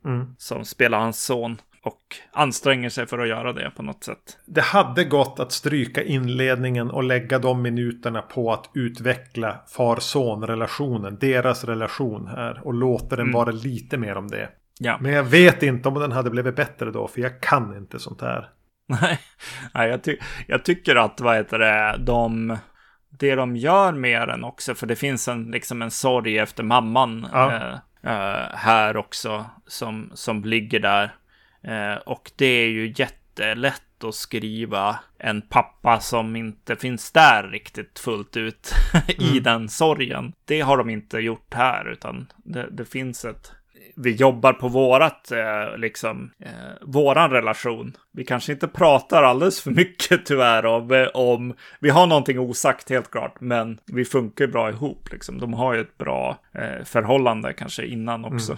Mm. 0.05 0.35
som 0.37 0.65
spelar 0.65 0.99
hans 0.99 1.23
son 1.23 1.61
och 1.83 2.01
anstränger 2.31 2.89
sig 2.89 3.07
för 3.07 3.19
att 3.19 3.27
göra 3.27 3.53
det 3.53 3.71
på 3.75 3.83
något 3.83 4.03
sätt. 4.03 4.37
Det 4.45 4.61
hade 4.61 5.03
gått 5.03 5.39
att 5.39 5.51
stryka 5.51 6.03
inledningen 6.03 6.91
och 6.91 7.03
lägga 7.03 7.39
de 7.39 7.61
minuterna 7.61 8.21
på 8.21 8.53
att 8.53 8.69
utveckla 8.73 9.59
far-son-relationen. 9.75 11.17
Deras 11.21 11.63
relation 11.63 12.27
här. 12.27 12.61
Och 12.63 12.73
låta 12.73 13.15
den 13.15 13.19
Mm. 13.25 13.33
vara 13.33 13.51
lite 13.51 13.97
mer 13.97 14.17
om 14.17 14.27
det. 14.27 14.49
Ja. 14.79 14.97
Men 15.01 15.11
jag 15.11 15.23
vet 15.23 15.63
inte 15.63 15.87
om 15.89 15.93
den 15.99 16.11
hade 16.11 16.29
blivit 16.29 16.55
bättre 16.55 16.91
då. 16.91 17.07
För 17.07 17.21
jag 17.21 17.41
kan 17.41 17.77
inte 17.77 17.99
sånt 17.99 18.21
här. 18.21 18.49
Nej, 19.01 19.19
Nej 19.73 19.89
jag, 19.89 20.03
ty 20.03 20.17
jag 20.47 20.63
tycker 20.65 20.95
att 20.95 21.21
vad 21.21 21.35
heter 21.35 21.59
det, 21.59 21.95
de, 21.99 22.57
det 23.19 23.35
de 23.35 23.55
gör 23.55 23.91
med 23.91 24.27
den 24.27 24.43
också, 24.43 24.75
för 24.75 24.87
det 24.87 24.95
finns 24.95 25.27
en, 25.27 25.43
liksom 25.51 25.81
en 25.81 25.91
sorg 25.91 26.37
efter 26.37 26.63
mamman 26.63 27.27
Ja. 27.31 27.51
eh, 27.53 27.73
eh, 28.11 28.47
här 28.55 28.97
också, 28.97 29.45
som, 29.67 30.11
som 30.13 30.43
ligger 30.43 30.79
där. 30.79 31.15
Eh, 31.63 31.95
och 32.05 32.31
det 32.35 32.45
är 32.45 32.67
ju 32.67 32.93
jättelätt 32.95 34.03
att 34.03 34.15
skriva 34.15 34.99
en 35.17 35.41
pappa 35.41 35.99
som 35.99 36.35
inte 36.35 36.75
finns 36.75 37.11
där 37.11 37.43
riktigt 37.43 37.99
fullt 37.99 38.37
ut 38.37 38.73
i 39.07 39.29
Mm. 39.29 39.43
den 39.43 39.69
sorgen. 39.69 40.33
Det 40.45 40.61
har 40.61 40.77
de 40.77 40.89
inte 40.89 41.17
gjort 41.17 41.53
här, 41.53 41.91
utan 41.91 42.31
det, 42.43 42.67
det 42.71 42.85
finns 42.85 43.25
ett 43.25 43.51
vi 43.95 44.11
jobbar 44.11 44.53
på 44.53 44.67
vårat, 44.67 45.31
eh, 45.31 45.77
liksom, 45.77 46.31
eh, 46.39 46.49
våran 46.81 47.31
relation. 47.31 47.97
Vi 48.11 48.25
kanske 48.25 48.51
inte 48.51 48.67
pratar 48.67 49.23
alldeles 49.23 49.61
för 49.61 49.71
mycket 49.71 50.25
tyvärr 50.25 50.65
om, 50.65 51.07
om, 51.13 51.53
vi 51.79 51.89
har 51.89 52.07
någonting 52.07 52.39
osagt 52.39 52.89
helt 52.89 53.11
klart, 53.11 53.41
men 53.41 53.79
vi 53.85 54.05
funkar 54.05 54.47
bra 54.47 54.69
ihop 54.69 55.11
liksom. 55.11 55.39
De 55.39 55.53
har 55.53 55.73
ju 55.73 55.81
ett 55.81 55.97
bra 55.97 56.37
eh, 56.53 56.83
förhållande 56.85 57.53
kanske 57.53 57.85
innan 57.85 58.25
också. 58.25 58.51
Eh, 58.51 58.57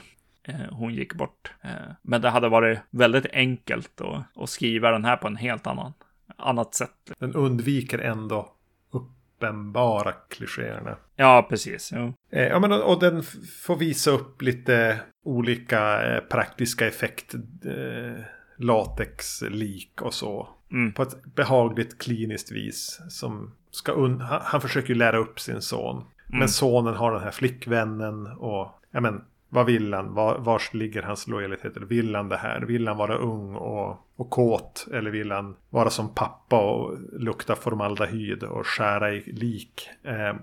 hon 0.71 0.93
gick 0.93 1.13
bort. 1.13 1.51
Eh, 1.61 1.71
men 2.01 2.21
det 2.21 2.29
hade 2.29 2.49
varit 2.49 2.79
väldigt 2.89 3.25
enkelt 3.33 4.01
att, 4.35 4.49
skriva 4.49 4.91
den 4.91 5.05
här 5.05 5.17
på 5.17 5.27
en 5.27 5.35
helt 5.35 5.67
annan, 5.67 5.93
annat 6.37 6.75
sätt. 6.75 7.11
Den 7.19 7.33
undviker 7.33 7.99
ändå 7.99 8.53
uppenbara 8.91 10.11
klichéerna. 10.11 10.97
Ja, 11.15 11.45
precis. 11.49 11.91
Jo. 11.95 12.13
Eh, 12.31 12.43
ja, 12.43 12.59
men, 12.59 12.71
och, 12.71 12.99
den 12.99 13.23
får 13.63 13.75
visa 13.75 14.11
upp 14.11 14.41
lite 14.41 14.99
olika 15.23 16.13
eh, 16.15 16.19
praktiska 16.21 16.87
effekt. 16.87 17.33
Eh, 17.65 18.23
latexlik 18.57 20.01
och 20.01 20.13
så. 20.13 20.49
Mm. 20.71 20.93
På 20.93 21.03
ett 21.03 21.25
behagligt 21.35 22.01
kliniskt 22.01 22.51
vis. 22.51 23.01
Som 23.09 23.55
ska 23.71 24.07
han, 24.41 24.61
försöker 24.61 24.89
ju 24.89 24.95
lära 24.95 25.17
upp 25.17 25.39
sin 25.39 25.61
son. 25.61 26.03
Men 26.27 26.49
sonen 26.49 26.95
har 26.95 27.11
den 27.11 27.23
här 27.23 27.31
flickvännen 27.31 28.27
och 28.27 28.79
ja 28.91 29.01
men 29.01 29.21
vad 29.53 29.65
vill 29.65 29.93
han? 29.93 30.13
Var, 30.13 30.37
vars 30.39 30.73
ligger 30.73 31.01
hans 31.01 31.27
lojalitet? 31.27 31.77
Eller 31.77 31.87
vill 31.87 32.15
han 32.15 32.29
det 32.29 32.37
här? 32.37 32.61
Vill 32.61 32.87
han 32.87 32.97
vara 32.97 33.15
ung 33.15 33.55
och, 33.55 33.97
och 34.15 34.29
kåt? 34.29 34.87
Eller 34.93 35.11
vill 35.11 35.31
han 35.31 35.55
vara 35.69 35.89
som 35.89 36.13
pappa 36.13 36.59
och 36.59 36.97
lukta 37.19 37.55
formaldehyd 37.55 38.43
och 38.43 38.67
skära 38.67 39.13
i 39.13 39.21
lik? 39.31 39.89
Eh, 40.03 40.35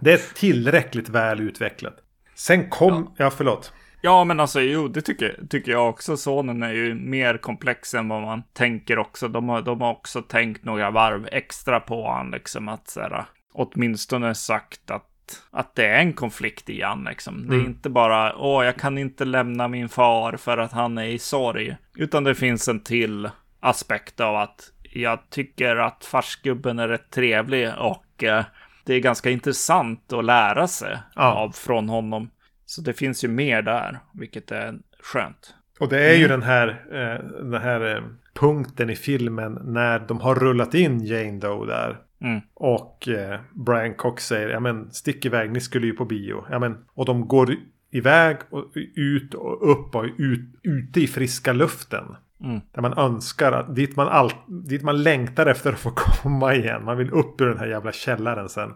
det 0.00 0.12
är 0.12 0.34
tillräckligt 0.34 1.08
väl 1.08 1.40
utvecklat. 1.40 1.94
Sen 2.34 2.70
kom, 2.70 3.14
ja, 3.16 3.30
förlåt. 3.30 3.72
Ja, 4.00 4.24
men 4.24 4.40
alltså 4.40 4.60
jo, 4.60 4.88
det 4.88 5.00
tycker, 5.00 5.40
tycker 5.50 5.72
jag 5.72 5.88
också. 5.88 6.16
Sonen 6.16 6.62
är 6.62 6.72
ju 6.72 6.94
mer 6.94 7.38
komplex 7.38 7.94
än 7.94 8.08
vad 8.08 8.22
man 8.22 8.42
tänker 8.52 8.98
också. 8.98 9.28
De 9.28 9.48
har, 9.48 9.62
de 9.62 9.80
har 9.80 9.92
också 9.92 10.22
tänkt 10.22 10.64
några 10.64 10.90
varv 10.90 11.28
extra 11.32 11.80
på 11.80 12.10
han, 12.10 12.30
liksom 12.30 12.68
att 12.68 12.88
så 12.88 13.00
här, 13.00 13.24
åtminstone 13.52 14.34
sagt 14.34 14.90
att, 14.90 15.07
att 15.50 15.74
det 15.74 15.86
är 15.86 15.98
en 16.00 16.12
konflikt 16.12 16.70
i 16.70 16.82
han, 16.82 17.04
liksom. 17.04 17.46
Det 17.48 17.54
är 17.54 17.58
Mm. 17.58 17.66
inte 17.70 17.90
bara, 17.90 18.36
åh, 18.36 18.64
jag 18.64 18.76
kan 18.76 18.98
inte 18.98 19.24
lämna 19.24 19.68
min 19.68 19.88
far 19.88 20.36
för 20.36 20.58
att 20.58 20.72
han 20.72 20.98
är 20.98 21.04
i 21.04 21.18
sorg. 21.18 21.76
Utan 21.96 22.24
det 22.24 22.34
finns 22.34 22.68
en 22.68 22.80
till 22.80 23.30
aspekt 23.60 24.20
av 24.20 24.36
att 24.36 24.72
jag 24.92 25.30
tycker 25.30 25.76
att 25.76 26.04
farsgubben 26.04 26.78
är 26.78 26.88
rätt 26.88 27.10
trevlig 27.10 27.70
och 27.78 28.24
eh, 28.24 28.44
det 28.84 28.94
är 28.94 29.00
ganska 29.00 29.30
intressant 29.30 30.12
att 30.12 30.24
lära 30.24 30.68
sig 30.68 30.98
Ja. 31.14 31.32
av 31.32 31.50
från 31.50 31.88
honom. 31.88 32.30
Så 32.66 32.80
det 32.82 32.92
finns 32.92 33.24
ju 33.24 33.28
mer 33.28 33.62
där, 33.62 33.98
vilket 34.14 34.50
är 34.50 34.74
skönt. 35.02 35.54
Och 35.80 35.88
det 35.88 36.00
är 36.10 36.14
ju 36.14 36.24
Mm. 36.24 36.40
den 36.40 36.42
här, 36.48 36.68
eh, 36.92 37.42
den 37.50 37.62
här 37.62 37.96
eh, 37.96 38.02
punkten 38.34 38.90
i 38.90 38.96
filmen 38.96 39.58
när 39.64 39.98
de 39.98 40.20
har 40.20 40.34
rullat 40.34 40.74
in 40.74 41.04
Jane 41.04 41.38
Doe 41.38 41.66
där. 41.66 41.96
Mm. 42.20 42.40
Och 42.54 43.08
eh, 43.08 43.40
Brian 43.54 43.94
Cox 43.94 44.26
säger, 44.26 44.48
ja 44.48 44.60
men 44.60 44.90
stick 44.92 45.24
iväg, 45.24 45.52
ni 45.52 45.60
skulle 45.60 45.86
ju 45.86 45.92
på 45.92 46.04
bio. 46.04 46.44
Ja, 46.50 46.58
men, 46.58 46.84
och 46.94 47.04
de 47.04 47.28
går 47.28 47.54
iväg 47.90 48.36
och 48.50 48.64
ut 48.94 49.34
och 49.34 49.70
upp 49.70 49.94
och 49.94 50.04
ut, 50.18 50.40
ute 50.62 51.00
i 51.00 51.06
friska 51.06 51.52
luften. 51.52 52.04
Mm. 52.44 52.60
Där 52.72 52.82
man 52.82 52.98
önskar 52.98 53.52
att, 53.52 53.74
dit 53.76 53.96
man, 53.96 54.08
all, 54.08 54.32
dit 54.46 54.82
man 54.82 55.02
längtar 55.02 55.46
efter 55.46 55.72
att 55.72 55.78
få 55.78 55.90
komma 55.96 56.54
igen. 56.54 56.84
Man 56.84 56.96
vill 56.98 57.10
upp 57.10 57.40
ur 57.40 57.46
den 57.46 57.58
här 57.58 57.66
jävla 57.66 57.92
källaren 57.92 58.48
sen. 58.48 58.74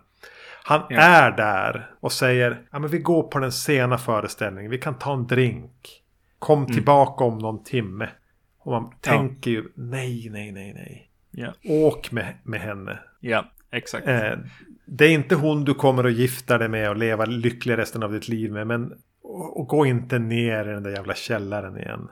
Han 0.64 0.82
Ja. 0.88 1.00
är 1.00 1.36
där 1.36 1.90
och 2.00 2.12
säger, 2.12 2.60
ja 2.70 2.78
men 2.78 2.90
vi 2.90 2.98
går 2.98 3.22
på 3.22 3.38
den 3.38 3.52
sena 3.52 3.98
föreställningen, 3.98 4.70
vi 4.70 4.78
kan 4.78 4.94
ta 4.98 5.14
en 5.14 5.26
drink. 5.26 6.02
Kom 6.38 6.66
tillbaka 6.66 7.24
om 7.24 7.38
någon 7.38 7.64
timme. 7.64 8.08
Och 8.58 8.72
man 8.72 8.92
tänker 9.00 9.50
ju, 9.50 9.64
nej, 9.74 10.28
nej, 10.32 10.52
nej, 10.52 10.72
nej. 10.74 11.08
Ja, 11.32 11.52
Åk 11.64 12.12
med, 12.12 12.34
med 12.42 12.60
henne. 12.60 12.98
ja 13.20 13.44
exakt. 13.72 14.08
Eh, 14.08 14.32
det 14.86 15.04
är 15.04 15.10
inte 15.10 15.34
hon 15.34 15.64
du 15.64 15.74
kommer 15.74 16.04
att 16.04 16.12
gifta 16.12 16.58
dig 16.58 16.68
med 16.68 16.88
och 16.90 16.96
leva 16.96 17.24
lycklig 17.24 17.78
resten 17.78 18.02
av 18.02 18.12
ditt 18.12 18.28
liv 18.28 18.52
med. 18.52 18.66
Men 18.66 18.92
och, 19.22 19.60
och 19.60 19.66
gå 19.68 19.86
inte 19.86 20.18
ner 20.18 20.68
i 20.68 20.72
den 20.72 20.82
där 20.82 20.90
jävla 20.90 21.14
källaren 21.14 21.78
igen. 21.78 22.08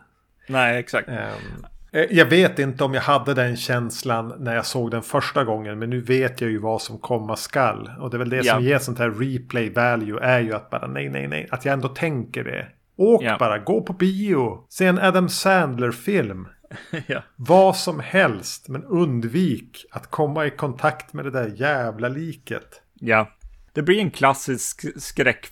Nej, 0.49 0.79
exakt. 0.79 1.09
Ehm, 1.09 1.65
eh, 1.93 2.05
jag 2.11 2.27
vet 2.27 2.59
inte 2.59 2.85
om 2.85 2.95
jag 2.95 3.03
hade 3.03 3.35
den 3.35 3.57
känslan 3.57 4.35
när 4.39 4.55
jag 4.55 4.67
såg 4.67 4.91
den 4.91 5.03
första 5.03 5.45
gången. 5.45 5.79
Men 5.79 5.91
nu 5.91 6.01
vet 6.01 6.41
jag 6.41 6.51
ju 6.51 6.59
vad 6.59 6.83
som 6.83 6.99
komma 6.99 7.37
skall. 7.37 7.91
Och 8.01 8.11
det 8.11 8.17
är 8.17 8.19
väl 8.19 8.31
det 8.31 8.41
Ja. 8.45 8.55
som 8.55 8.65
ger 8.65 8.79
sånt 8.79 8.99
här 8.99 9.11
replay 9.11 9.71
value. 9.71 10.21
Är 10.23 10.41
ju 10.41 10.55
att 10.55 10.71
bara 10.71 10.87
nej, 10.87 11.09
nej, 11.09 11.29
nej. 11.29 11.49
Att 11.51 11.65
jag 11.65 11.73
ändå 11.73 11.89
tänker 11.89 12.45
det. 12.45 12.67
Åk 12.97 13.23
bara, 13.39 13.59
gå 13.59 13.83
på 13.83 13.93
bio. 13.93 14.65
Se 14.69 14.87
en 14.87 14.99
Adam 14.99 15.29
Sandler-film. 15.29 16.49
ja. 17.07 17.23
Vad 17.37 17.77
som 17.77 18.01
helst. 18.01 18.69
Men 18.69 18.85
undvik 18.85 19.87
att 19.91 20.07
komma 20.11 20.47
i 20.47 20.51
kontakt 20.51 21.13
med 21.13 21.25
det 21.25 21.31
där 21.31 21.53
jävla 21.57 22.09
liket. 22.09 22.83
ja. 22.95 23.29
Det 23.73 23.83
blir 23.83 24.01
en 24.01 24.11
klassisk 24.11 25.01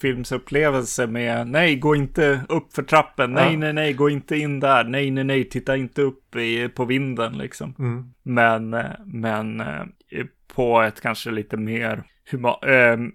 skräckfilmsupplevelse 0.03 1.07
med 1.07 1.47
nej, 1.49 1.77
gå 1.77 1.97
inte 1.97 2.41
upp 2.49 2.73
för 2.75 2.83
trappen. 2.83 3.33
Nej, 3.33 3.53
Ja. 3.53 3.59
nej, 3.59 3.73
nej, 3.73 3.93
gå 3.93 4.11
inte 4.11 4.37
in 4.37 4.61
där. 4.61 4.85
Nej, 4.85 5.11
nej, 5.11 5.25
nej, 5.25 5.49
titta 5.49 5.77
inte 5.77 6.03
upp 6.03 6.37
i, 6.37 6.69
på 6.69 6.85
vinden 6.85 7.39
liksom. 7.39 7.75
Mm. 7.79 8.12
Men, 8.23 8.75
eh, 8.75 8.85
men 9.07 9.61
eh, 9.61 9.85
på 10.55 10.81
ett 10.83 11.01
kanske 11.01 11.31
lite 11.31 11.57
mer 11.57 12.03
huma, 12.31 12.57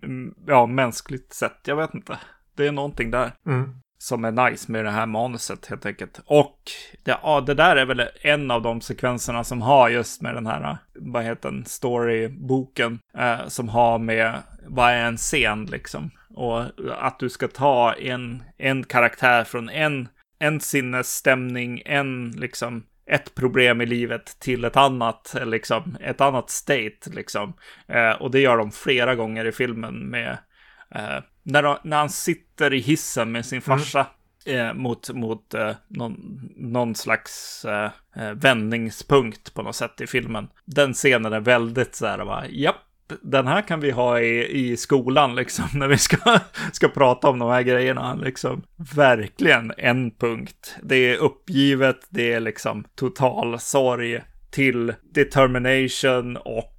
m- 0.03 0.33
ja, 0.47 0.65
mänskligt 0.65 1.33
sätt. 1.33 1.59
Jag 1.65 1.75
vet 1.75 1.93
inte. 1.93 2.17
Det 2.55 2.67
är 2.67 2.71
någonting 2.71 3.11
där. 3.11 3.31
Mm 3.45 3.75
som 4.03 4.25
är 4.25 4.49
nice 4.49 4.71
med 4.71 4.85
det 4.85 4.91
här 4.91 5.05
manuset 5.05 5.65
helt 5.65 5.85
enkelt. 5.85 6.19
Och 6.25 6.59
det, 7.03 7.17
ja, 7.23 7.41
det 7.41 7.53
där 7.53 7.75
är 7.75 7.85
väl 7.85 8.09
en 8.21 8.51
av 8.51 8.61
de 8.61 8.81
sekvenserna 8.81 9.43
som 9.43 9.61
har 9.61 9.89
just 9.89 10.21
med 10.21 10.35
den 10.35 10.47
här, 10.47 10.77
vad 10.95 11.23
heter 11.23 11.51
den, 11.51 11.65
storyboken, 11.65 12.99
eh, 13.17 13.47
som 13.47 13.69
har 13.69 13.99
med 13.99 14.41
vad 14.67 14.89
är 14.89 15.05
en 15.05 15.17
scen 15.17 15.65
liksom. 15.65 16.11
Och 16.35 16.63
att 16.97 17.19
du 17.19 17.29
ska 17.29 17.47
ta 17.47 17.93
en, 17.93 18.43
en 18.57 18.83
karaktär 18.83 19.43
från 19.43 19.69
en, 19.69 20.07
en 20.39 20.59
sinnesstämning, 20.59 21.81
en 21.85 22.31
liksom 22.31 22.85
ett 23.05 23.35
problem 23.35 23.81
i 23.81 23.85
livet 23.85 24.39
till 24.39 24.63
ett 24.63 24.77
annat, 24.77 25.35
eh, 25.35 25.45
liksom 25.45 25.97
ett 26.01 26.21
annat 26.21 26.49
state 26.49 27.09
liksom. 27.11 27.53
Eh, 27.87 28.11
och 28.11 28.31
det 28.31 28.39
gör 28.39 28.57
de 28.57 28.71
flera 28.71 29.15
gånger 29.15 29.45
i 29.45 29.51
filmen 29.51 30.09
med 30.09 30.37
Eh, 30.95 31.19
när, 31.43 31.63
de- 31.63 31.77
när 31.83 31.97
han 31.97 32.09
sitter 32.09 32.73
i 32.73 32.79
hissen 32.79 33.31
med 33.31 33.45
sin 33.45 33.61
farsa 33.61 34.07
eh, 34.45 34.73
mot, 34.73 35.09
mot 35.09 35.53
eh, 35.53 35.71
någon, 35.87 36.41
någon 36.57 36.95
slags 36.95 37.65
eh, 37.65 37.91
eh, 38.15 38.31
vändningspunkt 38.31 39.53
på 39.53 39.61
något 39.61 39.75
sätt 39.75 40.01
i 40.01 40.07
filmen. 40.07 40.47
Den 40.65 40.93
scenen 40.93 41.33
är 41.33 41.39
väldigt 41.39 41.95
så 41.95 42.05
här, 42.05 42.19
va, 42.19 42.43
japp, 42.49 42.75
den 43.21 43.47
här 43.47 43.61
kan 43.61 43.79
vi 43.79 43.91
ha 43.91 44.19
i, 44.19 44.59
i 44.71 44.77
skolan 44.77 45.35
liksom, 45.35 45.65
när 45.73 45.87
vi 45.87 45.97
ska, 45.97 46.39
ska 46.71 46.87
prata 46.87 47.29
om 47.29 47.39
de 47.39 47.49
här 47.49 47.61
grejerna. 47.61 48.15
Liksom. 48.15 48.63
Verkligen 48.95 49.73
en 49.77 50.11
punkt. 50.11 50.75
Det 50.83 50.95
är 50.95 51.17
uppgivet, 51.17 51.99
det 52.09 52.33
är 52.33 52.39
liksom 52.39 52.83
total 52.95 53.59
sorg 53.59 54.21
till 54.51 54.93
determination 55.13 56.37
och 56.37 56.72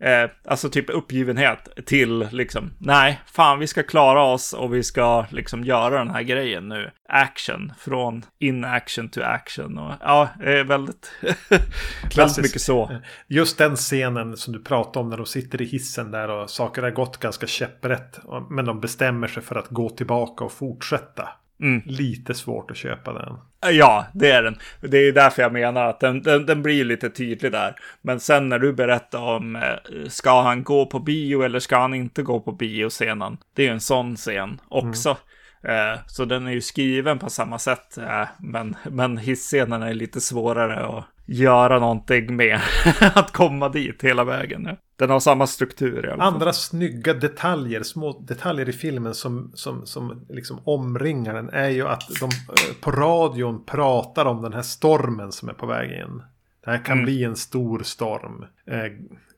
eh, 0.00 0.30
alltså 0.44 0.68
typ 0.68 0.90
uppgivenhet 0.90 1.68
till 1.86 2.28
liksom, 2.30 2.70
nej, 2.78 3.20
fan 3.26 3.58
vi 3.58 3.66
ska 3.66 3.82
klara 3.82 4.22
oss 4.22 4.52
och 4.52 4.74
vi 4.74 4.82
ska 4.82 5.26
liksom 5.30 5.64
göra 5.64 5.98
den 5.98 6.10
här 6.10 6.22
grejen 6.22 6.68
nu. 6.68 6.90
Action, 7.08 7.72
från 7.78 8.24
in 8.38 8.64
action 8.64 9.08
to 9.08 9.20
action 9.22 9.78
och 9.78 9.94
ja, 10.00 10.28
det 10.38 10.58
är 10.58 10.64
väldigt, 10.64 11.12
väldigt 12.16 12.38
mycket 12.38 12.60
så. 12.60 13.00
Just 13.26 13.58
den 13.58 13.76
scenen 13.76 14.36
som 14.36 14.52
du 14.52 14.62
pratade 14.62 14.98
om 14.98 15.10
när 15.10 15.16
de 15.16 15.26
sitter 15.26 15.62
i 15.62 15.64
hissen 15.64 16.10
där 16.10 16.28
och 16.30 16.50
saker 16.50 16.82
har 16.82 16.90
gått 16.90 17.16
ganska 17.16 17.46
käpprätt. 17.46 18.18
Men 18.50 18.64
de 18.64 18.80
bestämmer 18.80 19.28
sig 19.28 19.42
för 19.42 19.56
att 19.56 19.68
gå 19.68 19.88
tillbaka 19.88 20.44
och 20.44 20.52
fortsätta. 20.52 21.28
Mm. 21.60 21.82
Lite 21.86 22.34
svårt 22.34 22.70
att 22.70 22.76
köpa 22.76 23.12
den. 23.12 23.36
Ja, 23.74 24.06
det 24.14 24.30
är 24.30 24.42
den. 24.42 24.56
Det 24.80 24.98
är 24.98 25.12
därför 25.12 25.42
jag 25.42 25.52
menar 25.52 25.84
att 25.84 26.00
den, 26.00 26.22
den, 26.22 26.46
den 26.46 26.62
blir 26.62 26.84
lite 26.84 27.10
tydlig 27.10 27.52
där. 27.52 27.74
Men 28.02 28.20
sen 28.20 28.48
när 28.48 28.58
du 28.58 28.72
berättar 28.72 29.22
om 29.22 29.56
eh, 29.56 29.62
ska 30.08 30.42
han 30.42 30.64
gå 30.64 30.86
på 30.86 30.98
bio 30.98 31.42
eller 31.42 31.58
ska 31.58 31.78
han 31.78 31.94
inte 31.94 32.22
gå 32.22 32.40
på 32.40 32.52
bioscenen? 32.52 33.36
Det 33.54 33.62
är 33.62 33.66
ju 33.66 33.72
en 33.72 33.80
sån 33.80 34.16
scen 34.16 34.60
också. 34.68 35.16
Mm. 35.64 35.98
Så 36.06 36.24
den 36.24 36.46
är 36.46 36.52
ju 36.52 36.60
skriven 36.60 37.18
på 37.18 37.30
samma 37.30 37.58
sätt. 37.58 37.98
Eh, 37.98 38.28
men, 38.38 38.76
men 38.90 39.18
hisscenen 39.18 39.82
är 39.82 39.94
lite 39.94 40.20
svårare 40.20 40.86
att 40.86 41.04
göra 41.26 41.78
någonting 41.78 42.36
med. 42.36 42.60
att 43.14 43.32
komma 43.32 43.68
dit 43.68 44.04
hela 44.04 44.24
vägen. 44.24 44.76
Den 44.96 45.10
har 45.10 45.20
samma 45.20 45.46
struktur 45.46 46.06
i 46.06 46.08
alla 46.08 46.24
fall. 46.24 46.34
Andra 46.34 46.52
snygga 46.52 47.14
detaljer, 47.14 47.82
små 47.82 48.20
detaljer 48.20 48.68
i 48.68 48.72
filmen 48.72 49.14
som, 49.14 49.50
som, 49.54 49.86
som 49.86 50.26
liksom 50.28 50.58
omringar 50.64 51.34
den 51.34 51.50
är 51.50 51.68
ju 51.68 51.88
att 51.88 52.02
de 52.20 52.24
eh, 52.24 52.74
på 52.80 52.90
radion 52.90 53.64
pratar 53.64 54.26
om 54.26 54.42
den 54.42 54.52
här 54.52 54.62
stormen 54.62 55.32
som 55.32 55.48
är 55.48 55.52
på 55.52 55.66
väg 55.66 55.90
in. 55.90 56.22
Det 56.64 56.70
här 56.70 56.84
kan 56.84 56.92
mm. 56.92 57.04
bli 57.04 57.24
en 57.24 57.36
stor 57.36 57.82
storm. 57.82 58.44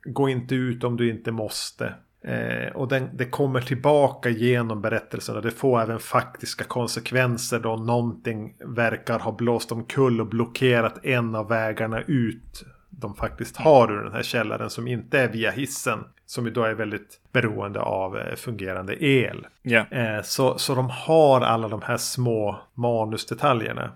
gå 0.04 0.28
inte 0.28 0.54
ut 0.54 0.84
om 0.84 0.96
du 0.96 1.10
inte 1.10 1.32
måste. 1.32 1.94
Eh, 2.26 2.72
och 2.74 2.88
den, 2.88 3.08
det 3.12 3.24
kommer 3.24 3.60
tillbaka 3.60 4.28
genom 4.28 4.82
berättelsen 4.82 5.36
och 5.36 5.42
det 5.42 5.50
får 5.50 5.80
även 5.80 5.98
faktiska 5.98 6.64
konsekvenser 6.64 7.58
då 7.58 7.76
någonting 7.76 8.54
verkar 8.64 9.18
ha 9.18 9.32
blåst 9.32 9.72
omkull 9.72 10.20
och 10.20 10.26
blockerat 10.26 11.04
en 11.04 11.34
av 11.34 11.48
vägarna 11.48 12.00
ut 12.00 12.64
de 12.96 13.14
faktiskt 13.14 13.56
har 13.56 13.92
ur 13.92 14.04
den 14.04 14.12
här 14.12 14.22
källaren 14.22 14.70
som 14.70 14.88
inte 14.88 15.20
är 15.20 15.28
via 15.28 15.50
hissen. 15.50 16.04
Som 16.26 16.46
idag 16.46 16.70
är 16.70 16.74
väldigt 16.74 17.20
beroende 17.32 17.80
av 17.80 18.18
eh, 18.18 18.34
fungerande 18.34 19.04
el. 19.04 19.46
Yeah. 19.64 20.22
Så, 20.22 20.58
så 20.58 20.74
de 20.74 20.90
har 20.90 21.40
alla 21.40 21.68
de 21.68 21.82
här 21.82 21.96
små 21.96 22.60
manusdetaljerna. 22.74 23.90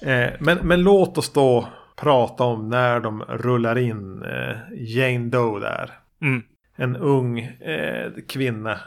Eh, 0.00 0.30
men, 0.38 0.58
men 0.62 0.82
låt 0.82 1.18
oss 1.18 1.32
då 1.32 1.68
prata 1.96 2.44
om 2.44 2.70
när 2.70 3.00
de 3.00 3.22
rullar 3.22 3.78
in 3.78 4.22
eh, 4.22 4.56
Jane 4.72 5.28
Doe 5.28 5.60
där. 5.60 5.90
Mm 6.22 6.42
en 6.78 6.96
ung 6.96 7.38
eh, 7.40 8.12
kvinna 8.28 8.80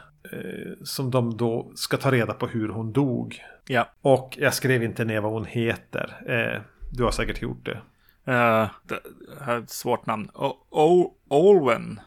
som 0.84 1.10
de 1.10 1.36
då 1.36 1.72
ska 1.74 1.96
ta 1.96 2.12
reda 2.12 2.32
på 2.32 2.46
hur 2.46 2.68
hon 2.68 2.92
dog. 2.92 3.42
Ja. 3.68 3.88
Och 4.00 4.36
jag 4.40 4.54
skrev 4.54 4.82
inte 4.82 5.04
ner 5.04 5.20
vad 5.20 5.32
hon 5.32 5.44
heter. 5.44 6.16
Du 6.90 7.04
har 7.04 7.10
säkert 7.10 7.42
gjort 7.42 7.66
det. 7.66 7.78
Uh, 8.28 8.70
det 8.82 9.00
har 9.40 9.58
ett 9.58 9.70
svårt 9.70 10.06
namn. 10.06 10.30
O 10.34 11.14
Olwen. 11.28 12.00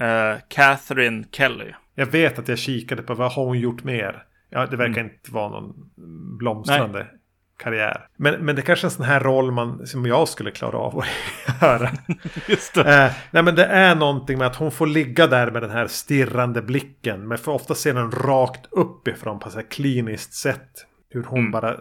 Uh, 0.00 0.40
Catherine 0.48 1.24
Kelly. 1.32 1.72
Jag 1.94 2.06
vet 2.06 2.38
att 2.38 2.48
jag 2.48 2.58
kikade 2.58 3.02
på 3.02 3.14
vad 3.14 3.32
har 3.32 3.44
hon 3.44 3.58
gjort 3.58 3.84
mer. 3.84 4.24
Ja, 4.50 4.66
det 4.66 4.76
verkar 4.76 5.00
mm. 5.00 5.12
inte 5.12 5.32
vara 5.32 5.48
någon 5.48 5.90
blomstrande 6.38 6.98
Nej 6.98 7.18
karriär. 7.58 8.06
Men, 8.16 8.34
men 8.34 8.56
det 8.56 8.62
är 8.62 8.64
kanske 8.64 8.86
är 8.86 8.88
en 8.88 8.90
sån 8.90 9.04
här 9.04 9.20
roll 9.20 9.50
man, 9.52 9.86
som 9.86 10.06
jag 10.06 10.28
skulle 10.28 10.50
klara 10.50 10.78
av 10.78 10.98
att 10.98 11.06
göra. 11.62 11.90
Just 12.48 12.74
det. 12.74 13.04
Eh, 13.04 13.12
nej 13.30 13.42
men 13.42 13.54
det 13.54 13.64
är 13.64 13.94
någonting 13.94 14.38
med 14.38 14.46
att 14.46 14.56
hon 14.56 14.70
får 14.70 14.86
ligga 14.86 15.26
där 15.26 15.50
med 15.50 15.62
den 15.62 15.70
här 15.70 15.86
stirrande 15.86 16.62
blicken. 16.62 17.28
Men 17.28 17.38
för 17.38 17.52
ofta 17.52 17.74
ser 17.74 17.94
den 17.94 18.10
rakt 18.10 18.66
uppifrån 18.70 19.38
på 19.38 19.48
ett 19.48 19.68
kliniskt 19.68 20.34
sätt. 20.34 20.70
Hur 21.10 21.24
hon 21.24 21.38
mm. 21.38 21.50
bara 21.50 21.76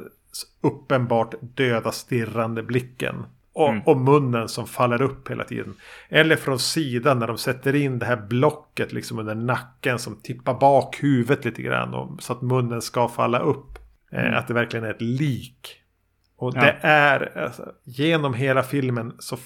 uppenbart 0.63 1.33
döda 1.41 1.91
stirrande 1.91 2.63
blicken. 2.63 3.25
Och, 3.57 3.69
mm. 3.69 3.81
och, 3.85 3.97
munnen 3.97 4.47
som 4.47 4.67
faller 4.67 5.01
upp 5.01 5.29
hela 5.29 5.43
tiden. 5.43 5.73
Eller 6.09 6.35
från 6.35 6.59
sidan 6.59 7.19
när 7.19 7.27
de 7.27 7.37
sätter 7.37 7.75
in 7.75 7.99
det 7.99 8.05
här 8.05 8.27
blocket 8.29 8.93
liksom 8.93 9.19
under 9.19 9.35
nacken 9.35 9.99
som 9.99 10.15
tippar 10.21 10.53
bak 10.53 11.03
huvudet 11.03 11.45
lite 11.45 11.61
grann. 11.61 11.93
Och, 11.93 12.23
så 12.23 12.33
att 12.33 12.41
munnen 12.41 12.81
ska 12.81 13.07
falla 13.07 13.39
upp. 13.39 13.79
Eh, 14.11 14.25
mm. 14.25 14.33
Att 14.33 14.47
det 14.47 14.53
verkligen 14.53 14.85
är 14.85 14.89
ett 14.89 15.01
lik. 15.01 15.81
Och 16.39 16.53
ja. 16.55 16.61
det 16.61 16.77
är 16.81 17.38
alltså, 17.38 17.71
genom 17.83 18.33
hela 18.33 18.63
filmen 18.63 19.13
så 19.19 19.38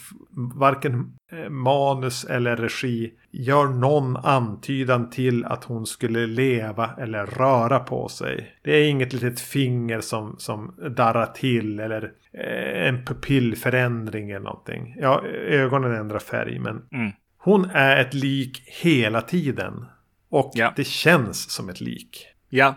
varken 0.56 1.14
eh, 1.32 1.50
manus 1.50 2.24
eller 2.24 2.56
regi 2.56 3.14
gör 3.32 3.68
någon 3.68 4.18
antydan 4.18 5.10
till 5.10 5.46
att 5.46 5.64
hon 5.64 5.86
skulle 5.86 6.28
leva 6.28 6.90
eller 6.98 7.26
röra 7.26 7.80
på 7.80 8.08
sig. 8.08 8.56
Det 8.64 8.72
är 8.72 8.90
inget 8.90 9.14
litet 9.14 9.40
finger 9.40 10.02
som, 10.02 10.36
som 10.38 10.76
darrar 10.96 11.26
till 11.26 11.80
eller 11.80 12.12
eh, 12.34 12.88
en 12.88 13.06
pupillförändring 13.06 14.30
eller 14.30 14.46
någonting. 14.46 14.96
Ja, 15.00 15.24
ögonen 15.48 15.96
ändrar 15.96 16.20
färg 16.20 16.60
men 16.60 16.82
mm. 16.92 17.12
hon 17.38 17.66
är 17.66 17.98
ett 17.98 18.14
lik 18.14 18.64
hela 18.66 19.22
tiden. 19.22 19.86
Och 20.30 20.52
ja. 20.54 20.74
det 20.76 20.88
känns 20.88 21.52
som 21.52 21.70
ett 21.70 21.82
lik. 21.82 22.28
Ja, 22.50 22.76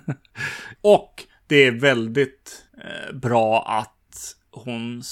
och 0.80 1.14
det 1.46 1.56
är 1.66 1.72
väldigt 1.72 2.67
bra 3.12 3.64
att 3.66 4.34
hon 4.50 5.02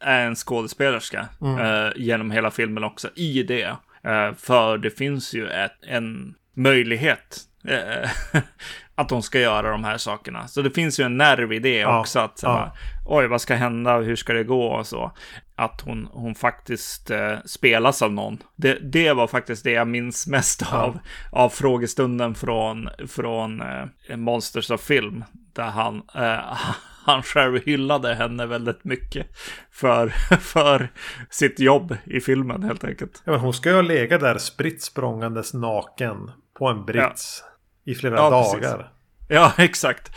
är 0.00 0.26
en 0.26 0.36
skådespelerska 0.36 1.28
mm. 1.40 1.58
eh, 1.58 1.92
genom 1.96 2.30
hela 2.30 2.50
filmen 2.50 2.84
också 2.84 3.08
i 3.14 3.42
det. 3.42 3.76
Eh, 4.04 4.34
för 4.38 4.78
det 4.78 4.90
finns 4.90 5.34
ju 5.34 5.48
ett, 5.48 5.76
en 5.82 6.34
möjlighet 6.54 7.40
eh, 7.64 8.10
att 8.94 9.10
hon 9.10 9.22
ska 9.22 9.40
göra 9.40 9.70
de 9.70 9.84
här 9.84 9.98
sakerna. 9.98 10.48
Så 10.48 10.62
det 10.62 10.70
finns 10.70 11.00
ju 11.00 11.04
en 11.04 11.16
nerv 11.16 11.52
i 11.52 11.58
det 11.58 11.78
ja, 11.78 12.00
också. 12.00 12.18
Att 12.18 12.40
ja. 12.42 12.76
oj, 13.06 13.26
vad 13.26 13.40
ska 13.40 13.54
hända? 13.54 13.98
Hur 13.98 14.16
ska 14.16 14.32
det 14.32 14.44
gå? 14.44 14.66
Och 14.66 14.86
så. 14.86 15.12
Att 15.56 15.80
hon, 15.80 16.08
hon 16.12 16.34
faktiskt 16.34 17.10
eh, 17.10 17.36
spelas 17.44 18.02
av 18.02 18.12
någon. 18.12 18.38
Det, 18.56 18.78
det 18.92 19.12
var 19.12 19.26
faktiskt 19.26 19.64
det 19.64 19.70
jag 19.70 19.88
minns 19.88 20.26
mest 20.26 20.62
ja. 20.70 20.78
av, 20.78 20.98
av 21.32 21.48
frågestunden 21.48 22.34
från, 22.34 22.88
från 23.08 23.60
eh, 23.60 24.16
Monsters 24.16 24.70
of 24.70 24.80
Film. 24.80 25.24
Där 25.52 25.70
han, 25.70 26.02
eh, 26.14 26.58
han 27.04 27.22
själv 27.22 27.60
hyllade 27.64 28.14
henne 28.14 28.46
väldigt 28.46 28.84
mycket 28.84 29.26
för, 29.70 30.08
för 30.40 30.88
sitt 31.30 31.60
jobb 31.60 31.96
i 32.04 32.20
filmen 32.20 32.62
helt 32.62 32.84
enkelt. 32.84 33.22
Ja, 33.24 33.32
men 33.32 33.40
hon 33.40 33.54
ska 33.54 33.68
ju 33.68 33.74
ha 33.74 33.82
legat 33.82 34.20
där 34.20 34.38
spritt 34.38 34.82
språngandes 34.82 35.54
naken 35.54 36.30
på 36.58 36.68
en 36.68 36.84
brits 36.84 37.44
i 37.84 37.94
flera 37.94 38.16
ja, 38.16 38.30
dagar. 38.30 38.60
Precis. 38.60 38.86
Ja, 39.28 39.52
exakt. 39.58 40.16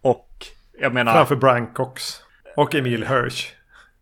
Och 0.00 0.46
jag 0.80 0.94
menar... 0.94 1.12
Framför 1.12 1.36
Brian 1.36 1.72
Cox 1.72 2.20
och 2.56 2.74
Emil 2.74 3.06
Hirsch. 3.06 3.52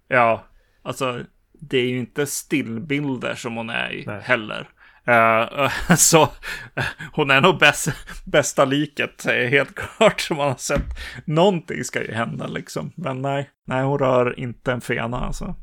Ja, 0.08 0.44
alltså 0.82 1.20
det 1.52 1.78
är 1.78 1.88
ju 1.88 1.98
inte 1.98 2.26
stillbilder 2.26 3.34
som 3.34 3.56
hon 3.56 3.70
är 3.70 3.92
i 3.92 4.04
Nej. 4.06 4.20
heller. 4.22 4.68
Uh, 5.08 5.68
så 5.96 6.22
eh, 6.74 6.84
hon 7.12 7.30
är 7.30 7.40
nog 7.40 7.58
bäst, 7.58 7.88
bästa 8.24 8.64
liket, 8.64 9.24
helt 9.26 9.74
klart 9.96 10.20
som 10.20 10.36
man 10.36 10.48
har 10.48 10.56
sett. 10.56 10.86
Någonting 11.24 11.84
ska 11.84 12.02
ju 12.02 12.12
hända 12.12 12.46
liksom. 12.46 12.92
Men 12.96 13.22
nej, 13.22 13.50
nej 13.66 13.82
hon 13.82 13.98
rör 13.98 14.38
inte 14.40 14.72
en 14.72 14.80
fena 14.80 15.20
alltså. 15.20 15.54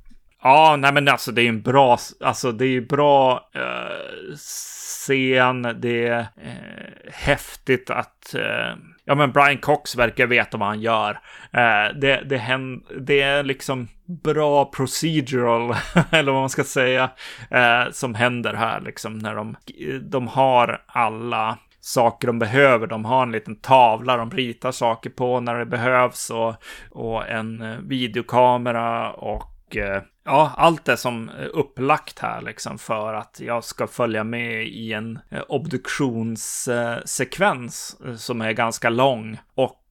Ja, 0.43 0.75
nej 0.79 0.93
men 0.93 1.07
alltså 1.07 1.31
det 1.31 1.41
är 1.41 1.49
en 1.49 1.61
bra, 1.61 1.97
alltså 2.19 2.51
det 2.51 2.65
är 2.65 2.69
ju 2.69 2.87
bra 2.87 3.49
eh, 3.55 4.35
scen. 4.35 5.61
Det 5.81 6.07
är 6.07 6.19
eh, 6.19 7.11
häftigt 7.11 7.89
att 7.89 8.35
eh, 8.35 8.75
ja, 9.05 9.15
men 9.15 9.31
Brian 9.31 9.57
Cox 9.57 9.95
verkar 9.95 10.27
veta 10.27 10.57
vad 10.57 10.67
han 10.67 10.81
gör. 10.81 11.19
Eh, 11.51 11.99
det, 12.01 12.23
det, 12.29 12.37
händer, 12.37 12.99
det 12.99 13.21
är 13.21 13.43
liksom 13.43 13.87
bra 14.23 14.65
procedural, 14.65 15.75
eller 16.11 16.31
vad 16.31 16.41
man 16.41 16.49
ska 16.49 16.63
säga, 16.63 17.09
eh, 17.51 17.91
som 17.91 18.15
händer 18.15 18.53
här, 18.53 18.81
liksom 18.81 19.17
när 19.17 19.35
de, 19.35 19.55
de 20.01 20.27
har 20.27 20.83
alla 20.87 21.57
saker 21.79 22.27
de 22.27 22.39
behöver. 22.39 22.87
De 22.87 23.05
har 23.05 23.23
en 23.23 23.31
liten 23.31 23.55
tavla 23.55 24.17
de 24.17 24.31
ritar 24.31 24.71
saker 24.71 25.09
på 25.09 25.39
när 25.39 25.55
det 25.55 25.65
behövs 25.65 26.29
och, 26.29 26.55
och 26.91 27.27
en 27.27 27.61
eh, 27.61 27.77
videokamera 27.77 29.11
och 29.11 29.77
eh, 29.77 30.01
ja, 30.25 30.51
allt 30.57 30.89
är 30.89 30.95
som 30.95 31.31
upplagt 31.53 32.19
här 32.19 32.41
liksom 32.41 32.77
för 32.77 33.13
att 33.13 33.39
jag 33.39 33.63
ska 33.63 33.87
följa 33.87 34.23
med 34.23 34.67
i 34.67 34.93
en 34.93 35.19
eh, 35.29 35.41
obduktionssekvens 35.47 37.97
eh, 38.05 38.15
som 38.15 38.41
är 38.41 38.51
ganska 38.51 38.89
lång. 38.89 39.37
Och 39.55 39.82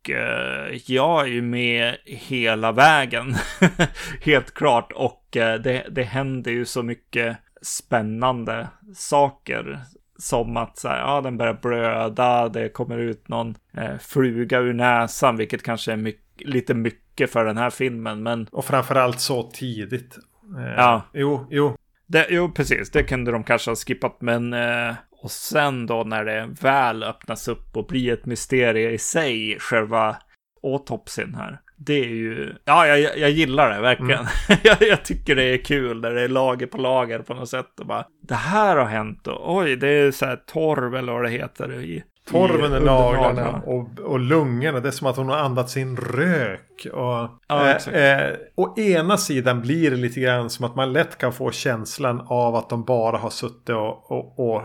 jag 0.86 1.20
är 1.20 1.26
ju 1.26 1.42
med 1.42 1.96
hela 2.04 2.72
vägen, 2.72 3.34
helt 4.22 4.54
klart. 4.54 4.92
Och 4.92 5.28
det, 5.32 5.86
det 5.90 6.02
händer 6.02 6.50
ju 6.50 6.64
så 6.64 6.82
mycket 6.82 7.36
spännande 7.62 8.68
saker 8.94 9.80
som 10.22 10.56
att 10.56 10.78
så 10.78 10.88
här, 10.88 10.98
ja, 10.98 11.20
den 11.20 11.36
börjar 11.36 11.58
blöda, 11.62 12.48
det 12.48 12.68
kommer 12.68 12.98
ut 12.98 13.28
någon 13.28 13.54
eh, 13.76 13.98
fluga 14.00 14.58
ur 14.58 14.72
näsan, 14.72 15.36
vilket 15.36 15.62
kanske 15.62 15.92
är 15.92 15.96
mycket, 15.96 16.48
lite 16.48 16.74
mycket 16.74 17.30
för 17.32 17.44
den 17.44 17.56
här 17.56 17.70
filmen. 17.70 18.22
Men... 18.22 18.46
Och 18.52 18.64
framförallt 18.64 19.20
så 19.20 19.42
tidigt. 19.42 20.18
Eh, 20.58 20.74
ja. 20.76 21.02
Jo, 21.12 21.46
jo. 21.50 21.76
Det, 22.06 22.26
jo, 22.30 22.52
precis. 22.52 22.90
Det 22.90 23.02
kunde 23.02 23.32
de 23.32 23.44
kanske 23.44 23.70
ha 23.70 23.76
skippat, 23.76 24.16
men... 24.20 24.52
Eh, 24.52 24.94
och 25.22 25.30
sen 25.30 25.86
då 25.86 26.04
när 26.04 26.24
det 26.24 26.48
väl 26.60 27.02
öppnas 27.02 27.48
upp 27.48 27.76
och 27.76 27.86
blir 27.86 28.12
ett 28.12 28.26
mysterium 28.26 28.94
i 28.94 28.98
sig, 28.98 29.56
själva 29.60 30.16
autopsin 30.62 31.34
här. 31.34 31.60
Det 31.76 31.94
är 31.94 32.08
ju, 32.08 32.54
ja, 32.64 32.86
jag, 32.86 33.18
jag 33.18 33.30
gillar 33.30 33.70
det 33.70 33.80
verkligen. 33.80 34.20
Mm. 34.20 34.26
jag, 34.62 34.76
jag, 34.80 35.04
tycker 35.04 35.36
det 35.36 35.44
är 35.44 35.64
kul 35.64 36.00
när 36.00 36.10
det 36.10 36.22
är 36.22 36.28
lager 36.28 36.66
på 36.66 36.78
lager 36.78 37.18
på 37.18 37.34
något 37.34 37.48
sätt. 37.48 37.80
Och 37.80 37.86
bara, 37.86 38.06
det 38.28 38.34
här 38.34 38.76
har 38.76 38.84
hänt 38.84 39.26
och 39.26 39.56
oj, 39.56 39.76
det 39.76 39.88
är 39.88 40.10
så 40.10 40.26
här 40.26 40.36
torv 40.36 40.94
eller 40.94 41.12
vad 41.12 41.24
det 41.24 41.30
heter 41.30 41.72
i 41.72 42.02
Torven 42.30 42.82
i 42.82 42.84
naglarna 42.84 43.62
och, 43.66 44.00
och 44.00 44.20
lungorna. 44.20 44.80
Det 44.80 44.88
är 44.88 44.92
som 44.92 45.06
att 45.06 45.16
hon 45.16 45.28
har 45.28 45.36
andats 45.36 45.76
in 45.76 45.96
rök. 45.96 46.86
Och, 46.92 47.28
ja, 47.48 47.78
eh, 47.92 47.94
eh, 47.94 48.34
å 48.54 48.78
ena 48.78 49.16
sidan 49.16 49.60
blir 49.60 49.90
det 49.90 49.96
lite 49.96 50.20
grann 50.20 50.50
som 50.50 50.64
att 50.64 50.76
man 50.76 50.92
lätt 50.92 51.18
kan 51.18 51.32
få 51.32 51.50
känslan 51.50 52.26
av 52.26 52.56
att 52.56 52.68
de 52.68 52.84
bara 52.84 53.18
har 53.18 53.30
suttit 53.30 53.68
och, 53.68 54.10
och, 54.10 54.54
och 54.54 54.62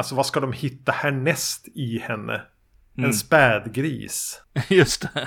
Alltså 0.00 0.14
vad 0.14 0.26
ska 0.26 0.40
de 0.40 0.52
hitta 0.52 0.92
härnäst 0.92 1.68
i 1.74 1.98
henne? 1.98 2.42
Mm. 2.98 3.10
En 3.10 3.14
spädgris. 3.14 4.42
Just 4.68 5.02
det. 5.02 5.26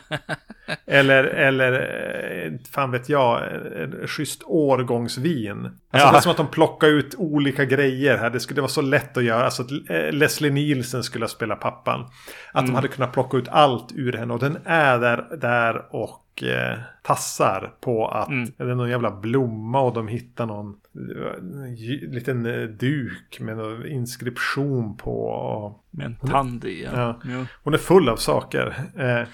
eller, 0.86 1.24
eller, 1.24 1.71
eh, 1.74 2.51
fan 2.71 2.91
vet 2.91 3.09
jag, 3.09 3.55
en 3.84 4.07
schysst 4.07 4.43
årgångsvin. 4.43 5.65
Alltså 5.65 6.07
ja. 6.07 6.11
det 6.11 6.17
är 6.17 6.21
som 6.21 6.32
att 6.32 6.38
de 6.38 6.47
plockar 6.47 6.88
ut 6.88 7.15
olika 7.17 7.65
grejer 7.65 8.17
här. 8.17 8.30
Det 8.30 8.39
skulle 8.39 8.61
vara 8.61 8.69
så 8.69 8.82
lätt 8.82 9.17
att 9.17 9.24
göra. 9.24 9.45
Alltså 9.45 9.61
att 9.61 9.71
eh, 9.89 10.11
Leslie 10.11 10.51
Nielsen 10.51 11.03
skulle 11.03 11.28
spela 11.28 11.55
pappan. 11.55 12.01
Att 12.51 12.59
mm. 12.59 12.65
de 12.65 12.76
hade 12.76 12.88
kunnat 12.88 13.13
plocka 13.13 13.38
ut 13.38 13.47
allt 13.47 13.91
ur 13.95 14.13
henne. 14.13 14.34
Och 14.34 14.39
den 14.39 14.57
är 14.65 14.99
där, 14.99 15.38
där 15.41 15.95
och 15.95 16.22
och 16.34 16.44
eh, 16.44 16.78
tassar 17.02 17.74
på 17.82 18.08
att 18.08 18.30
mm. 18.30 18.52
det 18.58 18.64
är 18.64 18.76
någon 18.76 18.90
jävla 18.90 19.12
blomma 19.12 19.82
och 19.82 19.94
de 19.94 20.08
hittar 20.08 20.46
någon 20.46 20.76
eh, 20.96 22.12
liten 22.12 22.46
eh, 22.46 22.62
duk 22.62 23.40
med 23.40 23.58
någon 23.58 23.88
inskription 23.88 24.98
på. 24.98 25.26
Och, 25.26 25.86
med 25.92 26.06
en 26.06 26.16
tand 26.16 26.66
i. 26.66 26.84
Ja. 26.84 27.20
Ja. 27.24 27.46
Hon 27.64 27.74
är 27.74 27.78
full 27.78 28.10
av 28.10 28.16
saker. 28.16 28.76
Eh, 28.98 29.28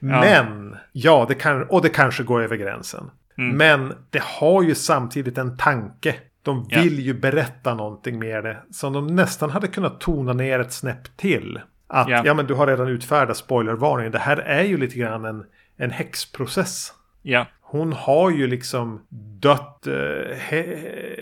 men, 0.00 0.76
ja, 0.92 1.26
det 1.28 1.34
kan, 1.34 1.62
och 1.62 1.82
det 1.82 1.88
kanske 1.88 2.22
går 2.22 2.42
över 2.42 2.56
gränsen. 2.56 3.10
Mm. 3.38 3.56
Men 3.56 3.94
det 4.10 4.22
har 4.22 4.62
ju 4.62 4.74
samtidigt 4.74 5.38
en 5.38 5.56
tanke. 5.56 6.14
De 6.42 6.68
vill 6.68 7.00
ju 7.00 7.14
berätta 7.14 7.74
någonting 7.74 8.18
med 8.18 8.44
det. 8.44 8.56
Som 8.70 8.92
de 8.92 9.06
nästan 9.06 9.50
hade 9.50 9.68
kunnat 9.68 10.00
tona 10.00 10.32
ner 10.32 10.58
ett 10.58 10.72
snäpp 10.72 11.16
till. 11.16 11.60
Att, 11.88 12.08
ja 12.08 12.34
men 12.34 12.46
du 12.46 12.54
har 12.54 12.66
redan 12.66 12.88
utfärdat 12.88 13.36
spoilervarningen. 13.36 14.12
Det 14.12 14.18
här 14.18 14.36
är 14.36 14.62
ju 14.62 14.76
lite 14.76 14.98
grann 14.98 15.24
en 15.24 15.44
en 15.76 15.90
häxprocess. 15.90 16.92
Ja. 17.22 17.46
Hon 17.60 17.92
har 17.92 18.30
ju 18.30 18.46
liksom 18.46 19.06
dött 19.40 19.86
eh, 19.86 20.36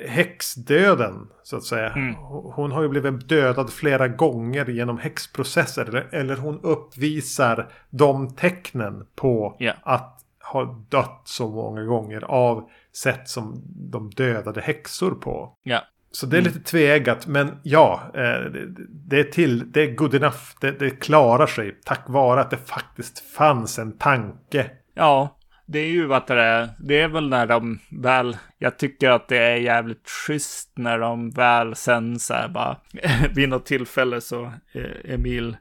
häxdöden 0.09 1.29
så 1.43 1.57
att 1.57 1.65
säga. 1.65 1.91
Mm. 1.91 2.15
Hon 2.55 2.73
har 2.73 2.83
ju 2.83 2.89
blivit 2.89 3.29
dödad 3.29 3.73
flera 3.73 4.09
gånger 4.09 4.67
genom 4.67 4.99
häxprocesser. 4.99 5.89
Eller, 5.89 6.09
eller 6.15 6.37
hon 6.37 6.61
uppvisar 6.63 7.69
de 7.91 8.35
tecknen 8.35 9.07
på 9.15 9.57
yeah. 9.61 9.77
att 9.83 10.21
ha 10.53 10.85
dött 10.89 11.23
så 11.25 11.49
många 11.49 11.83
gånger 11.83 12.25
av 12.25 12.69
sätt 12.93 13.29
som 13.29 13.63
de 13.91 14.11
dödade 14.11 14.61
häxor 14.61 15.11
på. 15.11 15.57
Ja. 15.63 15.83
Så 16.15 16.27
det 16.27 16.37
är 16.37 16.41
mm. 16.41 16.53
lite 16.53 16.71
tveeggat, 16.71 17.27
men 17.27 17.59
ja, 17.63 18.11
eh, 18.15 18.51
det 18.89 19.21
är 19.21 19.25
till, 19.25 19.73
det 19.73 19.83
är 19.83 19.95
good 19.95 20.15
enough, 20.15 20.39
det, 20.61 20.71
det 20.71 20.91
klarar 20.91 21.47
sig 21.47 21.81
tack 21.85 22.05
vare 22.07 22.41
att 22.41 22.51
det 22.51 22.57
faktiskt 22.57 23.19
fanns 23.19 23.79
en 23.79 23.99
tanke. 23.99 24.71
Ja, 24.95 25.39
det 25.67 25.79
är 25.79 25.89
ju 25.89 26.07
vad 26.07 26.27
det 26.27 26.43
är. 26.43 26.69
Det 26.79 27.01
är 27.01 27.09
väl 27.09 27.29
när 27.29 27.47
de 27.47 27.79
väl, 27.91 28.37
jag 28.59 28.79
tycker 28.79 29.11
att 29.11 29.29
det 29.29 29.39
är 29.39 29.57
jävligt 29.57 30.09
schysst 30.09 30.73
när 30.77 30.99
de 30.99 31.31
väl 31.31 31.75
sen 31.75 32.19
så 32.19 32.35
här 32.35 32.49
bara, 32.49 32.77
vid 33.35 33.49
något 33.49 33.67
tillfälle 33.67 34.21
så 34.21 34.53
eh, 34.73 35.15
Emil 35.15 35.57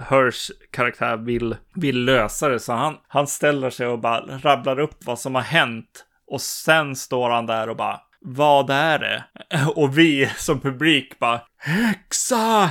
Hörs 0.00 0.50
karaktär 0.70 1.16
vill, 1.16 1.56
vill 1.74 2.04
lösa 2.04 2.48
det. 2.48 2.60
Så 2.60 2.72
han, 2.72 2.96
han 3.08 3.26
ställer 3.26 3.70
sig 3.70 3.86
och 3.86 3.98
bara 3.98 4.20
rabblar 4.20 4.78
upp 4.78 5.04
vad 5.04 5.18
som 5.18 5.34
har 5.34 5.42
hänt. 5.42 6.04
Och 6.26 6.40
sen 6.40 6.96
står 6.96 7.30
han 7.30 7.46
där 7.46 7.68
och 7.68 7.76
bara, 7.76 8.00
vad 8.26 8.70
är 8.70 8.98
det? 8.98 9.24
Och 9.74 9.98
vi 9.98 10.30
som 10.36 10.60
publik 10.60 11.18
bara 11.18 11.40
häxa! 11.58 12.70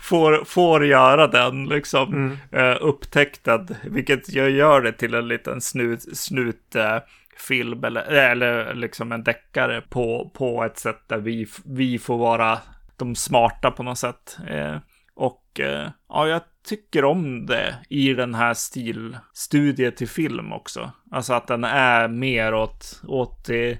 får, 0.00 0.44
får 0.44 0.86
göra 0.86 1.26
den 1.26 1.64
liksom 1.64 2.14
mm. 2.14 2.38
uh, 2.66 2.76
upptäckten, 2.80 3.68
vilket 3.84 4.32
jag 4.32 4.50
gör 4.50 4.80
det 4.80 4.92
till 4.92 5.14
en 5.14 5.28
liten 5.28 5.60
snut, 5.60 6.16
snut 6.16 6.76
uh, 6.76 6.98
film 7.36 7.84
eller, 7.84 8.02
eller 8.02 8.74
liksom 8.74 9.12
en 9.12 9.24
deckare 9.24 9.80
på, 9.80 10.30
på 10.34 10.64
ett 10.64 10.78
sätt 10.78 11.02
där 11.06 11.18
vi, 11.18 11.46
vi 11.64 11.98
får 11.98 12.18
vara 12.18 12.58
de 12.96 13.14
smarta 13.14 13.70
på 13.70 13.82
något 13.82 13.98
sätt. 13.98 14.38
Uh, 14.50 14.76
och 15.14 15.60
ja, 16.08 16.28
jag 16.28 16.42
tycker 16.64 17.04
om 17.04 17.46
det 17.46 17.74
i 17.88 18.14
den 18.14 18.34
här 18.34 18.54
stilstudie 18.54 19.90
till 19.90 20.08
film 20.08 20.52
också. 20.52 20.90
Alltså 21.10 21.32
att 21.32 21.46
den 21.46 21.64
är 21.64 22.08
mer 22.08 22.54
åt, 22.54 23.02
åt 23.06 23.44
det 23.44 23.78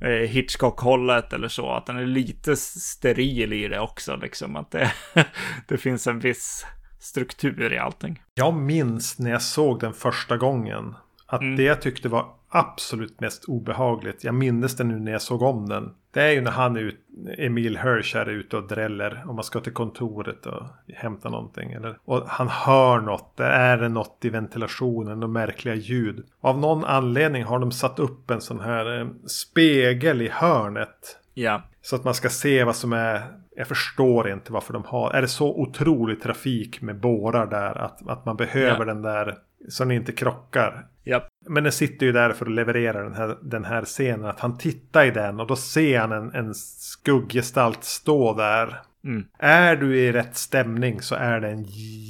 eh, 0.00 0.28
Hitchcock-hållet 0.28 1.32
eller 1.32 1.48
så. 1.48 1.70
Att 1.70 1.86
den 1.86 1.96
är 1.96 2.06
lite 2.06 2.56
steril 2.56 3.52
i 3.52 3.68
det 3.68 3.80
också. 3.80 4.16
Liksom 4.16 4.56
att 4.56 4.70
det, 4.70 4.92
det 5.68 5.78
finns 5.78 6.06
en 6.06 6.18
viss 6.18 6.66
struktur 7.00 7.72
i 7.72 7.78
allting. 7.78 8.22
Jag 8.34 8.54
minns 8.54 9.18
när 9.18 9.30
jag 9.30 9.42
såg 9.42 9.80
den 9.80 9.92
första 9.92 10.36
gången. 10.36 10.94
Att 11.26 11.40
mm. 11.40 11.56
det 11.56 11.62
jag 11.62 11.82
tyckte 11.82 12.08
var 12.08 12.37
absolut 12.48 13.20
mest 13.20 13.44
obehagligt. 13.44 14.24
Jag 14.24 14.34
minns 14.34 14.76
det 14.76 14.84
nu 14.84 14.98
när 14.98 15.12
jag 15.12 15.22
såg 15.22 15.42
om 15.42 15.68
den. 15.68 15.94
Det 16.10 16.22
är 16.22 16.30
ju 16.30 16.40
när 16.40 16.50
han 16.50 16.76
är 16.76 16.80
ut, 16.80 17.00
Emil 17.38 17.78
Hirsch 17.78 18.16
är 18.16 18.26
ute 18.26 18.56
och 18.56 18.68
dräller. 18.68 19.24
Om 19.26 19.34
man 19.34 19.44
ska 19.44 19.60
till 19.60 19.72
kontoret 19.72 20.46
och 20.46 20.62
hämta 20.94 21.28
någonting. 21.28 21.72
Eller, 21.72 21.98
och 22.04 22.22
han 22.26 22.48
hör 22.48 23.00
något. 23.00 23.36
Det 23.36 23.46
är 23.46 23.88
något 23.88 24.18
i 24.24 24.28
ventilationen 24.28 25.22
och 25.22 25.30
märkliga 25.30 25.74
ljud. 25.74 26.26
Av 26.40 26.58
någon 26.58 26.84
anledning 26.84 27.44
har 27.44 27.58
de 27.58 27.72
satt 27.72 27.98
upp 27.98 28.30
en 28.30 28.40
sån 28.40 28.60
här 28.60 29.00
eh, 29.00 29.06
spegel 29.26 30.22
i 30.22 30.28
hörnet. 30.28 31.18
Ja. 31.34 31.62
Så 31.82 31.96
att 31.96 32.04
man 32.04 32.14
ska 32.14 32.28
se 32.28 32.64
vad 32.64 32.76
som 32.76 32.92
är. 32.92 33.22
Jag 33.56 33.68
förstår 33.68 34.30
inte 34.30 34.52
varför 34.52 34.72
de 34.72 34.84
har. 34.84 35.10
Är 35.10 35.22
det 35.22 35.28
så 35.28 35.60
otrolig 35.60 36.22
trafik 36.22 36.80
med 36.82 37.00
bårar 37.00 37.46
där 37.46 37.78
att, 37.78 38.08
att 38.08 38.24
man 38.24 38.36
behöver 38.36 38.78
ja. 38.78 38.84
den 38.84 39.02
där 39.02 39.38
så 39.68 39.84
den 39.84 39.92
inte 39.92 40.12
krockar. 40.12 40.86
Yep. 41.04 41.22
Men 41.48 41.62
den 41.62 41.72
sitter 41.72 42.06
ju 42.06 42.12
där 42.12 42.32
för 42.32 42.46
att 42.46 42.52
leverera 42.52 43.02
den 43.02 43.14
här, 43.14 43.38
den 43.42 43.64
här 43.64 43.84
scenen. 43.84 44.24
Att 44.24 44.40
han 44.40 44.58
tittar 44.58 45.04
i 45.04 45.10
den 45.10 45.40
och 45.40 45.46
då 45.46 45.56
ser 45.56 45.98
han 45.98 46.12
en, 46.12 46.34
en 46.34 46.54
skugggestalt 46.54 47.84
stå 47.84 48.34
där. 48.34 48.80
Mm. 49.04 49.24
Är 49.38 49.76
du 49.76 49.98
i 49.98 50.12
rätt 50.12 50.36
stämning 50.36 51.02
så 51.02 51.14
är 51.14 51.40
det 51.40 51.48
en 51.48 51.64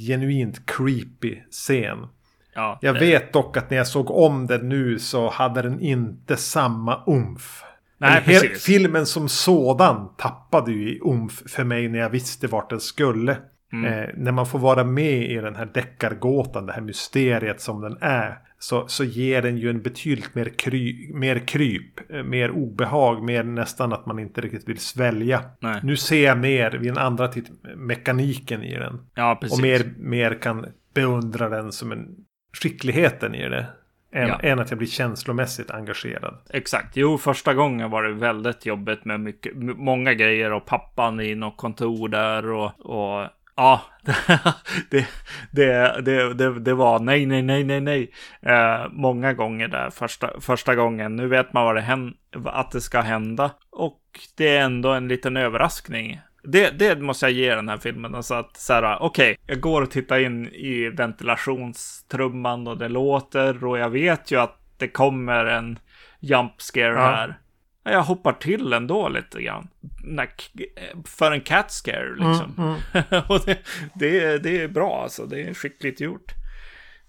genuint 0.07 0.65
creepy 0.65 1.37
scen. 1.51 2.07
Ja, 2.55 2.79
jag 2.81 2.93
vet 2.93 3.33
dock 3.33 3.57
att 3.57 3.69
när 3.69 3.77
jag 3.77 3.87
såg 3.87 4.11
om 4.11 4.47
den 4.47 4.69
nu 4.69 4.99
så 4.99 5.29
hade 5.29 5.61
den 5.61 5.79
inte 5.79 6.37
samma 6.37 7.03
umf. 7.07 7.63
Nej, 7.97 8.23
precis. 8.25 8.63
Filmen 8.63 9.05
som 9.05 9.29
sådan 9.29 10.15
tappade 10.17 10.71
ju 10.71 10.89
i 10.89 10.99
umf 11.03 11.43
för 11.47 11.63
mig 11.63 11.87
när 11.87 11.99
jag 11.99 12.09
visste 12.09 12.47
vart 12.47 12.69
den 12.69 12.79
skulle. 12.79 13.37
Mm. 13.73 13.93
Eh, 13.93 14.09
när 14.15 14.31
man 14.31 14.45
får 14.45 14.59
vara 14.59 14.83
med 14.83 15.31
i 15.31 15.35
den 15.35 15.55
här 15.55 15.69
deckargåtan, 15.73 16.65
det 16.65 16.73
här 16.73 16.81
mysteriet 16.81 17.61
som 17.61 17.81
den 17.81 17.97
är. 18.01 18.39
Så, 18.61 18.87
så 18.87 19.03
ger 19.03 19.41
den 19.41 19.57
ju 19.57 19.69
en 19.69 19.81
betydligt 19.81 20.35
mer, 20.35 20.45
kry, 20.45 21.13
mer 21.13 21.39
kryp, 21.39 22.11
eh, 22.11 22.23
mer 22.23 22.51
obehag, 22.51 23.23
mer 23.23 23.43
nästan 23.43 23.93
att 23.93 24.05
man 24.05 24.19
inte 24.19 24.41
riktigt 24.41 24.69
vill 24.69 24.79
svälja. 24.79 25.41
Nej. 25.59 25.79
Nu 25.83 25.97
ser 25.97 26.25
jag 26.25 26.37
mer 26.37 26.71
vid 26.71 26.91
en 26.91 26.97
andra 26.97 27.27
titt 27.27 27.51
mekaniken 27.75 28.63
i 28.63 28.75
den. 28.75 28.99
Ja. 29.15 29.39
Och 29.51 29.61
mer, 29.61 29.93
mer 29.97 30.41
kan 30.41 30.65
beundra 30.93 31.49
den 31.49 31.71
som 31.71 31.91
en 31.91 32.15
skickligheten 32.53 33.35
i 33.35 33.49
det. 33.49 33.65
Än, 34.11 34.27
ja. 34.27 34.39
än, 34.39 34.59
att 34.59 34.69
jag 34.69 34.77
blir 34.77 34.87
känslomässigt 34.87 35.71
engagerad. 35.71 36.37
Exakt. 36.49 36.97
Jo, 36.97 37.17
första 37.17 37.53
gången 37.53 37.89
var 37.89 38.03
det 38.03 38.13
väldigt 38.13 38.65
jobbigt 38.65 39.05
med 39.05 39.19
mycket, 39.19 39.55
många 39.55 40.13
grejer 40.13 40.53
och 40.53 40.65
pappan 40.65 41.19
i 41.19 41.35
något 41.35 41.57
kontor 41.57 42.09
där 42.09 42.51
och, 42.51 42.71
och 42.79 43.27
Ja, 43.59 43.81
det, 44.89 45.07
det, 45.51 46.01
det, 46.33 46.59
det, 46.59 46.73
var 46.73 46.99
nej, 46.99 47.25
nej, 47.25 47.41
nej, 47.41 47.63
nej, 47.63 47.81
nej. 47.81 48.11
Eh, 48.41 48.89
många 48.91 49.33
gånger 49.33 49.67
där 49.67 49.89
första, 49.89 50.41
första 50.41 50.75
gången. 50.75 51.15
Nu 51.15 51.27
vet 51.27 51.53
man 51.53 51.65
vad 51.65 51.75
det 51.75 51.81
händer, 51.81 52.17
att 52.45 52.71
det 52.71 52.81
ska 52.81 53.01
hända. 53.01 53.51
Och 53.71 54.01
det 54.37 54.57
är 54.57 54.61
ändå 54.61 54.89
en 54.89 55.07
liten 55.07 55.37
överraskning. 55.37 56.19
Det, 56.43 56.79
det 56.79 57.01
måste 57.01 57.25
jag 57.25 57.33
ge 57.33 57.55
den 57.55 57.69
här 57.69 57.77
filmen. 57.77 58.15
Alltså 58.15 58.33
att 58.33 58.57
så 58.57 58.73
här, 58.73 58.97
okej, 59.01 59.31
okay, 59.31 59.43
jag 59.45 59.59
går 59.59 59.81
och 59.81 59.91
tittar 59.91 60.19
in 60.19 60.47
i 60.47 60.89
ventilationstrumman 60.89 62.67
och 62.67 62.77
det 62.77 62.89
låter 62.89 63.63
och 63.63 63.79
jag 63.79 63.89
vet 63.89 64.31
ju 64.31 64.39
att 64.39 64.57
det 64.77 64.87
kommer 64.87 65.45
en 65.45 65.79
jump 66.19 66.61
scare 66.61 66.97
här. 66.97 67.39
Jag 67.91 68.03
hoppar 68.03 68.33
till 68.33 68.73
ändå 68.73 69.09
lite 69.09 69.41
grann. 69.41 69.67
För 71.05 71.31
en 71.31 71.41
cat 71.41 71.71
scare 71.71 72.09
liksom. 72.09 72.53
Mm, 72.57 72.75
mm. 72.93 73.23
och 73.29 73.41
det, 73.45 73.59
det, 73.95 74.37
det, 74.37 74.61
är 74.61 74.67
bra 74.67 75.03
alltså. 75.03 75.25
Det 75.25 75.41
är 75.41 75.53
skickligt 75.53 76.01
gjort. 76.01 76.33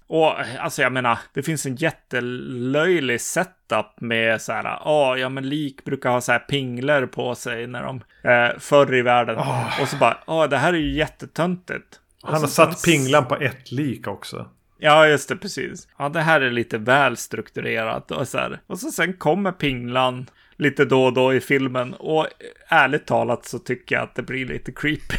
Och 0.06 0.40
alltså 0.58 0.82
jag 0.82 0.92
menar, 0.92 1.18
det 1.34 1.42
finns 1.42 1.66
en 1.66 1.76
jättelöjlig 1.76 3.20
setup 3.20 4.00
med 4.00 4.42
så 4.42 4.52
här, 4.52 4.64
ja, 4.64 5.16
ja 5.16 5.28
men 5.28 5.48
lik 5.48 5.84
brukar 5.84 6.10
ha 6.10 6.20
så 6.20 6.32
här 6.32 6.38
pingler 6.38 7.06
på 7.06 7.34
sig 7.34 7.66
när 7.66 7.82
de, 7.82 8.02
eh, 8.30 8.58
förr 8.58 8.94
i 8.94 9.02
världen. 9.02 9.38
Oh. 9.38 9.82
Och 9.82 9.88
så 9.88 9.96
bara, 9.96 10.18
ja 10.26 10.46
det 10.46 10.56
här 10.56 10.72
är 10.72 10.78
ju 10.78 10.92
jättetöntigt. 10.92 12.00
Han 12.22 12.40
har 12.40 12.48
satt 12.48 12.84
pinglan 12.84 13.26
på 13.26 13.36
ett 13.36 13.72
lik 13.72 14.06
också. 14.06 14.48
Ja, 14.78 15.06
just 15.06 15.28
det, 15.28 15.36
precis. 15.36 15.88
Ja, 15.98 16.08
det 16.08 16.20
här 16.20 16.40
är 16.40 16.50
lite 16.50 16.78
väl 16.78 17.16
strukturerat 17.16 18.10
och 18.10 18.28
så 18.28 18.38
här. 18.38 18.60
Och 18.66 18.78
så 18.78 18.90
sen 18.90 19.12
kommer 19.12 19.52
pinglan 19.52 20.26
lite 20.60 20.84
då 20.84 21.04
och 21.04 21.12
då 21.12 21.34
i 21.34 21.40
filmen. 21.40 21.94
Och 21.94 22.26
ärligt 22.68 23.06
talat 23.06 23.44
så 23.44 23.58
tycker 23.58 23.94
jag 23.94 24.02
att 24.02 24.14
det 24.14 24.22
blir 24.22 24.46
lite 24.46 24.72
creepy. 24.72 25.16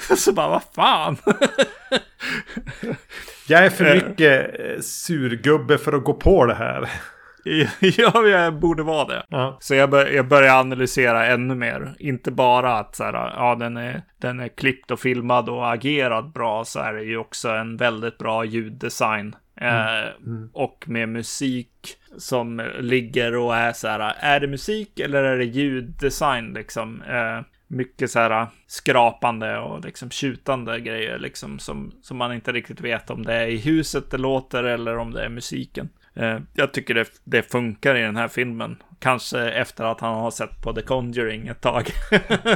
så 0.16 0.32
bara, 0.32 0.48
vad 0.48 0.62
fan? 0.74 1.16
jag 3.48 3.64
är 3.64 3.70
för 3.70 3.94
mycket 3.94 4.60
eh, 4.60 4.80
surgubbe 4.80 5.78
för 5.78 5.92
att 5.92 6.04
gå 6.04 6.14
på 6.14 6.46
det 6.46 6.54
här. 6.54 6.90
ja, 7.80 8.22
jag 8.22 8.58
borde 8.58 8.82
vara 8.82 9.04
det. 9.04 9.26
Ja. 9.28 9.56
Så 9.60 9.74
jag, 9.74 9.90
bör, 9.90 10.06
jag 10.06 10.28
börjar 10.28 10.60
analysera 10.60 11.26
ännu 11.26 11.54
mer. 11.54 11.94
Inte 11.98 12.30
bara 12.30 12.78
att 12.78 12.96
så 12.96 13.04
här, 13.04 13.12
ja, 13.12 13.54
den 13.54 13.76
är, 13.76 14.02
den 14.20 14.40
är 14.40 14.48
klippt 14.48 14.90
och 14.90 15.00
filmad 15.00 15.48
och 15.48 15.72
agerad 15.72 16.32
bra, 16.32 16.64
så 16.64 16.80
är 16.80 16.92
det 16.92 17.02
ju 17.02 17.16
också 17.16 17.48
en 17.48 17.76
väldigt 17.76 18.18
bra 18.18 18.44
ljuddesign. 18.44 19.36
Mm. 19.62 20.04
Eh, 20.04 20.12
mm. 20.26 20.50
Och 20.52 20.84
med 20.86 21.08
musik 21.08 21.96
som 22.18 22.70
ligger 22.80 23.36
och 23.36 23.56
är 23.56 23.72
så 23.72 23.88
här, 23.88 24.14
är 24.18 24.40
det 24.40 24.46
musik 24.46 25.00
eller 25.00 25.22
är 25.22 25.38
det 25.38 25.44
ljuddesign 25.44 26.52
liksom? 26.52 27.02
Eh, 27.02 27.40
mycket 27.66 28.10
så 28.10 28.18
här 28.18 28.46
skrapande 28.66 29.58
och 29.58 29.84
liksom 29.84 30.10
tjutande 30.10 30.80
grejer 30.80 31.18
liksom 31.18 31.58
som, 31.58 31.92
som 32.02 32.16
man 32.16 32.32
inte 32.32 32.52
riktigt 32.52 32.80
vet 32.80 33.10
om 33.10 33.24
det 33.24 33.34
är 33.34 33.46
i 33.46 33.56
huset 33.56 34.10
det 34.10 34.18
låter 34.18 34.64
eller 34.64 34.96
om 34.96 35.12
det 35.12 35.24
är 35.24 35.28
musiken. 35.28 35.88
Eh, 36.14 36.38
jag 36.54 36.72
tycker 36.72 36.94
det, 36.94 37.06
det 37.24 37.42
funkar 37.52 37.94
i 37.94 38.02
den 38.02 38.16
här 38.16 38.28
filmen. 38.28 38.76
Kanske 38.98 39.50
efter 39.50 39.84
att 39.84 40.00
han 40.00 40.14
har 40.14 40.30
sett 40.30 40.62
på 40.62 40.72
The 40.72 40.82
Conjuring 40.82 41.48
ett 41.48 41.60
tag. 41.60 41.90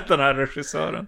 den 0.09 0.20
här 0.20 0.34
regissören. 0.34 1.07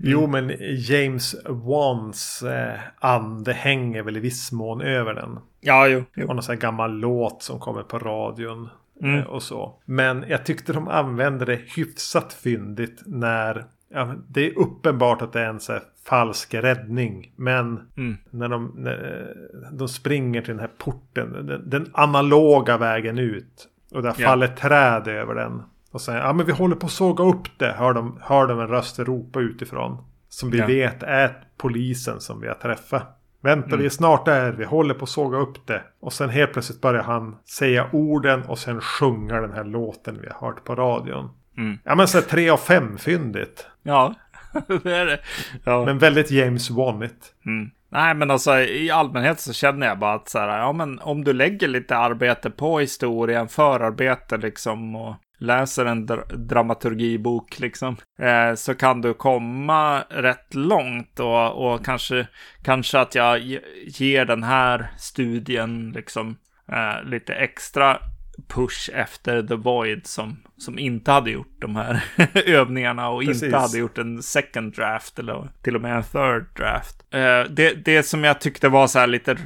Mm. 0.00 0.12
Jo, 0.12 0.26
men 0.26 0.52
James 0.60 1.36
Wans 1.44 2.42
eh, 2.42 2.78
ande 2.98 3.52
hänger 3.52 4.02
väl 4.02 4.16
i 4.16 4.20
viss 4.20 4.52
mån 4.52 4.80
över 4.80 5.14
den. 5.14 5.38
Ja, 5.60 5.88
jo. 5.88 6.04
jo. 6.14 6.28
Och 6.28 6.34
någon 6.34 6.42
sån 6.42 6.54
här 6.54 6.60
gammal 6.60 6.92
låt 6.92 7.42
som 7.42 7.58
kommer 7.58 7.82
på 7.82 7.98
radion. 7.98 8.68
Mm. 9.02 9.18
Eh, 9.18 9.24
och 9.24 9.42
så. 9.42 9.78
Men 9.84 10.24
jag 10.28 10.44
tyckte 10.44 10.72
de 10.72 10.88
använde 10.88 11.44
det 11.44 11.60
hyfsat 11.76 12.32
fyndigt 12.32 13.02
när 13.06 13.66
Ja, 13.90 14.14
det 14.28 14.46
är 14.46 14.58
uppenbart 14.58 15.22
att 15.22 15.32
det 15.32 15.40
är 15.40 15.48
en 15.48 15.60
så 15.60 15.78
falsk 16.04 16.54
räddning. 16.54 17.32
Men 17.36 17.80
mm. 17.96 18.16
när, 18.30 18.48
de, 18.48 18.72
när 18.76 19.34
de 19.72 19.88
springer 19.88 20.42
till 20.42 20.50
den 20.50 20.60
här 20.60 20.70
porten. 20.78 21.46
Den, 21.46 21.70
den 21.70 21.90
analoga 21.92 22.78
vägen 22.78 23.18
ut. 23.18 23.68
Och 23.90 24.02
där 24.02 24.14
ja. 24.18 24.28
faller 24.28 24.48
träd 24.48 25.08
över 25.08 25.34
den. 25.34 25.62
Och 25.98 26.02
säger 26.02 26.20
ja 26.20 26.32
men 26.32 26.46
vi 26.46 26.52
håller 26.52 26.76
på 26.76 26.86
att 26.86 26.92
såga 26.92 27.24
upp 27.24 27.58
det. 27.58 27.72
Hör 27.72 27.94
de, 27.94 28.18
hör 28.22 28.46
de 28.46 28.60
en 28.60 28.68
röst 28.68 28.98
ropa 28.98 29.40
utifrån. 29.40 30.04
Som 30.28 30.50
vi 30.50 30.58
ja. 30.58 30.66
vet 30.66 31.02
är 31.02 31.44
polisen 31.56 32.20
som 32.20 32.40
vi 32.40 32.48
har 32.48 32.54
träffat. 32.54 33.20
Vänta, 33.42 33.68
mm. 33.68 33.78
vi 33.78 33.86
är 33.86 33.90
snart 33.90 34.24
där. 34.24 34.52
Vi 34.52 34.64
håller 34.64 34.94
på 34.94 35.04
att 35.04 35.08
såga 35.08 35.38
upp 35.38 35.66
det. 35.66 35.82
Och 36.00 36.12
sen 36.12 36.30
helt 36.30 36.52
plötsligt 36.52 36.80
börjar 36.80 37.02
han 37.02 37.36
säga 37.44 37.88
orden 37.92 38.42
och 38.42 38.58
sen 38.58 38.80
sjunga 38.80 39.40
den 39.40 39.52
här 39.52 39.64
låten 39.64 40.18
vi 40.20 40.28
har 40.28 40.46
hört 40.46 40.64
på 40.64 40.74
radion. 40.74 41.30
Mm. 41.56 41.78
Ja 41.84 41.94
men 41.94 42.08
så 42.08 42.20
tre 42.20 42.50
av 42.50 42.56
fem 42.56 42.98
fyndigt. 42.98 43.66
Ja, 43.82 44.14
det 44.82 44.96
är 44.96 45.06
det. 45.06 45.20
Ja. 45.64 45.84
Men 45.84 45.98
väldigt 45.98 46.30
James 46.30 46.70
Wannigt. 46.70 47.34
Mm. 47.46 47.70
Nej, 47.90 48.14
men 48.14 48.30
alltså 48.30 48.58
i 48.58 48.90
allmänhet 48.90 49.40
så 49.40 49.52
känner 49.52 49.86
jag 49.86 49.98
bara 49.98 50.14
att 50.14 50.28
så 50.28 50.38
här, 50.38 50.58
ja 50.58 50.72
men 50.72 50.98
om 50.98 51.24
du 51.24 51.32
lägger 51.32 51.68
lite 51.68 51.96
arbete 51.96 52.50
på 52.50 52.78
historien, 52.78 53.48
förarbete 53.48 54.36
liksom 54.36 54.96
och 54.96 55.16
läser 55.38 55.86
en 55.86 56.06
dra 56.06 56.24
dramaturgibok 56.24 57.58
liksom, 57.58 57.96
eh, 58.18 58.54
så 58.54 58.74
kan 58.74 59.00
du 59.00 59.14
komma 59.14 60.00
rätt 60.00 60.54
långt 60.54 61.20
och, 61.20 61.72
och 61.72 61.84
kanske, 61.84 62.26
kanske 62.62 62.98
att 62.98 63.14
jag 63.14 63.38
ger 63.86 64.24
den 64.24 64.42
här 64.42 64.90
studien 64.96 65.92
liksom 65.94 66.36
eh, 66.72 67.08
lite 67.08 67.34
extra 67.34 67.98
push 68.46 68.90
efter 68.94 69.42
The 69.42 69.54
Void 69.54 70.06
som, 70.06 70.36
som 70.56 70.78
inte 70.78 71.10
hade 71.10 71.30
gjort 71.30 71.56
de 71.60 71.76
här 71.76 72.04
övningarna 72.46 73.08
och 73.08 73.22
Precis. 73.22 73.42
inte 73.42 73.58
hade 73.58 73.78
gjort 73.78 73.98
en 73.98 74.22
second 74.22 74.74
draft 74.74 75.18
eller 75.18 75.48
till 75.62 75.76
och 75.76 75.82
med 75.82 75.96
en 75.96 76.02
third 76.02 76.46
draft. 76.56 77.04
Uh, 77.14 77.52
det, 77.54 77.84
det 77.84 78.02
som 78.02 78.24
jag 78.24 78.40
tyckte 78.40 78.68
var 78.68 78.86
så 78.86 78.98
här 78.98 79.06
lite, 79.06 79.36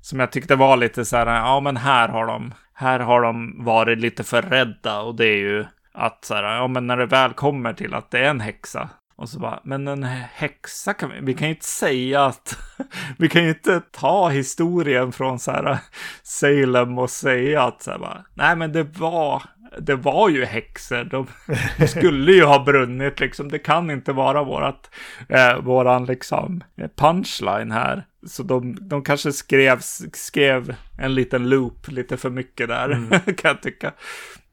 som 0.00 0.20
jag 0.20 0.32
tyckte 0.32 0.56
var 0.56 0.76
lite 0.76 1.04
så 1.04 1.16
här, 1.16 1.26
ja 1.26 1.60
men 1.60 1.76
här 1.76 2.08
har 2.08 2.26
de, 2.26 2.54
här 2.80 3.00
har 3.00 3.22
de 3.22 3.64
varit 3.64 3.98
lite 3.98 4.24
för 4.24 4.42
rädda 4.42 5.00
och 5.00 5.14
det 5.14 5.26
är 5.26 5.36
ju 5.36 5.64
att 5.92 6.24
så 6.24 6.34
här, 6.34 6.42
ja 6.42 6.68
men 6.68 6.86
när 6.86 6.96
det 6.96 7.06
väl 7.06 7.32
kommer 7.32 7.72
till 7.72 7.94
att 7.94 8.10
det 8.10 8.18
är 8.18 8.30
en 8.30 8.40
häxa. 8.40 8.88
Och 9.16 9.28
så 9.28 9.38
bara, 9.38 9.60
men 9.64 9.88
en 9.88 10.04
häxa 10.32 10.94
kan 10.94 11.10
vi, 11.10 11.16
vi 11.20 11.34
kan 11.34 11.48
ju 11.48 11.54
inte 11.54 11.66
säga 11.66 12.24
att, 12.24 12.58
vi 13.18 13.28
kan 13.28 13.42
ju 13.42 13.48
inte 13.48 13.80
ta 13.90 14.28
historien 14.28 15.12
från 15.12 15.38
så 15.38 15.50
här 15.50 15.78
Salem 16.22 16.98
och 16.98 17.10
säga 17.10 17.62
att 17.62 17.82
så 17.82 17.90
här 17.90 17.98
bara, 17.98 18.24
nej 18.34 18.56
men 18.56 18.72
det 18.72 18.82
var, 18.82 19.42
det 19.78 19.94
var 19.96 20.28
ju 20.28 20.44
häxor, 20.44 21.04
de, 21.04 21.26
de 21.78 21.86
skulle 21.88 22.32
ju 22.32 22.44
ha 22.44 22.64
brunnit 22.64 23.20
liksom, 23.20 23.48
det 23.48 23.58
kan 23.58 23.90
inte 23.90 24.12
vara 24.12 24.44
vårat, 24.44 24.90
eh, 25.28 25.58
våran 25.58 26.04
liksom 26.04 26.64
punchline 26.96 27.70
här. 27.70 28.04
Så 28.26 28.42
de, 28.42 28.88
de 28.88 29.04
kanske 29.04 29.32
skrev, 29.32 29.78
skrev 30.12 30.74
en 30.98 31.14
liten 31.14 31.48
loop 31.48 31.88
lite 31.88 32.16
för 32.16 32.30
mycket 32.30 32.68
där, 32.68 32.90
mm. 32.90 33.08
kan 33.36 33.48
jag 33.48 33.62
tycka. 33.62 33.92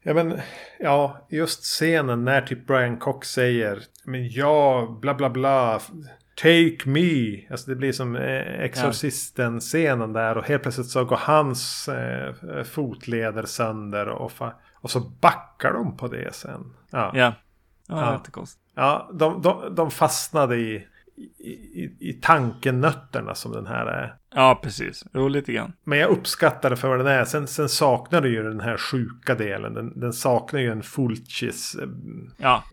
Ja 0.02 0.14
men, 0.14 0.40
ja, 0.78 1.26
just 1.30 1.64
scenen 1.64 2.24
när 2.24 2.40
typ 2.40 2.66
Brian 2.66 2.96
Cox 2.96 3.30
säger 3.30 3.82
Men 4.04 4.28
ja, 4.28 4.98
bla 5.00 5.14
bla 5.14 5.30
bla 5.30 5.80
Take 6.42 6.78
me. 6.84 7.46
Alltså 7.50 7.70
det 7.70 7.76
blir 7.76 7.92
som 7.92 8.16
eh, 8.16 8.60
Exorcisten-scenen 8.60 10.12
där 10.12 10.38
och 10.38 10.44
helt 10.44 10.62
plötsligt 10.62 10.86
så 10.86 11.04
går 11.04 11.16
hans 11.16 11.88
eh, 11.88 12.34
fotleder 12.64 13.42
sönder 13.42 14.08
och, 14.08 14.32
och 14.74 14.90
så 14.90 15.00
backar 15.00 15.72
de 15.72 15.96
på 15.96 16.08
det 16.08 16.34
sen. 16.34 16.74
Ja, 16.90 17.10
ja. 17.14 17.34
ja, 17.88 18.22
ja. 18.34 18.44
ja 18.74 19.10
de, 19.12 19.42
de, 19.42 19.74
de 19.74 19.90
fastnade 19.90 20.56
i 20.56 20.86
i, 21.38 21.96
i, 22.00 22.12
tankenötterna 22.12 23.34
som 23.34 23.52
den 23.52 23.66
här 23.66 23.86
är. 23.86 24.14
Ja, 24.34 24.60
precis. 24.62 25.04
Jo, 25.14 25.28
lite 25.28 25.52
grann. 25.52 25.72
Men 25.84 25.98
jag 25.98 26.10
uppskattar 26.10 26.70
det 26.70 26.76
för 26.76 26.88
vad 26.88 26.98
den 26.98 27.06
är. 27.06 27.24
Sen, 27.24 27.46
sen 27.46 27.68
saknar 27.68 28.20
du 28.20 28.28
ju 28.28 28.42
den 28.42 28.60
här 28.60 28.76
sjuka 28.76 29.34
delen. 29.34 29.74
Den, 29.74 30.00
den 30.00 30.12
saknar 30.12 30.60
ju 30.60 30.70
en 30.70 30.82
Fulcis 30.82 31.74
eh, 31.74 31.88
ja. 32.36 32.64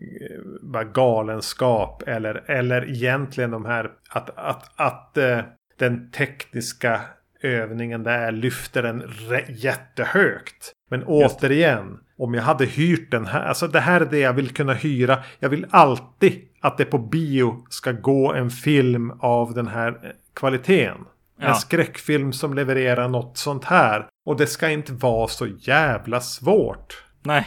bara 0.62 0.84
galenskap. 0.84 2.02
Eller, 2.06 2.50
eller 2.50 2.90
egentligen 2.90 3.50
de 3.50 3.64
här 3.64 3.90
att, 4.10 4.30
att, 4.38 4.70
att 4.76 5.16
äh, 5.16 5.40
den 5.78 6.10
tekniska 6.10 7.00
övningen 7.42 8.02
där 8.02 8.32
lyfter 8.32 8.82
den 8.82 9.02
jättehögt. 9.48 10.72
Men 10.90 11.04
återigen, 11.04 11.98
om 12.18 12.34
jag 12.34 12.42
hade 12.42 12.64
hyrt 12.64 13.10
den 13.10 13.26
här. 13.26 13.42
Alltså 13.42 13.68
det 13.68 13.80
här 13.80 14.00
är 14.00 14.06
det 14.06 14.18
jag 14.18 14.32
vill 14.32 14.50
kunna 14.50 14.72
hyra. 14.72 15.18
Jag 15.38 15.48
vill 15.48 15.66
alltid 15.70 16.48
att 16.60 16.78
det 16.78 16.84
på 16.84 16.98
bio 16.98 17.64
ska 17.70 17.92
gå 17.92 18.32
en 18.32 18.50
film 18.50 19.10
av 19.20 19.54
den 19.54 19.66
här 19.66 19.88
eh, 19.88 20.10
kvaliteten. 20.34 21.04
Ja. 21.38 21.46
En 21.46 21.54
skräckfilm 21.54 22.32
som 22.32 22.54
levererar 22.54 23.08
något 23.08 23.36
sånt 23.36 23.64
här. 23.64 24.06
Och 24.26 24.36
det 24.36 24.46
ska 24.46 24.70
inte 24.70 24.92
vara 24.92 25.28
så 25.28 25.46
jävla 25.46 26.20
svårt. 26.20 27.04
Nej. 27.22 27.46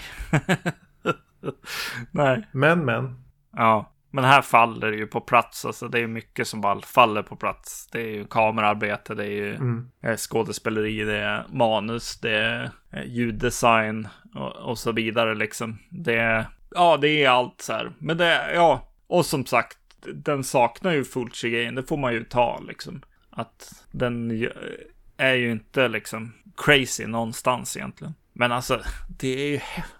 Nej. 2.11 2.47
Men 2.51 2.85
men. 2.85 3.23
Ja. 3.55 3.91
Men 4.11 4.23
här 4.23 4.41
faller 4.41 4.91
det 4.91 4.97
ju 4.97 5.07
på 5.07 5.21
plats. 5.21 5.65
Alltså 5.65 5.87
det 5.87 5.99
är 5.99 6.07
mycket 6.07 6.47
som 6.47 6.61
bara 6.61 6.81
faller 6.81 7.23
på 7.23 7.35
plats. 7.35 7.87
Det 7.91 8.01
är 8.01 8.09
ju 8.09 8.25
kamerarbete, 8.25 9.15
det 9.15 9.23
är 9.23 9.31
ju 9.31 9.55
mm. 9.55 9.89
Eh, 10.03 10.15
skådespeleri, 10.15 11.03
det 11.03 11.17
är 11.17 11.45
manus, 11.49 12.19
det 12.19 12.31
är 12.31 12.71
eh, 12.91 13.03
ljuddesign 13.05 14.07
och, 14.35 14.55
och 14.55 14.77
så 14.77 14.91
vidare 14.91 15.35
liksom. 15.35 15.79
Det 15.89 16.15
är, 16.15 16.45
ja, 16.71 16.97
det 16.97 17.23
är 17.23 17.29
allt 17.29 17.61
så 17.61 17.73
här. 17.73 17.91
Men 17.99 18.17
det, 18.17 18.53
ja, 18.53 18.93
och 19.07 19.25
som 19.25 19.45
sagt, 19.45 19.77
den 20.13 20.43
saknar 20.43 20.91
ju 20.91 21.03
Fulci-grejen, 21.03 21.75
det 21.75 21.83
får 21.83 21.97
man 21.97 22.13
ju 22.13 22.23
ta 22.23 22.59
liksom. 22.59 23.01
Att 23.29 23.85
den 23.91 24.47
är 25.17 25.33
ju 25.33 25.51
inte 25.51 25.87
liksom 25.87 26.33
crazy 26.57 27.05
någonstans 27.05 27.77
egentligen. 27.77 28.13
Men 28.39 28.51
alltså, 28.51 28.79
det 29.07 29.27
är 29.27 29.47
ju... 29.47 29.59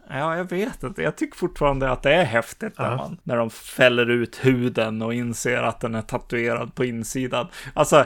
Ja, 0.10 0.38
jag 0.38 0.50
vet 0.50 0.84
inte. 0.84 1.02
Jag 1.02 1.18
tycker 1.18 1.38
fortfarande 1.38 1.90
att 1.90 2.04
det 2.04 2.14
är 2.14 2.24
häftigt 2.24 2.78
när, 2.78 2.96
man, 2.96 3.18
när 3.24 3.38
de 3.38 3.50
fäller 3.50 4.10
ut 4.10 4.46
huden 4.46 5.02
och 5.02 5.14
inser 5.14 5.64
att 5.64 5.80
den 5.80 5.96
är 5.96 6.02
tatuerad 6.02 6.76
på 6.76 6.86
insidan. 6.86 7.48
Alltså, 7.74 8.00
eh, 8.00 8.06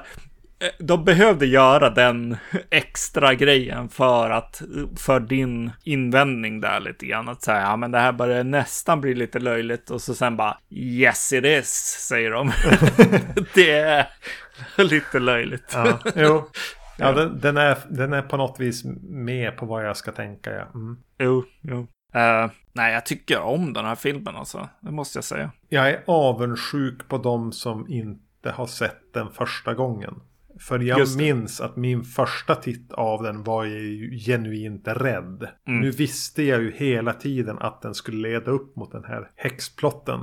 de 0.79 1.05
behövde 1.05 1.45
göra 1.45 1.89
den 1.89 2.37
extra 2.69 3.33
grejen 3.33 3.89
för 3.89 4.29
att, 4.29 4.61
för 4.97 5.19
din 5.19 5.71
invändning 5.83 6.61
där 6.61 6.79
lite 6.79 7.05
grann. 7.05 7.29
Att 7.29 7.43
säga, 7.43 7.61
ja 7.61 7.75
men 7.75 7.91
det 7.91 7.99
här 7.99 8.11
börjar 8.11 8.43
nästan 8.43 9.01
bli 9.01 9.13
lite 9.13 9.39
löjligt 9.39 9.89
och 9.89 10.01
så 10.01 10.15
sen 10.15 10.37
bara, 10.37 10.57
yes 10.71 11.33
it 11.33 11.45
is, 11.45 11.69
säger 12.07 12.31
de. 12.31 12.51
det 13.53 13.71
är 13.71 14.07
lite 14.77 15.19
löjligt. 15.19 15.71
Ja, 15.73 15.99
jo. 16.15 16.49
Ja, 16.97 17.11
den, 17.11 17.39
den, 17.39 17.57
är, 17.57 17.77
den 17.89 18.13
är 18.13 18.21
på 18.21 18.37
något 18.37 18.59
vis 18.59 18.83
med 19.03 19.57
på 19.57 19.65
vad 19.65 19.85
jag 19.85 19.97
ska 19.97 20.11
tänka. 20.11 20.51
Ja. 20.51 20.65
Mm. 20.75 20.97
Jo, 21.19 21.43
jo. 21.61 21.87
Uh, 22.15 22.51
nej, 22.73 22.93
jag 22.93 23.05
tycker 23.05 23.39
om 23.39 23.73
den 23.73 23.85
här 23.85 23.95
filmen 23.95 24.35
alltså. 24.35 24.69
Det 24.81 24.91
måste 24.91 25.17
jag 25.17 25.23
säga. 25.23 25.51
Jag 25.69 25.89
är 25.89 26.03
avundsjuk 26.07 27.07
på 27.07 27.17
de 27.17 27.51
som 27.51 27.87
inte 27.89 28.51
har 28.51 28.67
sett 28.67 29.13
den 29.13 29.29
första 29.31 29.73
gången. 29.73 30.15
För 30.59 30.79
jag 30.79 31.17
minns 31.17 31.61
att 31.61 31.75
min 31.75 32.03
första 32.03 32.55
titt 32.55 32.93
av 32.93 33.23
den 33.23 33.43
var 33.43 33.63
ju 33.63 34.17
genuint 34.17 34.87
rädd. 34.87 35.47
Mm. 35.67 35.79
Nu 35.79 35.91
visste 35.91 36.43
jag 36.43 36.61
ju 36.61 36.71
hela 36.71 37.13
tiden 37.13 37.57
att 37.59 37.81
den 37.81 37.93
skulle 37.93 38.29
leda 38.29 38.51
upp 38.51 38.75
mot 38.75 38.91
den 38.91 39.03
här 39.03 39.31
häxplotten. 39.35 40.19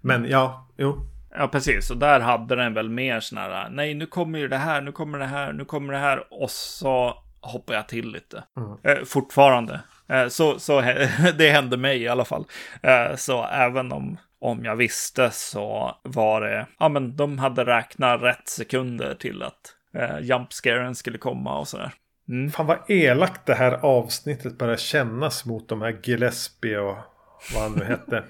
Men 0.00 0.24
ja, 0.24 0.68
jo. 0.76 1.06
Ja, 1.38 1.48
precis. 1.48 1.90
Och 1.90 1.96
där 1.96 2.20
hade 2.20 2.56
den 2.56 2.74
väl 2.74 2.88
mer 2.88 3.20
sån 3.20 3.38
här, 3.38 3.68
nej 3.70 3.94
nu 3.94 4.06
kommer 4.06 4.38
ju 4.38 4.48
det 4.48 4.56
här, 4.56 4.80
nu 4.80 4.92
kommer 4.92 5.18
det 5.18 5.26
här, 5.26 5.52
nu 5.52 5.64
kommer 5.64 5.92
det 5.92 5.98
här. 5.98 6.24
Och 6.30 6.50
så 6.50 7.14
hoppar 7.40 7.74
jag 7.74 7.88
till 7.88 8.10
lite. 8.10 8.44
Mm. 8.56 8.78
Eh, 8.82 9.04
fortfarande. 9.04 9.80
Eh, 10.08 10.28
så, 10.28 10.58
så 10.58 10.80
det 11.38 11.50
hände 11.50 11.76
mig 11.76 12.02
i 12.02 12.08
alla 12.08 12.24
fall. 12.24 12.44
Eh, 12.82 13.16
så 13.16 13.46
även 13.46 13.92
om, 13.92 14.18
om 14.40 14.64
jag 14.64 14.76
visste 14.76 15.30
så 15.30 15.96
var 16.02 16.40
det, 16.40 16.66
ja 16.78 16.88
men 16.88 17.16
de 17.16 17.38
hade 17.38 17.64
räknat 17.64 18.22
rätt 18.22 18.48
sekunder 18.48 19.14
till 19.14 19.42
att 19.42 19.74
eh, 19.94 20.18
jumpscaren 20.20 20.94
skulle 20.94 21.18
komma 21.18 21.58
och 21.58 21.68
sådär. 21.68 21.92
Mm. 22.28 22.50
Fan 22.50 22.66
vad 22.66 22.90
elakt 22.90 23.46
det 23.46 23.54
här 23.54 23.72
avsnittet 23.72 24.58
börjar 24.58 24.76
kännas 24.76 25.44
mot 25.44 25.68
de 25.68 25.82
här 25.82 25.98
Gillespie 26.02 26.78
och 26.78 26.96
vad 27.54 27.62
han 27.62 27.72
nu 27.72 27.84
hette. 27.84 28.24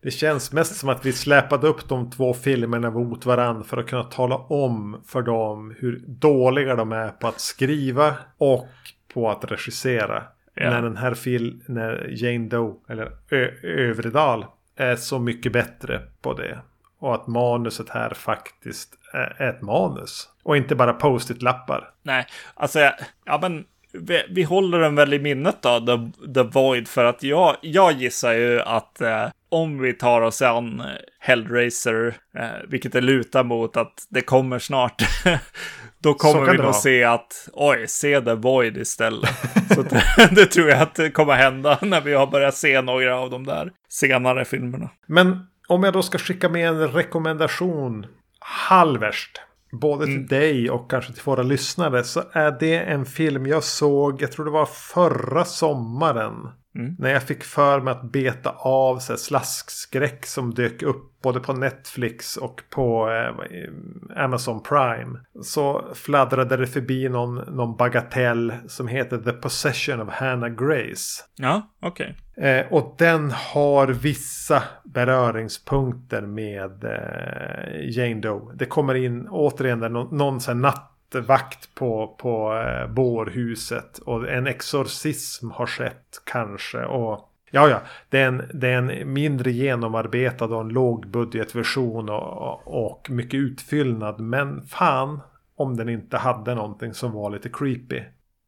Det 0.00 0.10
känns 0.10 0.52
mest 0.52 0.76
som 0.76 0.88
att 0.88 1.06
vi 1.06 1.12
släpade 1.12 1.66
upp 1.66 1.88
de 1.88 2.10
två 2.10 2.34
filmerna 2.34 2.90
mot 2.90 3.26
varandra 3.26 3.64
för 3.64 3.76
att 3.76 3.88
kunna 3.88 4.04
tala 4.04 4.36
om 4.36 5.02
för 5.06 5.22
dem 5.22 5.74
hur 5.78 6.04
dåliga 6.06 6.76
de 6.76 6.92
är 6.92 7.08
på 7.08 7.28
att 7.28 7.40
skriva 7.40 8.14
och 8.38 8.68
på 9.14 9.30
att 9.30 9.44
regissera. 9.44 10.22
Ja. 10.54 10.70
När 10.70 10.82
den 10.82 10.96
här 10.96 11.14
filmen, 11.14 11.62
när 11.68 12.08
Jane 12.10 12.48
Doe, 12.48 12.74
eller 12.88 13.12
Ö 13.30 13.48
Övredal, 13.62 14.46
är 14.76 14.96
så 14.96 15.18
mycket 15.18 15.52
bättre 15.52 16.02
på 16.22 16.34
det. 16.34 16.58
Och 16.98 17.14
att 17.14 17.26
manuset 17.26 17.88
här 17.88 18.14
faktiskt 18.14 18.94
är 19.12 19.42
ett 19.42 19.62
manus. 19.62 20.28
Och 20.42 20.56
inte 20.56 20.74
bara 20.74 20.92
post-it-lappar. 20.92 21.90
Nej, 22.02 22.26
alltså, 22.54 22.90
ja 23.24 23.38
men 23.42 23.64
vi, 23.92 24.24
vi, 24.30 24.42
håller 24.42 24.78
den 24.78 24.94
väl 24.94 25.14
i 25.14 25.18
minnet 25.18 25.62
då, 25.62 25.80
The, 25.80 26.32
The 26.34 26.42
Void, 26.42 26.88
för 26.88 27.04
att 27.04 27.22
jag, 27.22 27.56
jag 27.60 27.92
gissar 27.92 28.32
ju 28.32 28.60
att 28.60 29.00
eh, 29.00 29.28
om 29.48 29.78
vi 29.78 29.92
tar 29.92 30.20
oss 30.20 30.42
an 30.42 30.82
Hellraiser, 31.18 32.16
eh, 32.38 32.68
vilket 32.68 32.92
det 32.92 33.00
lutar 33.00 33.44
mot 33.44 33.76
att 33.76 34.06
det 34.08 34.20
kommer 34.20 34.58
snart, 34.58 35.02
då 35.98 36.14
kommer 36.14 36.52
vi 36.52 36.58
nog 36.58 36.74
se 36.74 37.04
att, 37.04 37.48
oj, 37.52 37.88
se 37.88 38.20
The 38.20 38.34
Void 38.34 38.76
istället. 38.76 39.30
Så 39.74 39.82
det, 39.82 40.04
det, 40.30 40.46
tror 40.46 40.68
jag 40.68 40.82
att 40.82 40.94
det 40.94 41.10
kommer 41.10 41.34
hända 41.34 41.78
när 41.82 42.00
vi 42.00 42.14
har 42.14 42.26
börjat 42.26 42.54
se 42.54 42.82
några 42.82 43.18
av 43.18 43.30
de 43.30 43.46
där 43.46 43.72
senare 43.88 44.44
filmerna. 44.44 44.90
Men 45.06 45.46
om 45.68 45.82
jag 45.82 45.92
då 45.92 46.02
ska 46.02 46.18
skicka 46.18 46.48
med 46.48 46.68
en 46.68 46.88
rekommendation 46.88 48.06
halvärst. 48.40 49.40
Både 49.72 50.04
till 50.04 50.14
mm. 50.14 50.26
dig 50.26 50.70
och 50.70 50.90
kanske 50.90 51.12
till 51.12 51.22
våra 51.24 51.42
lyssnare. 51.42 52.04
Så 52.04 52.22
är 52.32 52.56
det 52.60 52.78
en 52.78 53.04
film 53.04 53.46
jag 53.46 53.64
såg, 53.64 54.22
jag 54.22 54.32
tror 54.32 54.44
det 54.44 54.50
var 54.50 54.66
förra 54.66 55.44
sommaren. 55.44 56.48
Mm. 56.74 56.96
När 56.98 57.10
jag 57.10 57.22
fick 57.22 57.44
för 57.44 57.80
mig 57.80 57.92
att 57.92 58.12
beta 58.12 58.50
av 58.58 58.98
så 58.98 59.12
här, 59.12 59.18
slaskskräck 59.18 60.26
som 60.26 60.54
dök 60.54 60.82
upp 60.82 61.22
både 61.22 61.40
på 61.40 61.52
Netflix 61.52 62.36
och 62.36 62.62
på 62.70 63.10
eh, 63.10 64.24
Amazon 64.24 64.62
Prime. 64.62 65.18
Så 65.42 65.84
fladdrade 65.94 66.56
det 66.56 66.66
förbi 66.66 67.08
någon, 67.08 67.34
någon 67.34 67.76
bagatell 67.76 68.54
som 68.66 68.88
heter 68.88 69.18
The 69.18 69.32
Possession 69.32 70.00
of 70.00 70.08
Hannah 70.08 70.48
Grace. 70.48 71.22
Ja, 71.36 71.62
okej. 71.80 72.16
Okay. 72.36 72.50
Eh, 72.50 72.72
och 72.72 72.94
den 72.98 73.30
har 73.30 73.86
vissa 73.86 74.62
beröringspunkter 74.84 76.22
med 76.22 76.84
eh, 76.84 77.90
Jane 77.98 78.20
Doe. 78.20 78.54
Det 78.54 78.66
kommer 78.66 78.94
in 78.94 79.28
återigen 79.28 79.80
där 79.80 79.88
någon, 79.88 80.16
någon 80.16 80.40
så 80.40 80.50
här 80.50 80.58
natt 80.58 80.91
vakt 81.20 81.74
på, 81.74 82.16
på 82.18 82.54
eh, 82.54 82.92
bårhuset. 82.92 83.98
Och 83.98 84.28
en 84.28 84.46
exorcism 84.46 85.50
har 85.50 85.66
skett 85.66 86.22
kanske. 86.24 86.84
Och 86.84 87.28
ja, 87.50 87.68
ja, 87.68 87.80
det 88.08 88.20
är 88.20 88.28
en, 88.28 88.42
det 88.54 88.68
är 88.68 88.78
en 88.78 89.12
mindre 89.12 89.50
genomarbetad 89.50 90.44
och 90.44 90.60
en 90.60 90.68
lågbudgetversion 90.68 92.08
och, 92.08 92.84
och 92.84 93.10
mycket 93.10 93.34
utfyllnad. 93.34 94.20
Men 94.20 94.62
fan 94.62 95.20
om 95.56 95.76
den 95.76 95.88
inte 95.88 96.16
hade 96.16 96.54
någonting 96.54 96.94
som 96.94 97.12
var 97.12 97.30
lite 97.30 97.48
creepy. 97.48 98.02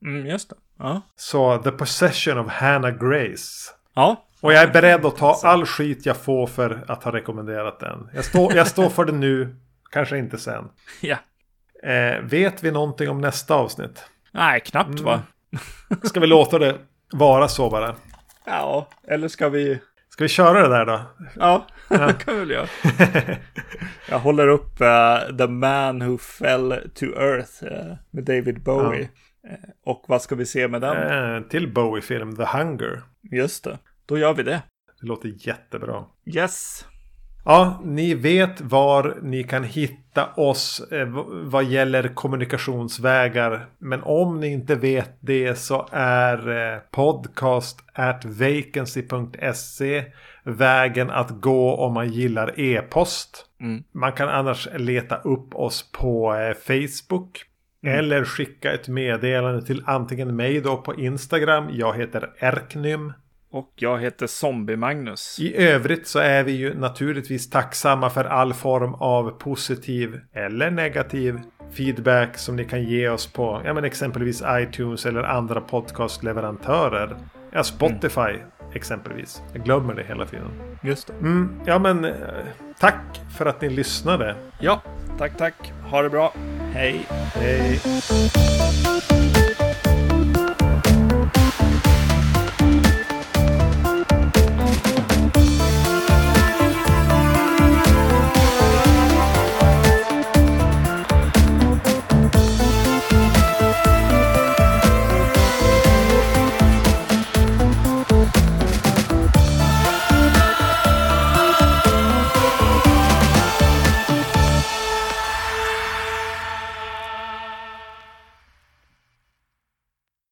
Mm, 0.05 0.27
just 0.27 0.51
det. 0.51 0.57
Ja. 0.79 1.01
Så 1.17 1.59
The 1.59 1.71
Possession 1.71 2.39
of 2.39 2.53
Hannah 2.53 2.91
Grace. 2.91 3.73
Ja. 3.95 4.25
Och 4.41 4.53
jag 4.53 4.63
är 4.63 4.73
beredd 4.73 5.07
att 5.07 5.17
ta 5.17 5.41
all 5.43 5.67
skit 5.67 6.07
jag 6.07 6.17
får 6.17 6.47
för 6.47 6.85
att 6.89 7.05
ha 7.05 7.13
rekommenderat 7.13 7.81
den. 7.81 8.09
Jag 8.15 8.25
står, 8.25 8.55
jag 8.55 8.67
står 8.67 8.89
för 8.89 9.05
det 9.05 9.13
nu, 9.13 9.57
kanske 9.91 10.19
inte 10.19 10.39
sen. 10.39 10.65
Ja. 11.01 11.17
Eh, 11.85 12.21
vet 12.23 12.65
vi 12.65 12.71
någonting 12.71 13.09
om 13.09 13.21
nästa 13.21 13.55
avsnitt? 13.55 14.05
Nej, 14.33 14.61
knappt 14.61 15.01
mm. 15.01 15.05
va? 15.05 15.23
Ska 16.03 16.21
vi 16.21 16.27
låta 16.27 16.59
det 16.59 16.79
vara 17.13 17.49
så 17.49 17.71
bara? 17.71 17.95
Ja, 18.45 18.89
eller 19.09 19.29
ska 19.29 19.49
vi... 19.49 19.81
Ska 20.09 20.25
vi 20.25 20.29
köra 20.29 20.63
det 20.63 20.69
där 20.69 20.87
då? 20.87 21.01
Ja, 21.37 21.67
det 21.89 22.25
kan 22.25 22.35
vi 22.35 22.41
väl 22.41 22.51
göra. 22.51 22.67
Jag 24.09 24.19
håller 24.19 24.49
upp 24.49 24.81
uh, 24.81 25.37
The 25.37 25.47
Man 25.47 26.09
Who 26.09 26.19
Fell 26.19 26.91
to 26.95 27.05
Earth 27.05 27.65
uh, 27.65 27.95
med 28.11 28.25
David 28.25 28.63
Bowie. 28.63 29.09
Ja. 29.43 29.51
Uh, 29.51 29.57
och 29.85 30.05
vad 30.09 30.23
ska 30.23 30.35
vi 30.35 30.47
se 30.47 30.69
med 30.69 30.81
den? 30.81 31.49
till 31.49 31.73
Bowie-film 31.73 32.37
The 32.37 32.45
Hunger. 32.45 33.03
Just 33.23 33.65
det, 33.65 33.79
då 34.07 34.19
gör 34.19 34.35
vi 34.35 34.43
det. 34.43 34.63
Det 35.01 35.07
låter 35.07 35.33
jättebra. 35.49 36.05
Yes. 36.27 36.87
Ja, 37.47 37.81
ni 37.85 38.15
vet 38.15 38.61
var 38.61 39.19
ni 39.23 39.45
kan 39.45 39.65
hitta 39.65 40.27
oss 40.37 40.83
eh, 40.93 41.09
vad 41.45 41.65
gäller 41.65 42.09
kommunikationsvägar. 42.09 43.67
Men 43.79 44.03
om 44.03 44.41
ni 44.41 44.53
inte 44.53 44.75
vet 44.75 45.11
det 45.21 45.59
så 45.59 45.89
är 45.93 46.49
eh, 46.49 46.79
podcast 46.91 47.79
at 47.93 48.25
vacancy.se 48.25 50.05
vägen 50.45 51.11
att 51.11 51.31
gå 51.31 51.75
om 51.75 51.95
man 51.95 52.09
gillar 52.13 52.61
e-post. 52.61 53.47
Mm. 53.61 53.85
Man 53.93 54.13
kan 54.13 54.29
annars 54.29 54.69
leta 54.77 55.17
upp 55.17 55.55
oss 55.55 55.93
på 55.93 56.35
eh, 56.35 56.55
Facebook. 56.55 57.43
Mm. 57.83 57.99
Eller 57.99 58.25
skicka 58.25 58.73
ett 58.73 58.89
meddelande 58.89 59.67
till 59.67 59.83
antingen 59.87 60.37
mig 60.37 60.61
då 60.61 60.77
på 60.77 60.95
Instagram. 60.95 61.69
Jag 61.73 61.97
heter 61.99 62.31
Erknym. 62.39 63.13
Och 63.55 63.73
jag 63.77 63.99
heter 63.99 64.27
Zombie-Magnus. 64.27 65.41
I 65.41 65.57
övrigt 65.57 66.07
så 66.07 66.19
är 66.19 66.43
vi 66.43 66.53
ju 66.53 66.75
naturligtvis 66.79 67.51
tacksamma 67.51 68.11
för 68.11 68.25
all 68.25 68.55
form 68.55 68.95
av 68.95 69.31
positiv 69.31 70.21
eller 70.33 70.71
negativ 70.71 71.41
feedback 71.73 72.39
som 72.39 72.57
ni 72.57 72.65
kan 72.65 72.83
ge 72.83 73.09
oss 73.09 73.27
på 73.27 73.63
ja, 73.65 73.75
men 73.75 73.85
exempelvis 73.85 74.43
iTunes 74.49 75.07
eller 75.07 75.23
andra 75.23 75.61
podcastleverantörer. 75.61 77.17
Ja, 77.51 77.65
Spotify 77.65 78.21
mm. 78.21 78.73
exempelvis. 78.73 79.43
Jag 79.53 79.65
glömmer 79.65 79.95
det 79.95 80.03
hela 80.03 80.27
tiden. 80.27 80.51
Just 80.83 81.07
det. 81.07 81.13
Mm, 81.13 81.61
ja, 81.67 81.79
men 81.79 82.05
eh, 82.05 82.13
tack 82.81 83.21
för 83.39 83.47
att 83.47 83.61
ni 83.61 83.71
lyssnade. 83.71 84.37
Ja, 84.61 84.83
tack, 85.19 85.37
tack. 85.37 85.73
Ha 85.91 86.03
det 86.03 86.11
bra. 86.11 86.35
Hej. 86.73 87.07
Hej. 87.35 87.81